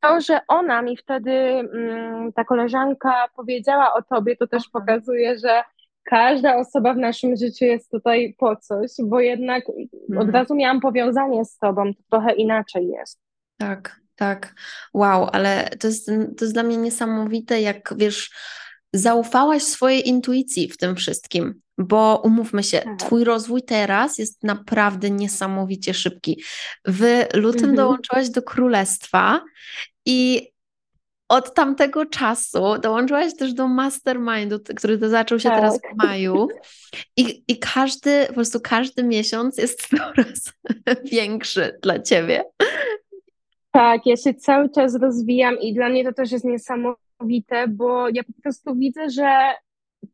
to, 0.00 0.20
że 0.20 0.40
ona 0.48 0.82
mi 0.82 0.96
wtedy, 0.96 1.30
mm, 1.30 2.32
ta 2.32 2.44
koleżanka 2.44 3.28
powiedziała 3.36 3.94
o 3.94 4.02
Tobie, 4.02 4.36
to 4.36 4.46
też 4.46 4.62
Aha. 4.62 4.70
pokazuje, 4.72 5.38
że 5.38 5.62
każda 6.04 6.56
osoba 6.56 6.94
w 6.94 6.98
naszym 6.98 7.36
życiu 7.36 7.64
jest 7.64 7.90
tutaj 7.90 8.34
po 8.38 8.56
coś, 8.56 8.90
bo 9.04 9.20
jednak 9.20 9.68
od 9.68 10.10
Mhm. 10.10 10.30
razu 10.30 10.54
miałam 10.54 10.80
powiązanie 10.80 11.44
z 11.44 11.58
Tobą, 11.58 11.84
to 11.94 12.02
trochę 12.10 12.32
inaczej 12.34 12.88
jest. 12.88 13.27
Tak, 13.58 14.00
tak. 14.16 14.54
Wow, 14.94 15.28
ale 15.32 15.70
to 15.80 15.86
jest, 15.86 16.06
to 16.06 16.44
jest 16.44 16.52
dla 16.52 16.62
mnie 16.62 16.76
niesamowite, 16.76 17.60
jak 17.60 17.94
wiesz, 17.96 18.30
zaufałaś 18.92 19.62
swojej 19.62 20.08
intuicji 20.08 20.68
w 20.68 20.76
tym 20.76 20.96
wszystkim, 20.96 21.60
bo 21.78 22.20
umówmy 22.24 22.62
się, 22.62 22.78
Tak. 22.80 22.98
twój 22.98 23.24
rozwój 23.24 23.62
teraz 23.62 24.18
jest 24.18 24.44
naprawdę 24.44 25.10
niesamowicie 25.10 25.94
szybki. 25.94 26.42
W 26.86 27.24
lutym 27.34 27.60
Mhm. 27.60 27.76
dołączyłaś 27.76 28.28
do 28.28 28.42
królestwa 28.42 29.40
i 30.06 30.48
od 31.28 31.54
tamtego 31.54 32.06
czasu 32.06 32.78
dołączyłaś 32.78 33.36
też 33.36 33.52
do 33.54 33.68
mastermindu, 33.68 34.60
który 34.76 34.98
to 34.98 35.08
zaczął 35.08 35.40
się 35.40 35.48
teraz 35.50 35.80
Tak. 35.80 35.92
w 35.94 35.96
maju. 35.96 36.48
I, 37.16 37.44
I 37.48 37.58
każdy, 37.58 38.26
po 38.26 38.34
prostu 38.34 38.60
każdy 38.60 39.02
miesiąc 39.02 39.58
jest 39.58 39.88
coraz 39.88 40.52
większy 41.12 41.78
dla 41.82 41.98
ciebie. 41.98 42.44
Tak, 43.78 44.06
ja 44.06 44.16
się 44.16 44.34
cały 44.34 44.70
czas 44.70 44.94
rozwijam 44.94 45.58
i 45.60 45.74
dla 45.74 45.88
mnie 45.88 46.04
to 46.04 46.12
też 46.12 46.32
jest 46.32 46.44
niesamowite, 46.44 47.68
bo 47.68 48.08
ja 48.08 48.22
po 48.22 48.42
prostu 48.42 48.76
widzę, 48.76 49.10
że 49.10 49.54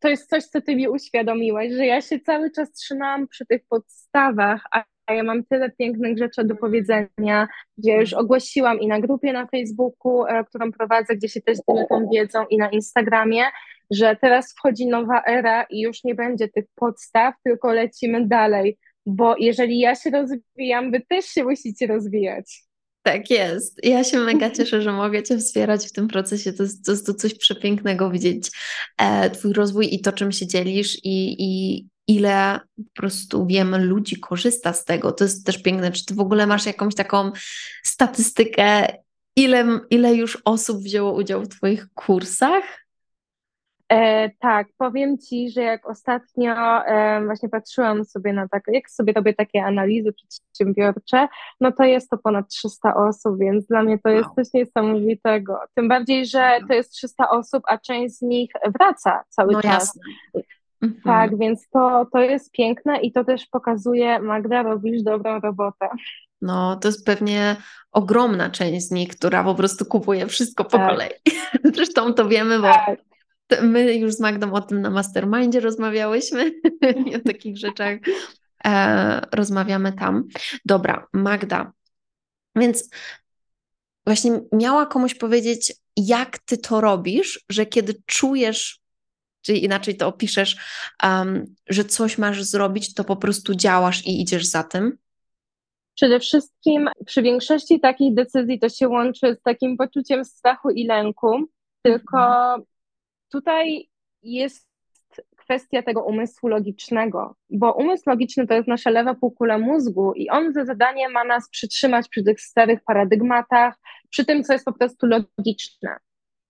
to 0.00 0.08
jest 0.08 0.30
coś, 0.30 0.44
co 0.44 0.60
ty 0.60 0.76
mi 0.76 0.88
uświadomiłeś, 0.88 1.72
że 1.72 1.86
ja 1.86 2.00
się 2.00 2.20
cały 2.20 2.50
czas 2.50 2.72
trzymałam 2.72 3.28
przy 3.28 3.46
tych 3.46 3.62
podstawach, 3.68 4.64
a 4.70 5.12
ja 5.14 5.22
mam 5.22 5.44
tyle 5.44 5.70
pięknych 5.70 6.18
rzeczy 6.18 6.44
do 6.44 6.56
powiedzenia, 6.56 7.48
gdzie 7.78 7.92
już 7.96 8.12
ogłosiłam 8.12 8.80
i 8.80 8.86
na 8.86 9.00
grupie 9.00 9.32
na 9.32 9.46
Facebooku, 9.46 10.24
e, 10.24 10.44
którą 10.44 10.72
prowadzę, 10.72 11.16
gdzie 11.16 11.28
się 11.28 11.40
też 11.40 11.58
dzielę 11.68 11.86
tą 11.88 12.08
wiedzą 12.12 12.46
i 12.50 12.56
na 12.56 12.70
Instagramie, 12.70 13.44
że 13.90 14.16
teraz 14.20 14.54
wchodzi 14.54 14.86
nowa 14.86 15.22
era 15.26 15.62
i 15.62 15.80
już 15.80 16.04
nie 16.04 16.14
będzie 16.14 16.48
tych 16.48 16.64
podstaw, 16.74 17.34
tylko 17.44 17.72
lecimy 17.72 18.26
dalej, 18.26 18.78
bo 19.06 19.36
jeżeli 19.38 19.78
ja 19.78 19.94
się 19.94 20.10
rozwijam, 20.10 20.90
wy 20.90 21.00
też 21.08 21.24
się 21.24 21.44
musicie 21.44 21.86
rozwijać. 21.86 22.63
Tak 23.04 23.30
jest. 23.30 23.80
Ja 23.82 24.04
się 24.04 24.18
mega 24.18 24.50
cieszę, 24.56 24.82
że 24.82 24.92
mogę 24.92 25.22
Cię 25.22 25.38
wspierać 25.38 25.86
w 25.86 25.92
tym 25.92 26.08
procesie. 26.08 26.52
To 26.52 26.62
jest, 26.62 26.84
to 26.84 26.92
jest 26.92 27.06
to 27.06 27.14
coś 27.14 27.34
przepięknego 27.34 28.10
widzieć 28.10 28.50
e, 28.98 29.30
Twój 29.30 29.52
rozwój 29.52 29.94
i 29.94 30.00
to, 30.00 30.12
czym 30.12 30.32
się 30.32 30.46
dzielisz 30.46 31.04
i, 31.04 31.36
i 31.38 31.86
ile 32.08 32.60
po 32.76 33.00
prostu 33.00 33.46
wiemy, 33.46 33.78
ludzi 33.78 34.20
korzysta 34.20 34.72
z 34.72 34.84
tego. 34.84 35.12
To 35.12 35.24
jest 35.24 35.46
też 35.46 35.62
piękne. 35.62 35.92
Czy 35.92 36.04
Ty 36.04 36.14
w 36.14 36.20
ogóle 36.20 36.46
masz 36.46 36.66
jakąś 36.66 36.94
taką 36.94 37.32
statystykę, 37.82 38.86
ile, 39.36 39.80
ile 39.90 40.14
już 40.14 40.38
osób 40.44 40.82
wzięło 40.82 41.12
udział 41.12 41.42
w 41.42 41.48
Twoich 41.48 41.86
kursach? 41.94 42.83
E, 43.92 44.30
tak, 44.40 44.66
powiem 44.78 45.18
Ci, 45.18 45.50
że 45.50 45.62
jak 45.62 45.88
ostatnio 45.88 46.84
e, 46.86 47.24
właśnie 47.24 47.48
patrzyłam 47.48 48.04
sobie 48.04 48.32
na 48.32 48.48
tak, 48.48 48.62
jak 48.68 48.90
sobie 48.90 49.12
robię 49.12 49.34
takie 49.34 49.64
analizy 49.64 50.12
przedsiębiorcze, 50.12 51.28
no 51.60 51.72
to 51.72 51.84
jest 51.84 52.10
to 52.10 52.18
ponad 52.18 52.48
300 52.48 52.94
osób, 52.94 53.38
więc 53.38 53.66
dla 53.66 53.82
mnie 53.82 53.98
to 53.98 54.08
jest 54.08 54.24
Wow. 54.26 54.34
coś 54.34 54.52
niesamowitego. 54.54 55.58
Tym 55.74 55.88
bardziej, 55.88 56.26
że 56.26 56.58
to 56.68 56.74
jest 56.74 56.92
300 56.92 57.30
osób, 57.30 57.62
a 57.68 57.78
część 57.78 58.14
z 58.14 58.22
nich 58.22 58.50
wraca 58.78 59.22
cały 59.28 59.52
No 59.52 59.62
czas. 59.62 59.72
jasne. 59.72 60.02
Mhm. 60.82 61.02
Tak, 61.04 61.38
więc 61.38 61.68
to, 61.68 62.06
to 62.12 62.18
jest 62.18 62.52
piękne 62.52 63.00
i 63.00 63.12
to 63.12 63.24
też 63.24 63.46
pokazuje, 63.46 64.18
Magda, 64.18 64.62
robisz 64.62 65.02
dobrą 65.02 65.40
robotę. 65.40 65.88
No, 66.42 66.76
to 66.76 66.88
jest 66.88 67.06
pewnie 67.06 67.56
ogromna 67.92 68.50
część 68.50 68.86
z 68.86 68.90
nich, 68.90 69.08
która 69.16 69.44
po 69.44 69.54
prostu 69.54 69.84
kupuje 69.84 70.26
wszystko 70.26 70.64
po 70.64 70.78
Tak. 70.78 70.90
kolei. 70.90 71.10
Zresztą 71.74 72.14
to 72.14 72.28
wiemy, 72.28 72.56
bo 72.58 72.62
Tak, 72.72 72.98
My 73.62 73.94
już 73.94 74.14
z 74.14 74.20
Magdą 74.20 74.52
o 74.52 74.60
tym 74.60 74.80
na 74.80 74.90
mastermindzie 74.90 75.60
rozmawiałyśmy 75.60 76.52
i 77.06 77.16
o 77.16 77.20
takich 77.20 77.58
rzeczach 77.58 77.98
e, 78.64 79.26
rozmawiamy 79.32 79.92
tam. 79.92 80.24
Dobra, 80.64 81.06
Magda. 81.12 81.72
Więc 82.56 82.90
właśnie 84.06 84.40
miała 84.52 84.86
komuś 84.86 85.14
powiedzieć, 85.14 85.72
jak 85.96 86.38
ty 86.38 86.58
to 86.58 86.80
robisz, 86.80 87.44
że 87.48 87.66
kiedy 87.66 87.94
czujesz, 88.06 88.80
czyli 89.42 89.64
inaczej 89.64 89.96
to 89.96 90.08
opiszesz, 90.08 90.56
um, 91.02 91.54
że 91.68 91.84
coś 91.84 92.18
masz 92.18 92.42
zrobić, 92.42 92.94
to 92.94 93.04
po 93.04 93.16
prostu 93.16 93.54
działasz 93.54 94.06
i 94.06 94.20
idziesz 94.20 94.46
za 94.46 94.62
tym. 94.62 94.98
Przede 95.94 96.20
wszystkim 96.20 96.88
przy 97.06 97.22
większości 97.22 97.80
takich 97.80 98.14
decyzji 98.14 98.58
to 98.58 98.68
się 98.68 98.88
łączy 98.88 99.36
z 99.40 99.42
takim 99.42 99.76
poczuciem 99.76 100.24
strachu 100.24 100.70
i 100.70 100.86
lęku, 100.86 101.44
tylko 101.82 102.18
tutaj 103.34 103.88
jest 104.22 104.68
kwestia 105.36 105.82
tego 105.82 106.04
umysłu 106.04 106.48
logicznego, 106.48 107.36
bo 107.50 107.72
umysł 107.72 108.02
logiczny 108.06 108.46
to 108.46 108.54
jest 108.54 108.68
nasza 108.68 108.90
lewa 108.90 109.14
półkula 109.14 109.58
mózgu 109.58 110.12
i 110.12 110.30
on 110.30 110.52
za 110.52 110.64
zadanie 110.64 111.08
ma 111.08 111.24
nas 111.24 111.48
przytrzymać 111.48 112.08
przy 112.08 112.24
tych 112.24 112.40
starych 112.40 112.80
paradygmatach, 112.86 113.74
przy 114.10 114.24
tym, 114.24 114.44
co 114.44 114.52
jest 114.52 114.64
po 114.64 114.72
prostu 114.72 115.06
logiczne. 115.06 115.96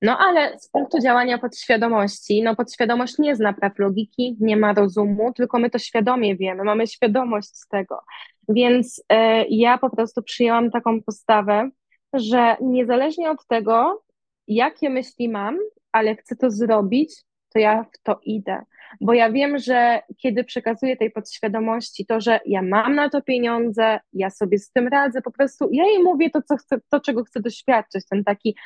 No 0.03 0.19
ale 0.19 0.59
z 0.59 0.69
punktu 0.69 1.01
działania 1.01 1.39
podświadomości, 1.39 2.43
no 2.43 2.57
podświadomość 2.57 3.19
nie 3.19 3.37
zna 3.37 3.53
praw 3.53 3.79
logiki, 3.79 4.37
nie 4.41 4.57
ma 4.57 4.73
rozumu, 4.73 5.33
tylko 5.33 5.59
my 5.59 5.71
to 5.71 5.79
świadomie 5.79 6.37
wiemy, 6.37 6.65
mamy 6.65 6.87
świadomość 6.87 7.49
z 7.57 7.69
tego. 7.69 8.01
Więc 8.49 9.05
e, 9.09 9.45
ja 9.49 9.79
po 9.79 9.91
prostu 9.91 10.23
przyjęłam 10.23 10.71
taką 10.71 11.03
postawę, 11.03 11.71
że 12.13 12.57
niezależnie 12.61 13.31
od 13.31 13.47
tego, 13.47 14.03
jakie 14.49 14.91
myśli 14.91 15.29
mam, 15.29 15.59
ale 15.95 16.17
chcę 16.17 16.37
to 16.37 16.51
zrobić, 16.51 17.25
to 17.53 17.59
ja 17.59 17.85
w 17.85 17.99
to 18.03 18.21
idę. 18.23 18.63
Bo 19.01 19.15
ja 19.15 19.31
wiem, 19.31 19.59
że 19.59 20.01
kiedy 20.17 20.45
przekazuję 20.45 20.97
tej 20.97 21.11
podświadomości 21.11 22.07
to, 22.07 22.21
że 22.21 22.41
ja 22.47 22.63
mam 22.63 22.95
na 22.95 23.11
to 23.11 23.23
pieniądze, 23.23 24.01
ja 24.13 24.31
sobie 24.31 24.59
z 24.59 24.71
tym 24.71 24.89
radzę, 24.89 25.23
po 25.23 25.31
prostu 25.31 25.69
ja 25.73 25.85
jej 25.85 26.03
mówię 26.03 26.31
to, 26.31 26.43
co 26.43 26.57
chcę, 26.57 26.77
to 26.89 27.01
czego 27.01 27.25
chcę 27.25 27.41
doświadczyć, 27.41 28.05
ten 28.11 28.25
taki 28.25 28.57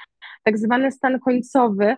tak 0.42 0.58
zwany 0.58 0.92
stan 0.92 1.20
końcowy, 1.20 1.96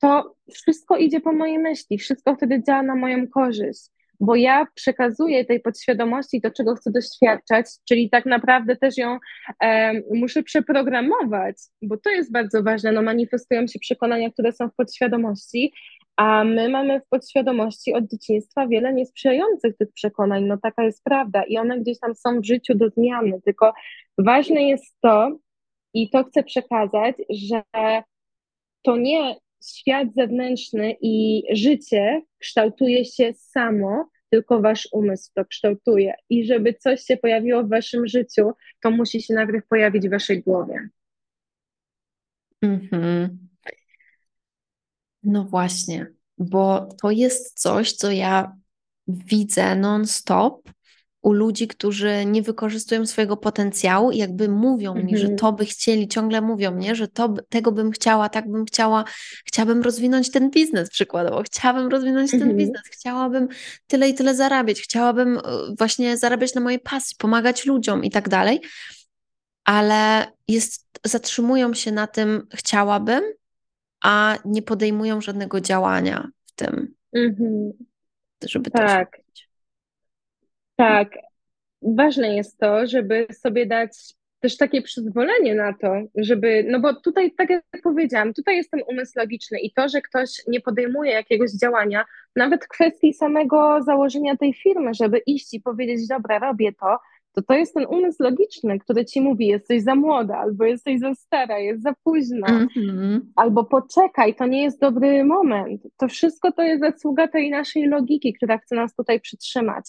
to 0.00 0.34
wszystko 0.52 0.96
idzie 0.96 1.20
po 1.20 1.32
mojej 1.32 1.58
myśli, 1.58 1.98
wszystko 1.98 2.34
wtedy 2.34 2.62
działa 2.62 2.82
na 2.82 2.94
moją 2.94 3.28
korzyść 3.28 3.90
bo 4.20 4.36
ja 4.36 4.66
przekazuję 4.74 5.44
tej 5.44 5.60
podświadomości 5.60 6.40
to, 6.40 6.50
czego 6.50 6.74
chcę 6.74 6.90
doświadczać, 6.90 7.66
czyli 7.88 8.10
tak 8.10 8.26
naprawdę 8.26 8.76
też 8.76 8.96
ją 8.96 9.18
e, 9.62 9.92
muszę 10.14 10.42
przeprogramować, 10.42 11.56
bo 11.82 11.96
to 11.96 12.10
jest 12.10 12.32
bardzo 12.32 12.62
ważne. 12.62 12.92
No, 12.92 13.02
manifestują 13.02 13.66
się 13.66 13.78
przekonania, 13.78 14.30
które 14.30 14.52
są 14.52 14.68
w 14.68 14.74
podświadomości, 14.74 15.72
a 16.16 16.44
my 16.44 16.68
mamy 16.68 17.00
w 17.00 17.08
podświadomości 17.08 17.94
od 17.94 18.10
dzieciństwa 18.10 18.66
wiele 18.66 18.94
niesprzyjających 18.94 19.76
tych 19.76 19.92
przekonań. 19.92 20.44
No 20.44 20.58
taka 20.62 20.84
jest 20.84 21.04
prawda 21.04 21.42
i 21.42 21.58
one 21.58 21.80
gdzieś 21.80 21.98
tam 21.98 22.14
są 22.14 22.40
w 22.40 22.46
życiu 22.46 22.74
do 22.74 22.88
zmiany. 22.88 23.40
Tylko 23.44 23.72
ważne 24.18 24.62
jest 24.62 24.96
to, 25.00 25.38
i 25.94 26.10
to 26.10 26.24
chcę 26.24 26.42
przekazać, 26.42 27.16
że 27.30 27.62
to 28.82 28.96
nie 28.96 29.36
świat 29.64 30.08
zewnętrzny 30.16 30.96
i 31.00 31.42
życie 31.56 32.22
kształtuje 32.38 33.04
się 33.04 33.32
samo, 33.34 34.08
tylko 34.30 34.60
wasz 34.60 34.88
umysł 34.92 35.30
to 35.34 35.44
kształtuje. 35.44 36.14
I 36.30 36.46
żeby 36.46 36.74
coś 36.74 37.02
się 37.02 37.16
pojawiło 37.16 37.64
w 37.64 37.68
waszym 37.68 38.08
życiu, 38.08 38.50
to 38.80 38.90
musi 38.90 39.22
się 39.22 39.34
najpierw 39.34 39.66
pojawić 39.66 40.08
w 40.08 40.10
waszej 40.10 40.42
głowie. 40.42 40.88
Mhm. 42.62 43.38
No 45.22 45.44
właśnie, 45.44 46.06
bo 46.38 46.88
to 47.02 47.10
jest 47.10 47.60
coś, 47.60 47.92
co 47.92 48.10
ja 48.10 48.56
widzę 49.08 49.76
non-stop 49.76 50.70
u 51.22 51.32
ludzi, 51.32 51.68
którzy 51.68 52.24
nie 52.26 52.42
wykorzystują 52.42 53.06
swojego 53.06 53.36
potencjału 53.36 54.10
i 54.10 54.18
jakby 54.18 54.48
mówią 54.48 54.94
mi, 54.94 55.16
że 55.16 55.22
Mhm. 55.22 55.38
to 55.38 55.52
by 55.52 55.64
chcieli, 55.66 56.08
ciągle 56.08 56.40
mówią, 56.40 56.74
nie, 56.76 56.94
że 56.94 57.08
to, 57.08 57.34
tego 57.48 57.72
bym 57.72 57.90
chciała, 57.90 58.28
tak 58.28 58.50
bym 58.50 58.64
chciała, 58.64 59.04
chciałabym 59.44 59.82
rozwinąć 59.82 60.30
ten 60.30 60.50
biznes 60.50 60.90
przykładowo, 60.90 61.42
chciałabym 61.42 61.88
rozwinąć 61.88 62.30
ten 62.30 62.42
Mhm. 62.42 62.56
biznes, 62.56 62.82
chciałabym 62.90 63.48
tyle 63.86 64.08
i 64.08 64.14
tyle 64.14 64.34
zarabiać, 64.34 64.80
chciałabym 64.80 65.38
e, 65.38 65.40
właśnie 65.78 66.16
zarabiać 66.16 66.54
na 66.54 66.60
mojej 66.60 66.78
pasji, 66.80 67.16
pomagać 67.18 67.66
ludziom 67.66 68.04
i 68.04 68.10
tak 68.10 68.28
dalej, 68.28 68.60
ale 69.64 70.26
jest, 70.48 70.86
zatrzymują 71.04 71.74
się 71.74 71.92
na 71.92 72.06
tym 72.06 72.46
chciałabym, 72.54 73.22
a 74.04 74.38
nie 74.44 74.62
podejmują 74.62 75.20
żadnego 75.20 75.60
działania 75.60 76.28
w 76.46 76.52
tym, 76.52 76.94
Mhm. 77.12 77.72
żeby 78.44 78.70
to 78.70 78.78
Tak. 78.78 79.16
Tak. 80.78 81.18
Ważne 81.82 82.36
jest 82.36 82.58
to, 82.58 82.86
żeby 82.86 83.26
sobie 83.32 83.66
dać 83.66 83.90
też 84.40 84.56
takie 84.56 84.82
przyzwolenie 84.82 85.54
na 85.54 85.72
to, 85.72 85.94
żeby, 86.14 86.64
no 86.68 86.80
bo 86.80 86.94
tutaj, 86.94 87.32
tak 87.32 87.50
jak 87.50 87.64
powiedziałam, 87.82 88.34
tutaj 88.34 88.56
jest 88.56 88.70
ten 88.70 88.80
umysł 88.88 89.12
logiczny 89.16 89.60
i 89.60 89.72
to, 89.72 89.88
że 89.88 90.02
ktoś 90.02 90.30
nie 90.48 90.60
podejmuje 90.60 91.12
jakiegoś 91.12 91.50
działania, 91.52 92.04
nawet 92.36 92.66
kwestii 92.66 93.14
samego 93.14 93.82
założenia 93.82 94.36
tej 94.36 94.54
firmy, 94.54 94.94
żeby 94.94 95.18
iść 95.18 95.54
i 95.54 95.60
powiedzieć, 95.60 96.08
dobra, 96.08 96.38
robię 96.38 96.72
to, 96.72 96.98
to 97.42 97.42
to 97.48 97.54
jest 97.54 97.74
ten 97.74 97.86
umysł 97.86 98.22
logiczny, 98.22 98.78
który 98.78 99.04
ci 99.04 99.20
mówi, 99.20 99.46
jesteś 99.46 99.82
za 99.82 99.94
młoda, 99.94 100.38
albo 100.38 100.64
jesteś 100.64 101.00
za 101.00 101.14
stara, 101.14 101.58
jest 101.58 101.82
za 101.82 101.94
późno, 102.04 102.46
Mhm. 102.46 103.32
albo 103.36 103.64
poczekaj, 103.64 104.34
to 104.34 104.46
nie 104.46 104.62
jest 104.62 104.80
dobry 104.80 105.24
moment. 105.24 105.82
To 105.96 106.08
wszystko 106.08 106.52
to 106.52 106.62
jest 106.62 106.80
zasługa 106.82 107.28
tej 107.28 107.50
naszej 107.50 107.86
logiki, 107.86 108.32
która 108.32 108.58
chce 108.58 108.74
nas 108.76 108.94
tutaj 108.94 109.20
przytrzymać. 109.20 109.84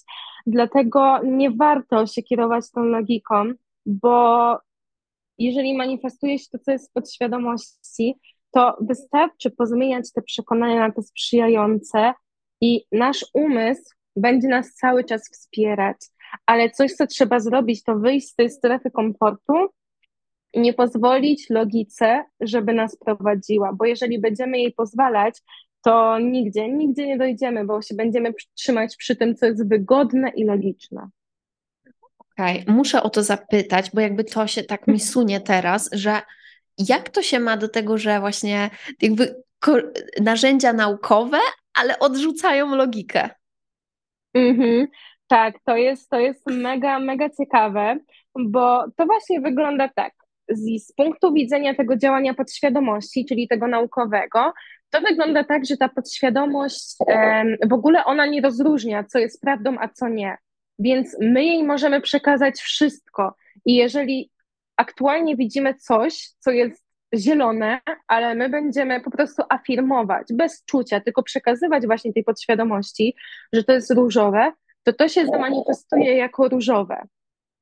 Dlatego 0.47 1.19
nie 1.23 1.51
warto 1.51 2.05
się 2.05 2.23
kierować 2.23 2.71
tą 2.71 2.83
logiką, 2.83 3.53
bo 3.85 4.57
jeżeli 5.37 5.77
manifestuje 5.77 6.39
się 6.39 6.45
to, 6.51 6.59
co 6.59 6.71
jest 6.71 6.89
w 6.89 6.93
podświadomości, 6.93 8.15
to 8.51 8.77
wystarczy 8.81 9.51
pozmieniać 9.51 10.11
te 10.11 10.21
przekonania 10.21 10.87
na 10.87 10.93
te 10.93 11.01
sprzyjające 11.01 12.13
i 12.61 12.83
nasz 12.91 13.25
umysł 13.33 13.83
będzie 14.15 14.47
nas 14.47 14.73
cały 14.73 15.03
czas 15.03 15.29
wspierać. 15.31 15.97
Ale 16.45 16.69
coś, 16.69 16.93
co 16.93 17.07
trzeba 17.07 17.39
zrobić, 17.39 17.83
to 17.83 17.95
wyjść 17.95 18.27
z 18.27 18.35
tej 18.35 18.49
strefy 18.49 18.91
komfortu 18.91 19.53
i 20.53 20.59
nie 20.59 20.73
pozwolić 20.73 21.49
logice, 21.49 22.23
żeby 22.39 22.73
nas 22.73 22.97
prowadziła, 22.97 23.73
bo 23.73 23.85
jeżeli 23.85 24.19
będziemy 24.19 24.57
jej 24.57 24.73
pozwalać, 24.73 25.41
to 25.83 26.19
nigdzie, 26.19 26.69
nigdzie 26.69 27.07
nie 27.07 27.17
dojdziemy, 27.17 27.65
bo 27.65 27.81
się 27.81 27.95
będziemy 27.95 28.33
trzymać 28.55 28.95
przy 28.95 29.15
tym, 29.15 29.35
co 29.35 29.45
jest 29.45 29.67
wygodne 29.67 30.29
i 30.29 30.45
logiczne. 30.45 31.09
Okej, 32.19 32.63
muszę 32.67 33.03
o 33.03 33.09
to 33.09 33.23
zapytać, 33.23 33.91
bo 33.93 34.01
jakby 34.01 34.23
to 34.23 34.47
się 34.47 34.63
tak 34.63 34.87
mi 34.87 34.99
sunie 34.99 35.41
teraz, 35.41 35.89
że 35.93 36.21
jak 36.77 37.09
to 37.09 37.21
się 37.21 37.39
ma 37.39 37.57
do 37.57 37.69
tego, 37.69 37.97
że 37.97 38.19
właśnie 38.19 38.69
jakby 39.01 39.35
narzędzia 40.21 40.73
naukowe, 40.73 41.37
ale 41.73 41.99
odrzucają 41.99 42.75
logikę? 42.75 43.29
Mhm. 44.33 44.87
Tak, 45.29 45.55
to 45.65 45.77
jest, 45.77 46.09
to 46.09 46.19
jest 46.19 46.47
mega, 46.47 46.99
mega 46.99 47.29
ciekawe, 47.29 47.97
bo 48.35 48.85
to 48.95 49.05
właśnie 49.05 49.41
wygląda 49.41 49.89
tak. 49.95 50.13
Z, 50.49 50.87
z 50.87 50.93
punktu 50.93 51.33
widzenia 51.33 51.75
tego 51.75 51.97
działania 51.97 52.33
podświadomości, 52.33 53.25
czyli 53.25 53.47
tego 53.47 53.67
naukowego, 53.67 54.53
to 54.89 55.01
wygląda 55.01 55.43
tak, 55.43 55.65
że 55.65 55.77
ta 55.77 55.89
podświadomość 55.89 56.95
w 57.69 57.73
ogóle 57.73 58.05
ona 58.05 58.25
nie 58.25 58.41
rozróżnia, 58.41 59.03
co 59.03 59.19
jest 59.19 59.41
prawdą, 59.41 59.75
a 59.79 59.87
co 59.87 60.07
nie. 60.07 60.37
Więc 60.79 61.17
my 61.21 61.45
jej 61.45 61.63
możemy 61.63 62.01
przekazać 62.01 62.59
wszystko. 62.59 63.35
I 63.65 63.75
jeżeli 63.75 64.31
aktualnie 64.77 65.35
widzimy 65.35 65.73
coś, 65.73 66.29
co 66.39 66.51
jest 66.51 66.85
zielone, 67.15 67.79
ale 68.07 68.35
my 68.35 68.49
będziemy 68.49 69.01
po 69.01 69.11
prostu 69.11 69.43
afirmować, 69.49 70.27
bez 70.33 70.65
czucia, 70.65 70.99
tylko 70.99 71.23
przekazywać 71.23 71.85
właśnie 71.85 72.13
tej 72.13 72.23
podświadomości, 72.23 73.15
że 73.53 73.63
to 73.63 73.73
jest 73.73 73.91
różowe, 73.91 74.51
to 74.83 74.93
to 74.93 75.07
się 75.07 75.25
zamanifestuje 75.25 76.17
jako 76.17 76.47
różowe. 76.47 77.07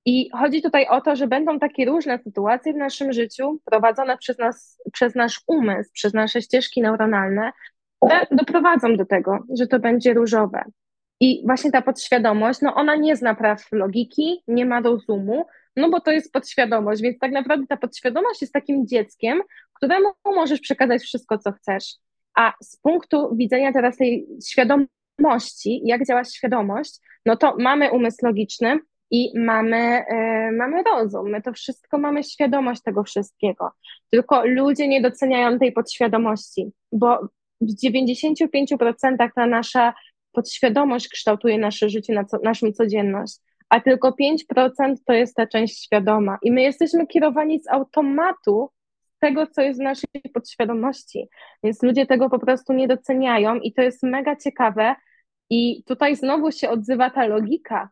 I 0.06 0.30
chodzi 0.30 0.62
tutaj 0.62 0.88
o 0.88 1.02
to, 1.02 1.16
że 1.16 1.28
będą 1.28 1.60
takie 1.60 1.86
różne 1.86 2.20
sytuacje 2.20 2.74
w 2.74 2.78
naszym 2.78 3.14
życiu 3.14 3.60
prowadzone 3.66 4.18
przez 4.18 4.38
nas, 4.38 4.82
przez 4.94 5.16
nasz 5.16 5.42
umysł, 5.48 5.90
przez 5.94 6.14
nasze 6.14 6.42
ścieżki 6.42 6.82
neuronalne, 6.82 7.52
które 7.98 8.28
doprowadzą 8.32 8.98
do 8.98 9.06
tego, 9.06 9.40
że 9.58 9.68
to 9.68 9.80
będzie 9.80 10.14
różowe. 10.14 10.64
I 11.20 11.44
właśnie 11.46 11.72
ta 11.72 11.82
podświadomość, 11.82 12.62
no 12.62 12.76
ona 12.76 12.96
nie 12.96 13.16
zna 13.16 13.36
praw 13.36 13.72
logiki, 13.72 14.44
nie 14.48 14.66
ma 14.66 14.82
rozumu, 14.82 15.46
no 15.76 15.90
bo 15.90 16.00
to 16.00 16.12
jest 16.12 16.34
podświadomość, 16.34 17.02
więc 17.02 17.20
tak 17.20 17.32
naprawdę 17.32 17.68
ta 17.68 17.78
podświadomość 17.78 18.42
jest 18.42 18.54
takim 18.54 18.88
dzieckiem, 18.88 19.42
któremu 19.74 20.10
możesz 20.26 20.60
przekazać 20.60 21.02
wszystko, 21.02 21.38
co 21.38 21.52
chcesz. 21.52 21.96
A 22.36 22.54
z 22.64 22.78
punktu 22.78 23.36
widzenia 23.36 23.74
teraz 23.74 23.98
tej 23.98 24.28
świadomości, 25.18 25.82
jak 25.86 26.06
działa 26.06 26.24
świadomość, 26.24 27.00
no 27.26 27.38
to 27.38 27.56
mamy 27.60 27.92
umysł 27.92 28.18
logiczny 28.24 28.80
i 29.12 29.40
mamy, 29.40 30.06
yy, 30.10 30.58
mamy 30.58 30.84
rozum. 30.84 31.30
My 31.30 31.42
to 31.42 31.54
wszystko 31.54 31.98
mamy 31.98 32.24
świadomość 32.24 32.82
tego 32.82 33.04
wszystkiego. 33.04 33.72
Tylko 34.10 34.46
ludzie 34.46 34.88
nie 34.88 35.02
doceniają 35.02 35.60
tej 35.60 35.72
podświadomości, 35.72 36.72
bo 36.92 37.20
w 37.62 37.86
95% 37.86 39.30
ta 39.36 39.48
nasza 39.48 39.94
podświadomość 40.32 41.10
kształtuje 41.10 41.58
nasze 41.58 41.90
życie, 41.90 42.14
na 42.14 42.26
co, 42.26 42.38
naszą 42.44 42.72
codzienność, 42.72 43.38
a 43.70 43.80
tylko 43.80 44.16
5% 44.22 44.96
to 45.06 45.14
jest 45.14 45.36
ta 45.36 45.48
część 45.48 45.84
świadoma. 45.84 46.38
I 46.42 46.52
my 46.52 46.62
jesteśmy 46.62 47.08
kierowani 47.08 47.60
z 47.60 47.68
automatu 47.68 48.70
tego, 49.20 49.48
co 49.48 49.62
jest 49.62 49.80
w 49.80 49.84
naszej 49.84 50.10
podświadomości. 50.34 51.28
Więc 51.64 51.84
ludzie 51.84 52.06
tego 52.06 52.30
po 52.30 52.40
prostu 52.40 52.74
nie 52.74 52.88
doceniają 52.88 53.56
i 53.56 53.74
to 53.74 53.82
jest 53.82 54.04
mega 54.04 54.36
ciekawe. 54.36 54.96
I 55.50 55.84
tutaj 55.84 56.16
znowu 56.16 56.52
się 56.52 56.70
odzywa 56.70 57.10
ta 57.10 57.26
logika. 57.26 57.90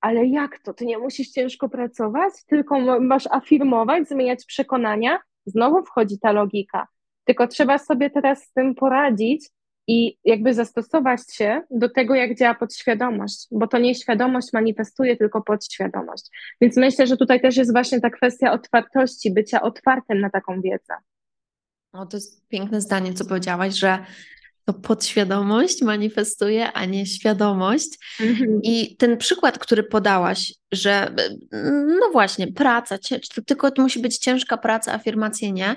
Ale 0.00 0.26
jak 0.26 0.58
to? 0.58 0.74
Ty 0.74 0.86
nie 0.86 0.98
musisz 0.98 1.28
ciężko 1.28 1.68
pracować, 1.68 2.32
tylko 2.46 3.00
masz 3.00 3.26
afirmować, 3.30 4.08
zmieniać 4.08 4.44
przekonania. 4.44 5.18
Znowu 5.46 5.84
wchodzi 5.84 6.18
ta 6.18 6.32
logika. 6.32 6.88
Tylko 7.24 7.48
trzeba 7.48 7.78
sobie 7.78 8.10
teraz 8.10 8.44
z 8.44 8.52
tym 8.52 8.74
poradzić 8.74 9.50
i 9.86 10.18
jakby 10.24 10.54
zastosować 10.54 11.20
się 11.32 11.62
do 11.70 11.88
tego, 11.88 12.14
jak 12.14 12.38
działa 12.38 12.54
podświadomość, 12.54 13.46
bo 13.50 13.66
to 13.66 13.78
nie 13.78 13.94
świadomość 13.94 14.52
manifestuje, 14.52 15.16
tylko 15.16 15.42
podświadomość. 15.42 16.30
Więc 16.60 16.76
myślę, 16.76 17.06
że 17.06 17.16
tutaj 17.16 17.40
też 17.40 17.56
jest 17.56 17.72
właśnie 17.72 18.00
ta 18.00 18.10
kwestia 18.10 18.52
otwartości, 18.52 19.30
bycia 19.30 19.62
otwartym 19.62 20.20
na 20.20 20.30
taką 20.30 20.60
wiedzę. 20.60 20.94
No, 21.92 22.06
to 22.06 22.16
jest 22.16 22.48
piękne 22.48 22.80
zdanie, 22.80 23.14
co 23.14 23.24
powiedziałaś, 23.24 23.74
że 23.74 23.98
to 24.64 24.72
podświadomość 24.74 25.82
manifestuje, 25.82 26.72
a 26.72 26.84
nie 26.84 27.06
świadomość. 27.06 27.88
Mhm. 28.20 28.60
I 28.62 28.96
ten 28.96 29.16
przykład, 29.16 29.58
który 29.58 29.82
podałaś, 29.82 30.54
że 30.72 31.14
no 32.00 32.10
właśnie, 32.12 32.52
praca, 32.52 32.98
tylko 33.46 33.70
to 33.70 33.82
musi 33.82 33.98
być 34.00 34.18
ciężka 34.18 34.56
praca, 34.56 34.92
afirmacje 34.92 35.52
nie, 35.52 35.76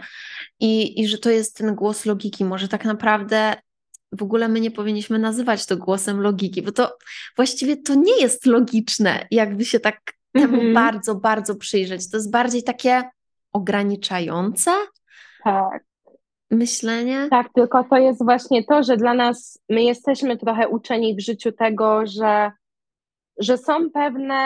i, 0.60 1.02
i 1.02 1.08
że 1.08 1.18
to 1.18 1.30
jest 1.30 1.58
ten 1.58 1.76
głos 1.76 2.06
logiki. 2.06 2.46
Może 2.46 2.68
tak 2.68 2.86
naprawdę 2.86 3.56
w 4.12 4.24
ogóle 4.24 4.48
my 4.48 4.60
nie 4.60 4.72
powinniśmy 4.72 5.20
nazywać 5.20 5.66
to 5.66 5.78
głosem 5.78 6.22
logiki, 6.22 6.62
bo 6.62 6.72
to 6.72 6.98
właściwie 7.36 7.78
to 7.78 7.96
nie 7.96 8.22
jest 8.22 8.46
logiczne, 8.46 9.28
jakby 9.32 9.66
się 9.66 9.80
tak 9.80 10.14
temu 10.34 10.56
Mhm. 10.56 10.74
bardzo, 10.74 11.16
bardzo 11.16 11.56
przyjrzeć. 11.56 12.12
To 12.12 12.18
jest 12.18 12.32
bardziej 12.32 12.64
takie 12.64 13.04
ograniczające 13.54 14.72
Tak. 15.44 15.87
Myślenie. 16.52 17.28
Tak, 17.30 17.48
tylko 17.54 17.84
to 17.84 17.98
jest 17.98 18.24
właśnie 18.24 18.64
to, 18.64 18.84
że 18.84 18.98
dla 18.98 19.14
nas 19.14 19.60
my 19.70 19.84
jesteśmy 19.84 20.38
trochę 20.38 20.68
uczeni 20.68 21.16
w 21.16 21.20
życiu 21.20 21.52
tego, 21.52 22.06
że, 22.06 22.52
że 23.40 23.58
są 23.58 23.92
pewne 23.92 24.40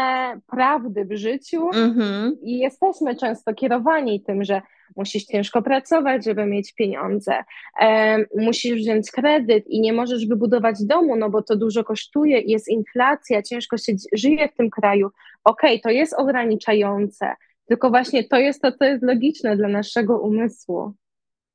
prawdy 0.48 1.06
w 1.06 1.18
życiu 1.18 1.68
Mhm. 1.74 2.38
i 2.42 2.58
jesteśmy 2.58 3.16
często 3.16 3.54
kierowani 3.54 4.24
tym, 4.24 4.44
że 4.44 4.62
musisz 4.96 5.24
ciężko 5.24 5.62
pracować, 5.62 6.26
żeby 6.26 6.46
mieć 6.46 6.74
pieniądze, 6.74 7.44
e, 7.82 8.18
musisz 8.38 8.82
wziąć 8.82 9.12
kredyt 9.12 9.68
i 9.68 9.82
nie 9.82 9.94
możesz 9.94 10.28
wybudować 10.28 10.76
domu, 10.84 11.16
no 11.16 11.30
bo 11.30 11.42
to 11.42 11.56
dużo 11.56 11.84
kosztuje, 11.84 12.42
jest 12.42 12.68
inflacja, 12.68 13.42
ciężko 13.42 13.78
się 13.78 13.94
żyje 14.14 14.50
w 14.50 14.56
tym 14.58 14.70
kraju. 14.70 15.10
Okej, 15.44 15.72
okay, 15.72 15.80
to 15.80 15.90
jest 15.90 16.14
ograniczające, 16.14 17.34
tylko 17.66 17.90
właśnie 17.90 18.24
to 18.24 18.38
jest 18.38 18.62
to, 18.62 18.72
co 18.72 18.86
jest 18.86 19.04
logiczne 19.04 19.58
dla 19.58 19.68
naszego 19.68 20.20
umysłu. 20.20 20.94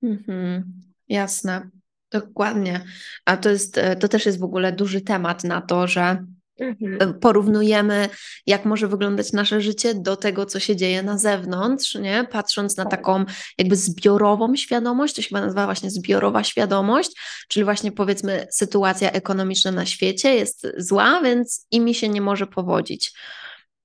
Mhm, 0.07 0.83
jasne, 1.09 1.71
dokładnie. 2.11 2.85
A 3.25 3.37
to 3.37 3.51
jest, 3.51 3.79
e, 3.79 3.97
to 3.97 4.09
też 4.09 4.27
jest 4.27 4.41
w 4.41 4.45
ogóle 4.45 4.73
duży 4.73 5.01
temat 5.01 5.45
na 5.45 5.61
to, 5.61 5.87
że 5.87 6.25
mhm. 6.61 6.99
E, 7.01 7.15
porównujemy, 7.15 8.09
jak 8.47 8.65
może 8.65 8.89
wyglądać 8.89 9.33
nasze 9.33 9.61
życie 9.61 9.95
do 9.95 10.17
tego, 10.17 10.47
co 10.47 10.61
się 10.61 10.77
dzieje 10.77 11.03
na 11.03 11.19
zewnątrz, 11.19 11.95
nie? 11.95 12.27
Patrząc 12.31 12.77
na 12.77 12.85
tak. 12.85 12.91
taką 12.91 13.25
jakby 13.59 13.77
zbiorową 13.77 14.57
świadomość, 14.57 15.15
to 15.15 15.23
się 15.23 15.29
chyba 15.29 15.41
nazywa 15.41 15.65
właśnie 15.65 15.91
zbiorowa 15.91 16.45
świadomość, 16.45 17.11
czyli 17.49 17.65
właśnie 17.65 17.93
powiedzmy 17.93 18.47
sytuacja 18.51 19.13
ekonomiczna 19.13 19.73
na 19.73 19.87
świecie 19.87 20.35
jest 20.35 20.67
zła, 20.79 21.21
więc 21.25 21.67
i 21.71 21.81
mi 21.81 21.95
się 21.95 22.09
nie 22.09 22.21
może 22.21 22.47
powodzić. 22.47 23.13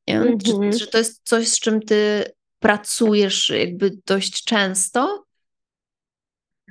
Mhm. 0.07 0.39
Czy, 0.39 0.79
czy 0.79 0.87
to 0.87 0.97
jest 0.97 1.21
coś, 1.23 1.47
z 1.47 1.59
czym 1.59 1.81
ty 1.81 2.25
pracujesz 2.59 3.49
jakby 3.49 3.91
dość 4.05 4.43
często? 4.43 5.20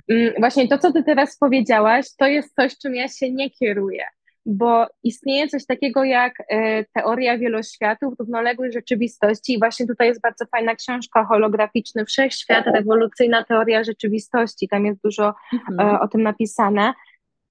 Mm, 0.08 0.32
właśnie 0.38 0.68
to, 0.68 0.78
co 0.78 0.92
ty 0.92 1.02
teraz 1.04 1.38
powiedziałaś, 1.38 2.06
to 2.18 2.26
jest 2.26 2.54
coś, 2.54 2.78
czym 2.78 2.94
ja 2.94 3.08
się 3.08 3.32
nie 3.32 3.50
kieruję, 3.50 4.04
bo 4.46 4.86
istnieje 5.02 5.48
coś 5.48 5.66
takiego 5.66 6.04
jak 6.04 6.34
e, 6.48 6.84
teoria 6.84 7.38
wieloświatów, 7.38 8.14
równoległej 8.18 8.72
rzeczywistości 8.72 9.52
i 9.52 9.58
właśnie 9.58 9.86
tutaj 9.86 10.08
jest 10.08 10.20
bardzo 10.20 10.46
fajna 10.46 10.74
książka 10.74 11.24
holograficzny 11.24 12.04
Wszechświat, 12.04 12.66
rewolucyjna 12.66 13.44
teoria 13.44 13.84
rzeczywistości, 13.84 14.68
tam 14.68 14.86
jest 14.86 15.00
dużo 15.04 15.34
mhm. 15.52 15.94
E, 15.94 16.00
o 16.00 16.08
tym 16.08 16.22
napisane. 16.22 16.92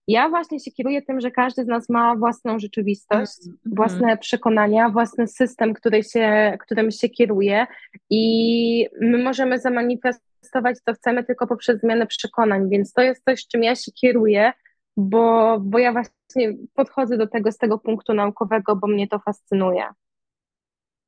Ja 0.09 0.29
właśnie 0.29 0.59
się 0.59 0.71
kieruję 0.71 1.01
tym, 1.01 1.21
że 1.21 1.31
każdy 1.31 1.63
z 1.63 1.67
nas 1.67 1.89
ma 1.89 2.15
własną 2.15 2.59
rzeczywistość, 2.59 3.37
mm 3.45 3.57
-hmm. 3.57 3.75
własne 3.75 4.17
przekonania, 4.17 4.89
własny 4.89 5.27
system, 5.27 5.73
który 5.73 6.03
się, 6.03 6.57
którym 6.59 6.91
się 6.91 7.09
kieruje 7.09 7.67
i 8.09 8.87
my 9.01 9.23
możemy 9.23 9.59
zamanifestować 9.59 10.77
co 10.85 10.93
chcemy 10.93 11.23
tylko 11.23 11.47
poprzez 11.47 11.79
zmianę 11.79 12.07
przekonań, 12.07 12.69
więc 12.69 12.93
to 12.93 13.01
jest 13.01 13.23
coś, 13.25 13.47
czym 13.47 13.63
ja 13.63 13.75
się 13.75 13.91
kieruję, 13.91 14.53
bo, 14.97 15.57
bo 15.59 15.79
ja 15.79 15.91
właśnie 15.91 16.53
podchodzę 16.73 17.17
do 17.17 17.27
tego 17.27 17.51
z 17.51 17.57
tego 17.57 17.77
punktu 17.77 18.13
naukowego, 18.13 18.75
bo 18.75 18.87
mnie 18.87 19.07
to 19.07 19.19
fascynuje. 19.19 19.83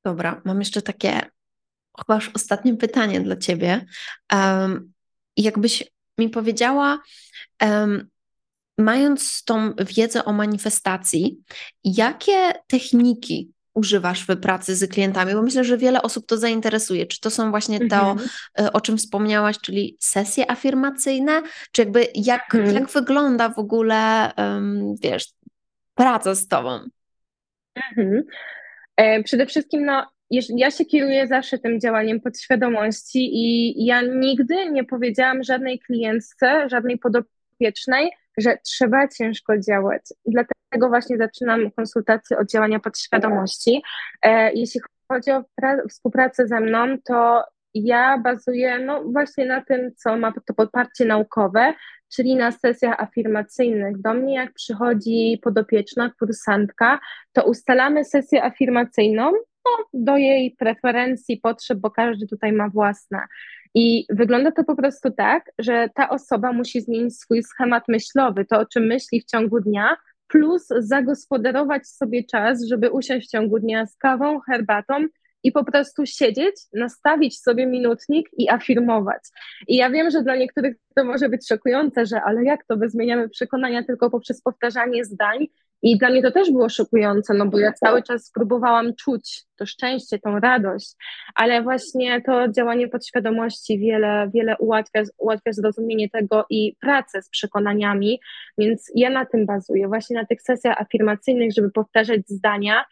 Dobra, 0.05 0.41
mam 0.45 0.59
jeszcze 0.59 0.81
takie 0.81 1.21
chyba 1.99 2.15
już 2.15 2.31
ostatnie 2.35 2.77
pytanie 2.77 3.21
dla 3.21 3.35
Ciebie. 3.35 3.85
Um, 4.33 4.93
jakbyś 5.37 5.91
mi 6.17 6.29
powiedziała, 6.29 6.99
um, 7.61 8.11
mając 8.77 9.43
tą 9.43 9.73
wiedzę 9.73 10.25
o 10.25 10.33
manifestacji, 10.33 11.37
jakie 11.83 12.51
techniki 12.67 13.51
używasz 13.73 14.25
w 14.27 14.37
pracy 14.37 14.75
z 14.75 14.91
klientami? 14.91 15.33
Bo 15.33 15.41
myślę, 15.41 15.63
że 15.63 15.77
wiele 15.77 16.01
osób 16.01 16.25
to 16.25 16.37
zainteresuje. 16.37 17.05
Czy 17.05 17.19
to 17.19 17.29
są 17.29 17.49
właśnie 17.49 17.79
to, 17.79 18.11
mhm. 18.11 18.29
E, 18.59 18.73
o 18.73 18.81
czym 18.81 18.97
wspomniałaś, 18.97 19.59
czyli 19.59 19.97
sesje 19.99 20.51
afirmacyjne? 20.51 21.41
Czy 21.71 21.81
jakby 21.81 22.07
jak, 22.15 22.55
mhm. 22.55 22.75
jak 22.75 22.89
wygląda 22.89 23.49
w 23.49 23.59
ogóle, 23.59 24.31
um, 24.37 24.95
wiesz, 25.01 25.25
praca 25.95 26.35
z 26.35 26.47
tobą? 26.47 26.79
Mhm. 27.97 28.23
E, 28.97 29.23
przede 29.23 29.45
wszystkim, 29.45 29.85
no, 29.85 30.05
ja 30.49 30.71
się 30.71 30.85
kieruję 30.85 31.27
zawsze 31.27 31.59
tym 31.59 31.79
działaniem 31.79 32.21
podświadomości 32.21 33.29
i 33.33 33.85
ja 33.85 34.01
nigdy 34.01 34.71
nie 34.71 34.83
powiedziałam 34.83 35.43
żadnej 35.43 35.79
klientce, 35.79 36.69
żadnej 36.69 36.97
podopiecznej, 36.97 38.11
że 38.37 38.57
trzeba 38.65 39.07
ciężko 39.07 39.59
działać. 39.59 40.01
Dlatego 40.25 40.89
właśnie 40.89 41.17
zaczynam 41.17 41.71
konsultację 41.71 42.37
od 42.37 42.51
działania 42.51 42.79
podświadomości. 42.79 43.81
E, 44.21 44.53
jeśli 44.53 44.81
chodzi 45.11 45.31
o 45.31 45.43
współpracę 45.89 46.47
ze 46.47 46.59
mną, 46.59 46.97
to 47.05 47.43
ja 47.73 48.17
bazuję 48.17 48.79
no, 48.79 49.03
właśnie 49.03 49.45
na 49.45 49.61
tym, 49.61 49.91
co 49.95 50.17
ma 50.17 50.31
to 50.47 50.53
podparcie 50.53 51.05
naukowe, 51.05 51.73
czyli 52.15 52.35
na 52.35 52.51
sesjach 52.51 52.99
afirmacyjnych. 53.03 54.01
Do 54.01 54.13
mnie, 54.13 54.35
jak 54.35 54.53
przychodzi 54.53 55.39
podopieczna, 55.43 56.11
kursantka, 56.19 56.99
to 57.33 57.43
ustalamy 57.43 58.05
sesję 58.05 58.43
afirmacyjną 58.43 59.31
no, 59.65 59.85
do 59.93 60.17
jej 60.17 60.55
preferencji, 60.59 61.37
potrzeb, 61.37 61.79
bo 61.79 61.91
każdy 61.91 62.27
tutaj 62.27 62.53
ma 62.53 62.69
własne. 62.69 63.19
I 63.75 64.05
wygląda 64.09 64.51
to 64.51 64.63
po 64.63 64.75
prostu 64.75 65.11
tak, 65.11 65.51
że 65.59 65.89
ta 65.95 66.09
osoba 66.09 66.53
musi 66.53 66.81
zmienić 66.81 67.19
swój 67.19 67.43
schemat 67.43 67.83
myślowy, 67.87 68.45
to 68.45 68.59
o 68.59 68.65
czym 68.65 68.83
myśli 68.83 69.21
w 69.21 69.25
ciągu 69.25 69.59
dnia, 69.59 69.97
plus 70.27 70.67
zagospodarować 70.79 71.87
sobie 71.87 72.23
czas, 72.23 72.63
żeby 72.63 72.91
usiąść 72.91 73.27
w 73.27 73.31
ciągu 73.31 73.59
dnia 73.59 73.85
z 73.85 73.97
kawą, 73.97 74.39
herbatą 74.39 75.07
i 75.43 75.51
po 75.51 75.63
prostu 75.63 76.05
siedzieć, 76.05 76.55
nastawić 76.73 77.39
sobie 77.39 77.67
minutnik 77.67 78.29
i 78.37 78.49
afirmować. 78.49 79.21
I 79.67 79.75
ja 79.75 79.89
wiem, 79.89 80.11
że 80.11 80.23
dla 80.23 80.35
niektórych 80.35 80.75
to 80.95 81.03
może 81.05 81.29
być 81.29 81.47
szokujące, 81.47 82.05
że 82.05 82.21
ale 82.21 82.43
jak 82.43 82.65
to, 82.65 82.75
my 82.75 82.89
zmieniamy 82.89 83.29
przekonania 83.29 83.83
tylko 83.83 84.09
poprzez 84.09 84.41
powtarzanie 84.41 85.05
zdań 85.05 85.47
i 85.81 85.97
dla 85.97 86.09
mnie 86.09 86.21
to 86.21 86.31
też 86.31 86.51
było 86.51 86.69
szokujące, 86.69 87.33
no 87.33 87.45
bo 87.45 87.59
ja 87.59 87.73
cały 87.73 88.03
czas 88.03 88.31
próbowałam 88.35 88.95
czuć 88.95 89.43
to 89.57 89.65
szczęście, 89.65 90.19
tą 90.19 90.39
radość, 90.39 90.95
ale 91.35 91.63
właśnie 91.63 92.21
to 92.21 92.47
działanie 92.47 92.87
podświadomości 92.87 93.79
wiele, 93.79 94.29
wiele 94.33 94.57
ułatwia, 94.57 95.03
ułatwia 95.17 95.53
zrozumienie 95.53 96.09
tego 96.09 96.45
i 96.49 96.75
pracę 96.81 97.21
z 97.21 97.29
przekonaniami, 97.29 98.19
więc 98.57 98.91
ja 98.95 99.09
na 99.09 99.25
tym 99.25 99.45
bazuję, 99.45 99.87
właśnie 99.87 100.15
na 100.15 100.25
tych 100.25 100.41
sesjach 100.41 100.81
afirmacyjnych, 100.81 101.51
żeby 101.55 101.71
powtarzać 101.71 102.21
zdania. 102.27 102.85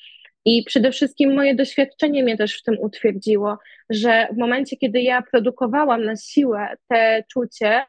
I 0.45 0.63
przede 0.63 0.91
wszystkim 0.91 1.35
moje 1.35 1.55
doświadczenie 1.55 2.23
mnie 2.23 2.37
też 2.37 2.59
w 2.59 2.63
tym 2.63 2.77
utwierdziło, 2.79 3.57
że 3.89 4.27
w 4.33 4.37
momencie, 4.37 4.77
kiedy 4.77 5.01
ja 5.01 5.21
produkowałam 5.21 6.05
na 6.05 6.15
siłę 6.15 6.67
te 6.87 7.23
czucie, 7.33 7.81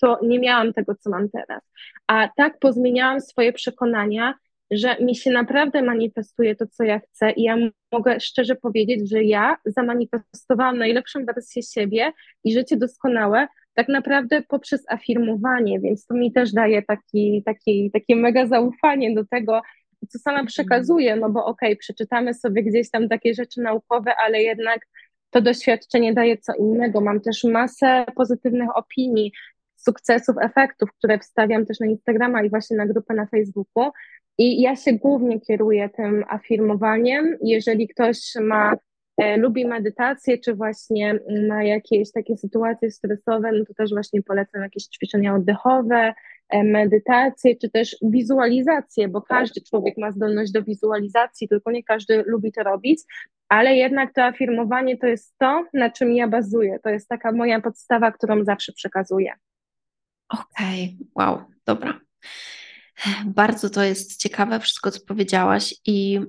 to 0.00 0.18
nie 0.22 0.38
miałam 0.38 0.72
tego, 0.72 0.94
co 0.94 1.10
mam 1.10 1.28
teraz. 1.28 1.62
A 2.06 2.28
tak 2.36 2.58
pozmieniałam 2.58 3.20
swoje 3.20 3.52
przekonania, 3.52 4.34
że 4.70 4.96
mi 5.00 5.16
się 5.16 5.30
naprawdę 5.30 5.82
manifestuje 5.82 6.54
to, 6.56 6.66
co 6.66 6.84
ja 6.84 7.00
chcę 7.00 7.30
i 7.30 7.42
ja 7.42 7.56
mogę 7.92 8.20
szczerze 8.20 8.56
powiedzieć, 8.56 9.10
że 9.10 9.24
ja 9.24 9.56
zamanifestowałam 9.66 10.78
najlepszą 10.78 11.24
wersję 11.24 11.62
siebie 11.62 12.12
i 12.44 12.52
życie 12.52 12.76
doskonałe 12.76 13.48
tak 13.74 13.88
naprawdę 13.88 14.42
poprzez 14.48 14.84
afirmowanie, 14.88 15.80
więc 15.80 16.06
to 16.06 16.14
mi 16.14 16.32
też 16.32 16.52
daje 16.52 16.82
taki, 16.82 17.42
taki, 17.46 17.90
takie 17.92 18.16
mega 18.16 18.46
zaufanie 18.46 19.14
do 19.14 19.24
tego, 19.24 19.62
co 20.08 20.18
sama 20.18 20.44
przekazuję, 20.44 21.16
no 21.16 21.30
bo 21.30 21.44
okej, 21.44 21.68
okay, 21.68 21.76
przeczytamy 21.76 22.34
sobie 22.34 22.62
gdzieś 22.62 22.90
tam 22.90 23.08
takie 23.08 23.34
rzeczy 23.34 23.60
naukowe, 23.60 24.16
ale 24.16 24.42
jednak 24.42 24.86
to 25.30 25.40
doświadczenie 25.40 26.14
daje 26.14 26.38
co 26.38 26.54
innego. 26.54 27.00
Mam 27.00 27.20
też 27.20 27.44
masę 27.44 28.04
pozytywnych 28.16 28.76
opinii, 28.76 29.32
sukcesów, 29.76 30.36
efektów, 30.40 30.92
które 30.98 31.18
wstawiam 31.18 31.66
też 31.66 31.80
na 31.80 31.86
Instagrama 31.86 32.42
i 32.42 32.50
właśnie 32.50 32.76
na 32.76 32.86
grupę 32.86 33.14
na 33.14 33.26
Facebooku. 33.26 33.90
I 34.38 34.60
ja 34.60 34.76
się 34.76 34.92
głównie 34.92 35.40
kieruję 35.40 35.88
tym 35.88 36.24
afirmowaniem. 36.28 37.36
Jeżeli 37.42 37.88
ktoś 37.88 38.18
ma, 38.40 38.74
e, 39.16 39.36
lubi 39.36 39.66
medytację, 39.66 40.38
czy 40.38 40.54
właśnie 40.54 41.18
ma 41.48 41.64
jakieś 41.64 42.12
takie 42.12 42.36
sytuacje 42.36 42.90
stresowe, 42.90 43.52
no 43.52 43.64
to 43.64 43.74
też 43.74 43.90
właśnie 43.90 44.22
polecam 44.22 44.62
jakieś 44.62 44.84
ćwiczenia 44.84 45.34
oddechowe, 45.34 46.14
e, 46.48 46.64
medytację, 46.64 47.56
czy 47.56 47.70
też 47.70 47.96
wizualizację, 48.02 49.08
bo 49.08 49.22
każdy 49.22 49.60
człowiek 49.60 49.98
ma 49.98 50.12
zdolność 50.12 50.52
do 50.52 50.62
wizualizacji, 50.62 51.48
tylko 51.48 51.70
nie 51.70 51.84
każdy 51.84 52.24
lubi 52.26 52.52
to 52.52 52.62
robić, 52.62 53.00
ale 53.48 53.76
jednak 53.76 54.14
to 54.14 54.24
afirmowanie 54.24 54.98
to 54.98 55.06
jest 55.06 55.34
to, 55.38 55.64
na 55.74 55.90
czym 55.90 56.12
ja 56.12 56.28
bazuję. 56.28 56.78
To 56.82 56.88
jest 56.88 57.08
taka 57.08 57.32
moja 57.32 57.60
podstawa, 57.60 58.12
którą 58.12 58.44
zawsze 58.44 58.72
przekazuję. 58.72 59.32
Okej, 60.28 60.96
okay. 61.14 61.26
wow, 61.26 61.42
dobra. 61.66 62.00
Bardzo 63.26 63.70
to 63.70 63.82
jest 63.82 64.20
ciekawe, 64.20 64.60
wszystko 64.60 64.90
co 64.90 65.00
powiedziałaś 65.06 65.74
i 65.86 66.20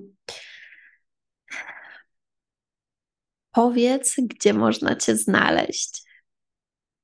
powiedz, 3.52 4.16
gdzie 4.18 4.54
można 4.54 4.96
Cię 4.96 5.16
znaleźć. 5.16 6.02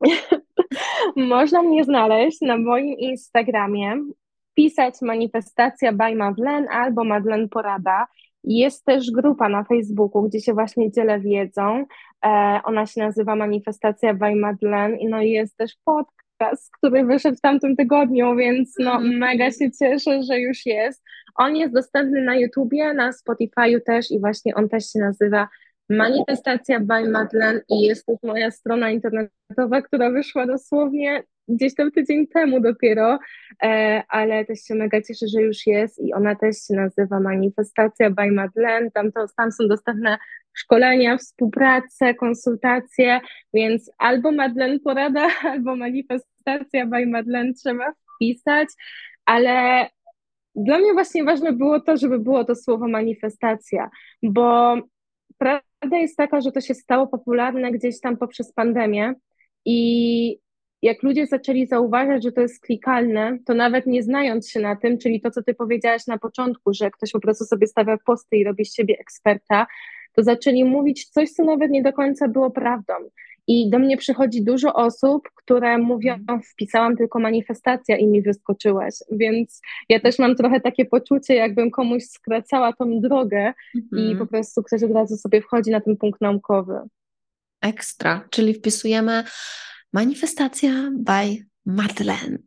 Można 1.16 1.62
mnie 1.62 1.84
znaleźć 1.84 2.40
na 2.40 2.58
moim 2.58 2.98
Instagramie, 2.98 4.02
pisać 4.54 4.94
manifestacja 5.02 5.92
by 5.92 6.14
Madeleine 6.14 6.68
albo 6.68 7.04
Madeleine 7.04 7.48
Porada. 7.48 8.06
Jest 8.44 8.84
też 8.84 9.10
grupa 9.10 9.48
na 9.48 9.64
Facebooku, 9.64 10.22
gdzie 10.22 10.40
się 10.40 10.54
właśnie 10.54 10.92
dzielę 10.92 11.20
wiedzą. 11.20 11.84
E, 12.24 12.60
ona 12.64 12.86
się 12.86 13.00
nazywa 13.00 13.36
Manifestacja 13.36 14.14
by 14.14 14.36
Madeleine 14.36 14.96
i 14.98 15.08
no 15.08 15.20
jest 15.20 15.56
też 15.56 15.72
podcast, 15.84 16.25
który 16.78 17.04
wyszedł 17.04 17.36
w 17.36 17.40
tamtym 17.40 17.76
tygodniu, 17.76 18.36
więc 18.36 18.74
no 18.78 18.92
Mhm. 18.92 19.18
mega 19.18 19.50
się 19.50 19.70
cieszę, 19.78 20.22
że 20.22 20.40
już 20.40 20.66
jest. 20.66 21.02
On 21.36 21.56
jest 21.56 21.74
dostępny 21.74 22.22
na 22.22 22.36
YouTubie, 22.36 22.94
na 22.94 23.10
Spotify'u 23.10 23.80
też 23.86 24.10
i 24.10 24.20
właśnie 24.20 24.54
on 24.54 24.68
też 24.68 24.92
się 24.92 24.98
nazywa 24.98 25.48
Manifestacja 25.90 26.80
by 26.80 27.08
Madeleine 27.08 27.60
i 27.68 27.80
jest 27.80 28.06
też 28.06 28.16
moja 28.22 28.50
strona 28.50 28.90
internetowa, 28.90 29.82
która 29.82 30.10
wyszła 30.10 30.46
dosłownie 30.46 31.22
gdzieś 31.48 31.74
tam 31.74 31.90
tydzień 31.90 32.26
temu 32.26 32.60
dopiero, 32.60 33.18
e, 33.62 34.02
ale 34.08 34.44
też 34.44 34.58
się 34.60 34.74
mega 34.74 35.02
cieszę, 35.02 35.26
że 35.28 35.42
już 35.42 35.66
jest 35.66 36.04
i 36.04 36.12
ona 36.14 36.34
też 36.34 36.56
się 36.56 36.74
nazywa 36.74 37.20
Manifestacja 37.20 38.10
by 38.10 38.32
Madeleine. 38.32 38.90
Tam, 38.90 39.12
to, 39.12 39.26
tam 39.36 39.52
są 39.52 39.68
dostępne 39.68 40.18
szkolenia, 40.52 41.16
współpracę, 41.16 42.14
konsultacje, 42.14 43.20
więc 43.54 43.90
albo 43.98 44.32
Madeleine 44.32 44.80
Porada, 44.80 45.28
albo 45.52 45.76
Manifestacja 45.76 46.86
by 46.86 47.06
Madeleine 47.06 47.54
trzeba 47.54 47.92
wpisać, 48.16 48.68
ale 49.24 49.86
dla 50.54 50.78
mnie 50.78 50.92
właśnie 50.92 51.24
ważne 51.24 51.52
było 51.52 51.80
to, 51.80 51.96
żeby 51.96 52.18
było 52.18 52.44
to 52.44 52.54
słowo 52.54 52.88
manifestacja, 52.88 53.90
bo 54.22 54.76
prawda 55.38 55.96
jest 55.98 56.16
taka, 56.16 56.40
że 56.40 56.52
to 56.52 56.60
się 56.60 56.74
stało 56.74 57.06
popularne 57.06 57.72
gdzieś 57.72 58.00
tam 58.00 58.16
poprzez 58.16 58.52
pandemię 58.52 59.14
i 59.64 60.38
jak 60.82 61.02
ludzie 61.02 61.26
zaczęli 61.26 61.66
zauważać, 61.66 62.22
że 62.22 62.32
to 62.32 62.40
jest 62.40 62.60
klikalne, 62.60 63.38
to 63.46 63.54
nawet 63.54 63.86
nie 63.86 64.02
znając 64.02 64.50
się 64.50 64.60
na 64.60 64.76
tym, 64.76 64.98
czyli 64.98 65.20
to, 65.20 65.30
co 65.30 65.42
ty 65.42 65.54
powiedziałaś 65.54 66.06
na 66.06 66.18
początku, 66.18 66.74
że 66.74 66.90
ktoś 66.90 67.12
po 67.12 67.20
prostu 67.20 67.44
sobie 67.44 67.66
stawia 67.66 67.96
posty 68.06 68.36
i 68.36 68.44
robi 68.44 68.64
z 68.64 68.74
siebie 68.74 68.96
eksperta, 68.98 69.66
to 70.12 70.22
zaczęli 70.22 70.64
mówić 70.64 71.08
coś, 71.08 71.30
co 71.30 71.44
nawet 71.44 71.70
nie 71.70 71.82
do 71.82 71.92
końca 71.92 72.28
było 72.28 72.50
prawdą. 72.50 72.94
I 73.48 73.70
do 73.70 73.78
mnie 73.78 73.96
przychodzi 73.96 74.44
dużo 74.44 74.74
osób, 74.74 75.28
które 75.34 75.78
mówią, 75.78 76.16
wpisałam 76.52 76.96
tylko 76.96 77.18
manifestacja 77.18 77.96
i 77.96 78.06
mi 78.06 78.22
wyskoczyłeś. 78.22 78.94
Więc 79.10 79.60
ja 79.88 80.00
też 80.00 80.18
mam 80.18 80.36
trochę 80.36 80.60
takie 80.60 80.84
poczucie, 80.84 81.34
jakbym 81.34 81.70
komuś 81.70 82.02
skracała 82.04 82.72
tą 82.72 83.00
drogę 83.00 83.52
i 83.74 83.80
Mhm. 83.92 84.18
po 84.18 84.26
prostu 84.26 84.62
ktoś 84.62 84.82
od 84.82 84.90
razu 84.90 85.16
sobie 85.16 85.40
wchodzi 85.40 85.70
na 85.70 85.80
ten 85.80 85.96
punkt 85.96 86.20
naukowy. 86.20 86.78
Ekstra, 87.62 88.28
czyli 88.30 88.54
wpisujemy 88.54 89.24
manifestacja 89.92 90.90
by 90.92 91.36
Madeleine. 91.66 92.38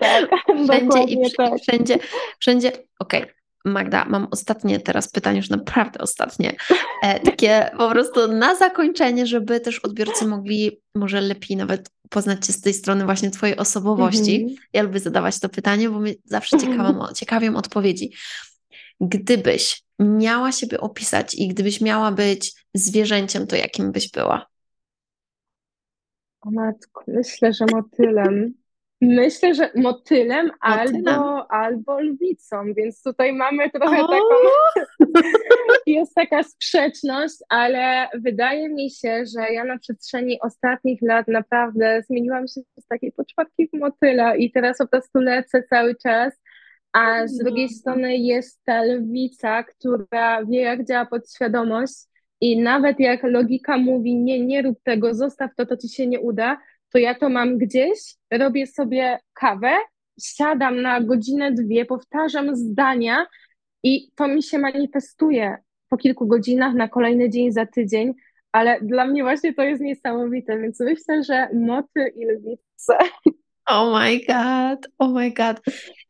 Tak, 0.00 0.30
wszędzie 0.64 1.02
i 1.02 1.16
dokładnie 1.16 1.28
wsz- 1.28 1.36
tak. 1.36 1.52
wszędzie, 1.62 1.98
wszędzie. 2.38 2.72
Okej, 2.98 3.24
Magda, 3.64 4.04
mam 4.04 4.28
ostatnie 4.30 4.80
teraz 4.80 5.08
pytanie, 5.08 5.36
już 5.36 5.50
naprawdę 5.50 6.00
ostatnie. 6.00 6.56
E, 7.02 7.20
takie 7.20 7.70
po 7.78 7.90
prostu 7.90 8.32
na 8.32 8.54
zakończenie, 8.54 9.26
żeby 9.26 9.60
też 9.60 9.78
odbiorcy 9.78 10.26
mogli 10.26 10.80
może 10.94 11.20
lepiej 11.20 11.56
nawet 11.56 11.90
poznać 12.10 12.46
Cię 12.46 12.52
z 12.52 12.60
tej 12.60 12.74
strony 12.74 13.04
właśnie 13.04 13.30
Twojej 13.30 13.56
osobowości. 13.56 14.36
Mhm. 14.36 14.56
Ja 14.72 14.82
lubię 14.82 15.00
zadawać 15.00 15.40
to 15.40 15.48
pytanie, 15.48 15.90
bo 15.90 16.00
mnie 16.00 16.14
zawsze 16.24 16.58
ciekawią, 16.58 17.06
ciekawią 17.16 17.56
odpowiedzi. 17.56 18.12
Gdybyś 19.00 19.82
miała 19.98 20.52
siebie 20.52 20.80
opisać 20.80 21.34
i 21.34 21.48
gdybyś 21.48 21.80
miała 21.80 22.12
być 22.12 22.52
zwierzęciem, 22.74 23.46
to 23.46 23.56
jakim 23.56 23.92
byś 23.92 24.10
była? 24.10 24.46
O 26.46 26.50
matko, 26.50 27.04
myślę, 27.06 27.52
że 27.52 27.64
motylem. 27.72 28.54
Myślę, 29.00 29.54
że 29.54 29.70
motylem, 29.74 30.46
Motylem. 30.46 31.08
albo, 31.08 31.52
albo 31.52 32.00
lwicą, 32.00 32.74
więc 32.76 33.02
tutaj 33.02 33.32
mamy 33.32 33.70
trochę 33.70 34.02
O! 34.02 34.08
taką, 34.08 34.34
jest 35.86 36.14
taka 36.14 36.42
sprzeczność, 36.42 37.34
ale 37.48 38.08
wydaje 38.14 38.68
mi 38.68 38.90
się, 38.90 39.24
że 39.26 39.52
ja 39.52 39.64
na 39.64 39.78
przestrzeni 39.78 40.40
ostatnich 40.40 41.02
lat 41.02 41.28
naprawdę 41.28 42.02
zmieniłam 42.06 42.48
się 42.48 42.60
z 42.78 42.86
takiej 42.86 43.12
poczwarki 43.12 43.68
w 43.68 43.78
motyla 43.78 44.36
i 44.36 44.52
teraz 44.52 44.78
po 44.78 44.86
prostu 44.86 45.18
lecę 45.18 45.62
cały 45.62 45.94
czas, 46.02 46.34
a 46.92 47.26
z 47.26 47.38
drugiej 47.38 47.68
strony 47.68 48.16
jest 48.16 48.60
ta 48.64 48.82
lwica, 48.82 49.62
która 49.62 50.44
wie, 50.44 50.60
jak 50.60 50.86
działa 50.86 51.06
podświadomość 51.06 51.94
i 52.44 52.56
nawet 52.56 53.00
jak 53.00 53.22
logika 53.22 53.78
mówi, 53.78 54.14
nie, 54.14 54.40
nie 54.40 54.62
rób 54.62 54.78
tego, 54.82 55.14
zostaw 55.14 55.50
to, 55.56 55.66
to 55.66 55.76
ci 55.76 55.88
się 55.88 56.06
nie 56.06 56.20
uda, 56.20 56.58
to 56.92 56.98
ja 56.98 57.14
to 57.14 57.28
mam 57.28 57.58
gdzieś, 57.58 57.98
robię 58.30 58.66
sobie 58.66 59.18
kawę, 59.32 59.70
siadam 60.20 60.82
na 60.82 61.00
godzinę, 61.00 61.52
dwie, 61.52 61.84
powtarzam 61.84 62.56
zdania 62.56 63.26
i 63.82 64.10
to 64.14 64.28
mi 64.28 64.42
się 64.42 64.58
manifestuje 64.58 65.56
po 65.88 65.96
kilku 65.96 66.26
godzinach, 66.26 66.74
na 66.74 66.88
kolejny 66.88 67.30
dzień, 67.30 67.52
za 67.52 67.66
tydzień, 67.66 68.12
ale 68.52 68.80
dla 68.80 69.06
mnie 69.06 69.22
właśnie 69.22 69.54
to 69.54 69.62
jest 69.62 69.82
niesamowite, 69.82 70.58
więc 70.58 70.80
myślę, 70.80 71.22
że 71.22 71.48
motyl 71.54 72.12
i 72.16 72.26
lwica. 72.26 72.98
Oh 73.66 74.00
my 74.00 74.18
god, 74.18 74.88
oh 74.98 75.12
my 75.12 75.30
god. 75.30 75.60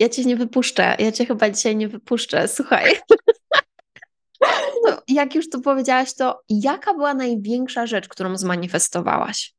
Ja 0.01 0.09
cię 0.09 0.25
nie 0.25 0.37
wypuszczę. 0.37 0.97
Ja 0.99 1.13
cię 1.13 1.27
chyba 1.27 1.51
dzisiaj 1.51 1.77
nie 1.77 1.89
wypuszczę. 1.89 2.49
Słuchaj. 2.49 2.85
To, 4.87 5.03
jak 5.09 5.35
już 5.35 5.51
tu 5.51 5.61
powiedziałaś, 5.61 6.15
to 6.15 6.41
jaka 6.49 6.95
była 6.95 7.15
największa 7.15 7.87
rzecz, 7.87 8.09
którą 8.09 8.37
zmanifestowałaś? 8.37 9.55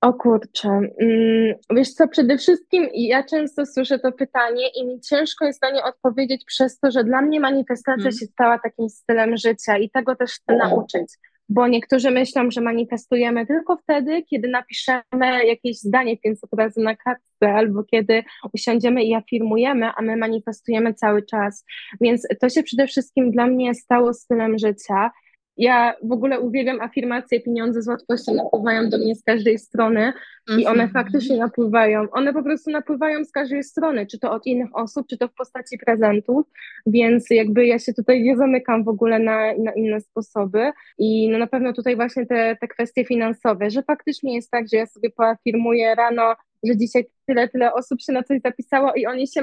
O 0.00 0.12
kurczę, 0.12 0.68
mm, 0.68 1.54
wiesz 1.70 1.92
co, 1.92 2.08
przede 2.08 2.38
wszystkim 2.38 2.88
ja 2.94 3.22
często 3.22 3.66
słyszę 3.66 3.98
to 3.98 4.12
pytanie 4.12 4.68
i 4.68 4.86
mi 4.86 5.00
ciężko 5.00 5.44
jest 5.44 5.62
na 5.62 5.70
nie 5.70 5.84
odpowiedzieć 5.84 6.44
przez 6.44 6.78
to, 6.78 6.90
że 6.90 7.04
dla 7.04 7.22
mnie 7.22 7.40
manifestacja 7.40 7.94
Mhm. 7.94 8.12
się 8.12 8.26
stała 8.26 8.58
takim 8.58 8.88
stylem 8.88 9.36
życia 9.36 9.78
i 9.78 9.90
tego 9.90 10.16
też 10.16 10.30
chcę 10.30 10.56
nauczyć, 10.56 11.06
bo 11.48 11.68
niektórzy 11.68 12.10
myślą, 12.10 12.50
że 12.50 12.60
manifestujemy 12.60 13.46
tylko 13.46 13.76
wtedy, 13.76 14.22
kiedy 14.22 14.48
napiszemy 14.48 15.46
jakieś 15.46 15.78
zdanie 15.78 16.16
500 16.16 16.50
razy 16.58 16.80
na 16.80 16.96
kartce 16.96 17.54
albo 17.54 17.84
kiedy 17.84 18.22
usiądziemy 18.52 19.04
i 19.04 19.14
afirmujemy, 19.14 19.90
a 19.96 20.02
my 20.02 20.16
manifestujemy 20.16 20.94
cały 20.94 21.22
czas, 21.22 21.64
więc 22.00 22.26
to 22.40 22.48
się 22.48 22.62
przede 22.62 22.86
wszystkim 22.86 23.30
dla 23.30 23.46
mnie 23.46 23.74
stało 23.74 24.14
stylem 24.14 24.58
życia. 24.58 25.10
Ja 25.58 25.94
w 26.02 26.12
ogóle 26.12 26.40
uwielbiam 26.40 26.80
afirmacje, 26.80 27.40
pieniądze 27.40 27.82
z 27.82 27.88
łatwością 27.88 28.34
napływają 28.34 28.90
do 28.90 28.98
mnie 28.98 29.14
z 29.14 29.22
każdej 29.24 29.58
strony 29.58 30.12
i 30.58 30.66
one 30.66 30.82
Mhm. 30.82 30.90
faktycznie 30.90 31.38
napływają. 31.38 32.10
One 32.10 32.32
po 32.32 32.42
prostu 32.42 32.70
napływają 32.70 33.24
z 33.24 33.32
każdej 33.32 33.62
strony, 33.64 34.06
czy 34.06 34.18
to 34.18 34.32
od 34.32 34.46
innych 34.46 34.76
osób, 34.76 35.06
czy 35.06 35.18
to 35.18 35.28
w 35.28 35.34
postaci 35.34 35.78
prezentów, 35.78 36.46
więc 36.86 37.30
jakby 37.30 37.66
ja 37.66 37.78
się 37.78 37.94
tutaj 37.94 38.22
nie 38.22 38.36
zamykam 38.36 38.84
w 38.84 38.88
ogóle 38.88 39.18
na, 39.18 39.52
na 39.64 39.72
inne 39.72 40.00
sposoby 40.00 40.70
i 40.98 41.28
no 41.30 41.38
na 41.38 41.46
pewno 41.46 41.72
tutaj 41.72 41.96
właśnie 41.96 42.26
te, 42.26 42.56
te 42.60 42.68
kwestie 42.68 43.04
finansowe, 43.04 43.70
że 43.70 43.82
faktycznie 43.82 44.34
jest 44.34 44.50
tak, 44.50 44.68
że 44.72 44.76
ja 44.76 44.86
sobie 44.86 45.10
poafirmuję 45.10 45.94
rano, 45.94 46.34
że 46.64 46.76
dzisiaj 46.76 47.06
tyle, 47.26 47.48
tyle 47.48 47.72
osób 47.72 48.00
się 48.02 48.12
na 48.12 48.22
coś 48.22 48.40
zapisało 48.44 48.92
i 48.94 49.06
oni 49.06 49.26
się, 49.26 49.42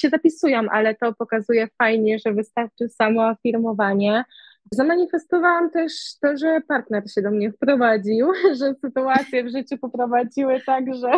się 0.00 0.08
zapisują, 0.08 0.60
ale 0.70 0.94
to 0.94 1.12
pokazuje 1.12 1.68
fajnie, 1.78 2.18
że 2.18 2.32
wystarczy 2.32 2.88
samo 2.88 3.28
afirmowanie. 3.28 4.24
Zamanifestowałam 4.70 5.70
też 5.70 5.92
to, 6.22 6.36
że 6.36 6.60
partner 6.68 7.10
się 7.10 7.22
do 7.22 7.30
mnie 7.30 7.52
wprowadził, 7.52 8.32
że 8.60 8.74
sytuacje 8.74 9.44
w 9.44 9.50
życiu 9.50 9.78
poprowadziły 9.78 10.60
tak, 10.66 10.84
że, 10.94 11.12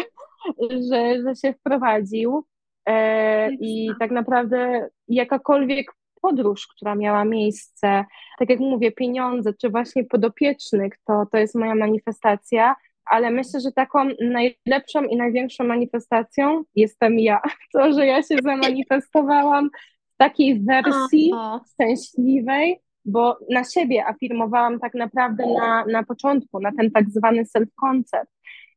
że, 0.71 1.23
że 1.23 1.35
się 1.35 1.53
wprowadził. 1.53 2.47
E, 2.87 3.51
I 3.53 3.91
tak 4.01 4.11
naprawdę 4.11 4.89
jakakolwiek 5.09 5.93
podróż, 6.23 6.67
która 6.67 6.95
miała 6.95 7.25
miejsce, 7.25 8.05
tak 8.39 8.51
jak 8.51 8.61
mówię, 8.61 8.93
pieniądze, 8.93 9.55
czy 9.55 9.71
właśnie 9.71 10.05
podopiecznych, 10.05 10.93
to, 11.07 11.27
to 11.33 11.39
jest 11.39 11.55
moja 11.55 11.75
manifestacja, 11.75 12.75
ale 13.05 13.31
myślę, 13.31 13.61
że 13.61 13.73
taką 13.73 14.09
najlepszą 14.21 15.03
i 15.03 15.17
największą 15.17 15.65
manifestacją 15.65 16.63
jestem 16.75 17.19
ja. 17.19 17.41
To, 17.73 17.93
że 17.93 18.07
ja 18.07 18.23
się 18.23 18.37
zamanifestowałam 18.43 19.71
w 20.15 20.17
takiej 20.17 20.61
wersji 20.65 21.33
szczęśliwej, 21.73 22.81
bo 23.07 23.39
na 23.51 23.65
siebie 23.65 24.07
afirmowałam 24.07 24.81
tak 24.81 24.95
naprawdę 24.95 25.45
na, 25.47 25.85
na 25.85 26.03
początku, 26.03 26.61
na 26.61 26.73
ten 26.73 26.91
tak 26.91 27.11
zwany 27.11 27.43
self-concept. 27.43 28.27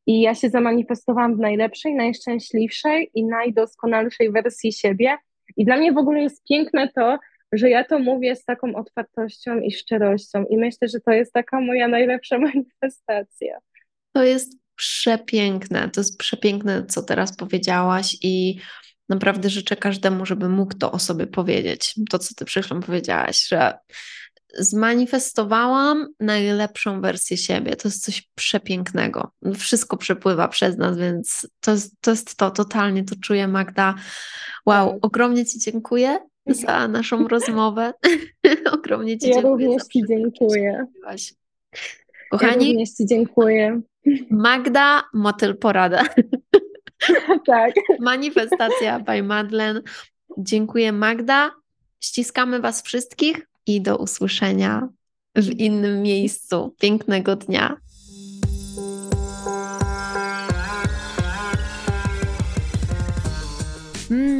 I 0.06 0.20
ja 0.20 0.34
się 0.34 0.50
zamanifestowałam 0.50 1.36
w 1.36 1.38
najlepszej, 1.38 1.94
najszczęśliwszej 1.94 3.10
i 3.14 3.24
najdoskonalszej 3.24 4.32
wersji 4.32 4.72
siebie. 4.72 5.16
I 5.56 5.64
dla 5.64 5.76
mnie 5.76 5.92
w 5.92 5.98
ogóle 5.98 6.20
jest 6.22 6.44
piękne 6.48 6.88
to, 6.88 7.18
że 7.52 7.70
ja 7.70 7.84
to 7.84 7.98
mówię 7.98 8.36
z 8.36 8.44
taką 8.44 8.74
otwartością 8.74 9.60
i 9.60 9.72
szczerością. 9.72 10.44
I 10.44 10.56
myślę, 10.58 10.88
że 10.88 11.00
to 11.00 11.10
jest 11.10 11.32
taka 11.32 11.60
moja 11.60 11.88
najlepsza 11.88 12.38
manifestacja. 12.48 13.58
to 14.12 14.24
jest 14.24 14.58
przepiękne. 14.74 15.90
To 15.90 16.00
jest 16.00 16.18
przepiękne, 16.18 16.86
co 16.86 17.02
teraz 17.02 17.36
powiedziałaś 17.36 18.16
i 18.22 18.56
naprawdę 19.10 19.50
życzę 19.50 19.76
każdemu, 19.76 20.26
żeby 20.26 20.48
mógł 20.48 20.74
to 20.74 20.92
o 20.92 20.98
sobie 20.98 21.26
powiedzieć. 21.26 21.94
To, 22.10 22.18
co 22.18 22.34
ty 22.34 22.44
przed 22.44 22.64
chwilą 22.64 22.80
powiedziałaś, 22.80 23.46
że 23.48 23.74
zmanifestowałam 24.58 26.08
najlepszą 26.20 27.00
wersję 27.00 27.36
siebie. 27.36 27.76
To 27.76 27.88
jest 27.88 28.04
coś 28.04 28.28
przepięknego. 28.34 29.32
Wszystko 29.56 29.96
przepływa 29.96 30.48
przez 30.48 30.78
nas, 30.78 30.98
więc 30.98 31.48
to 31.60 31.70
jest 31.70 32.00
to, 32.00 32.10
jest 32.10 32.36
to 32.36 32.50
totalnie 32.50 33.04
to 33.04 33.14
czuję, 33.22 33.48
Magda. 33.48 33.94
Wow, 34.66 34.98
ogromnie 35.02 35.46
Ci 35.46 35.58
dziękuję 35.58 36.18
za 36.46 36.88
naszą 36.88 37.28
rozmowę. 37.28 37.92
ogromnie 38.72 39.18
Ci 39.18 39.28
Ja 39.28 39.34
dziękuję. 39.34 39.66
również 39.66 39.82
Ci 39.92 40.02
dziękuję. 40.08 40.86
zrobiłaś. 40.92 41.34
Ja 41.72 41.78
Kochani, 42.38 42.70
również 42.70 42.90
Ci 42.90 43.06
dziękuję. 43.06 43.80
Magda 44.30 45.02
Motyl 45.14 45.56
Porada. 45.56 46.04
Tak. 47.46 47.74
Manifestacja 48.00 49.00
by 49.00 49.22
Madlen. 49.22 49.82
Dziękuję 50.38 50.92
Magda. 50.92 51.50
Ściskamy 52.00 52.60
Was 52.60 52.82
wszystkich 52.82 53.48
i 53.66 53.80
do 53.80 53.96
usłyszenia 53.96 54.88
w 55.36 55.50
innym 55.50 56.02
miejscu. 56.02 56.74
Pięknego 56.80 57.36
dnia. 57.36 57.76
Mm, 64.10 64.39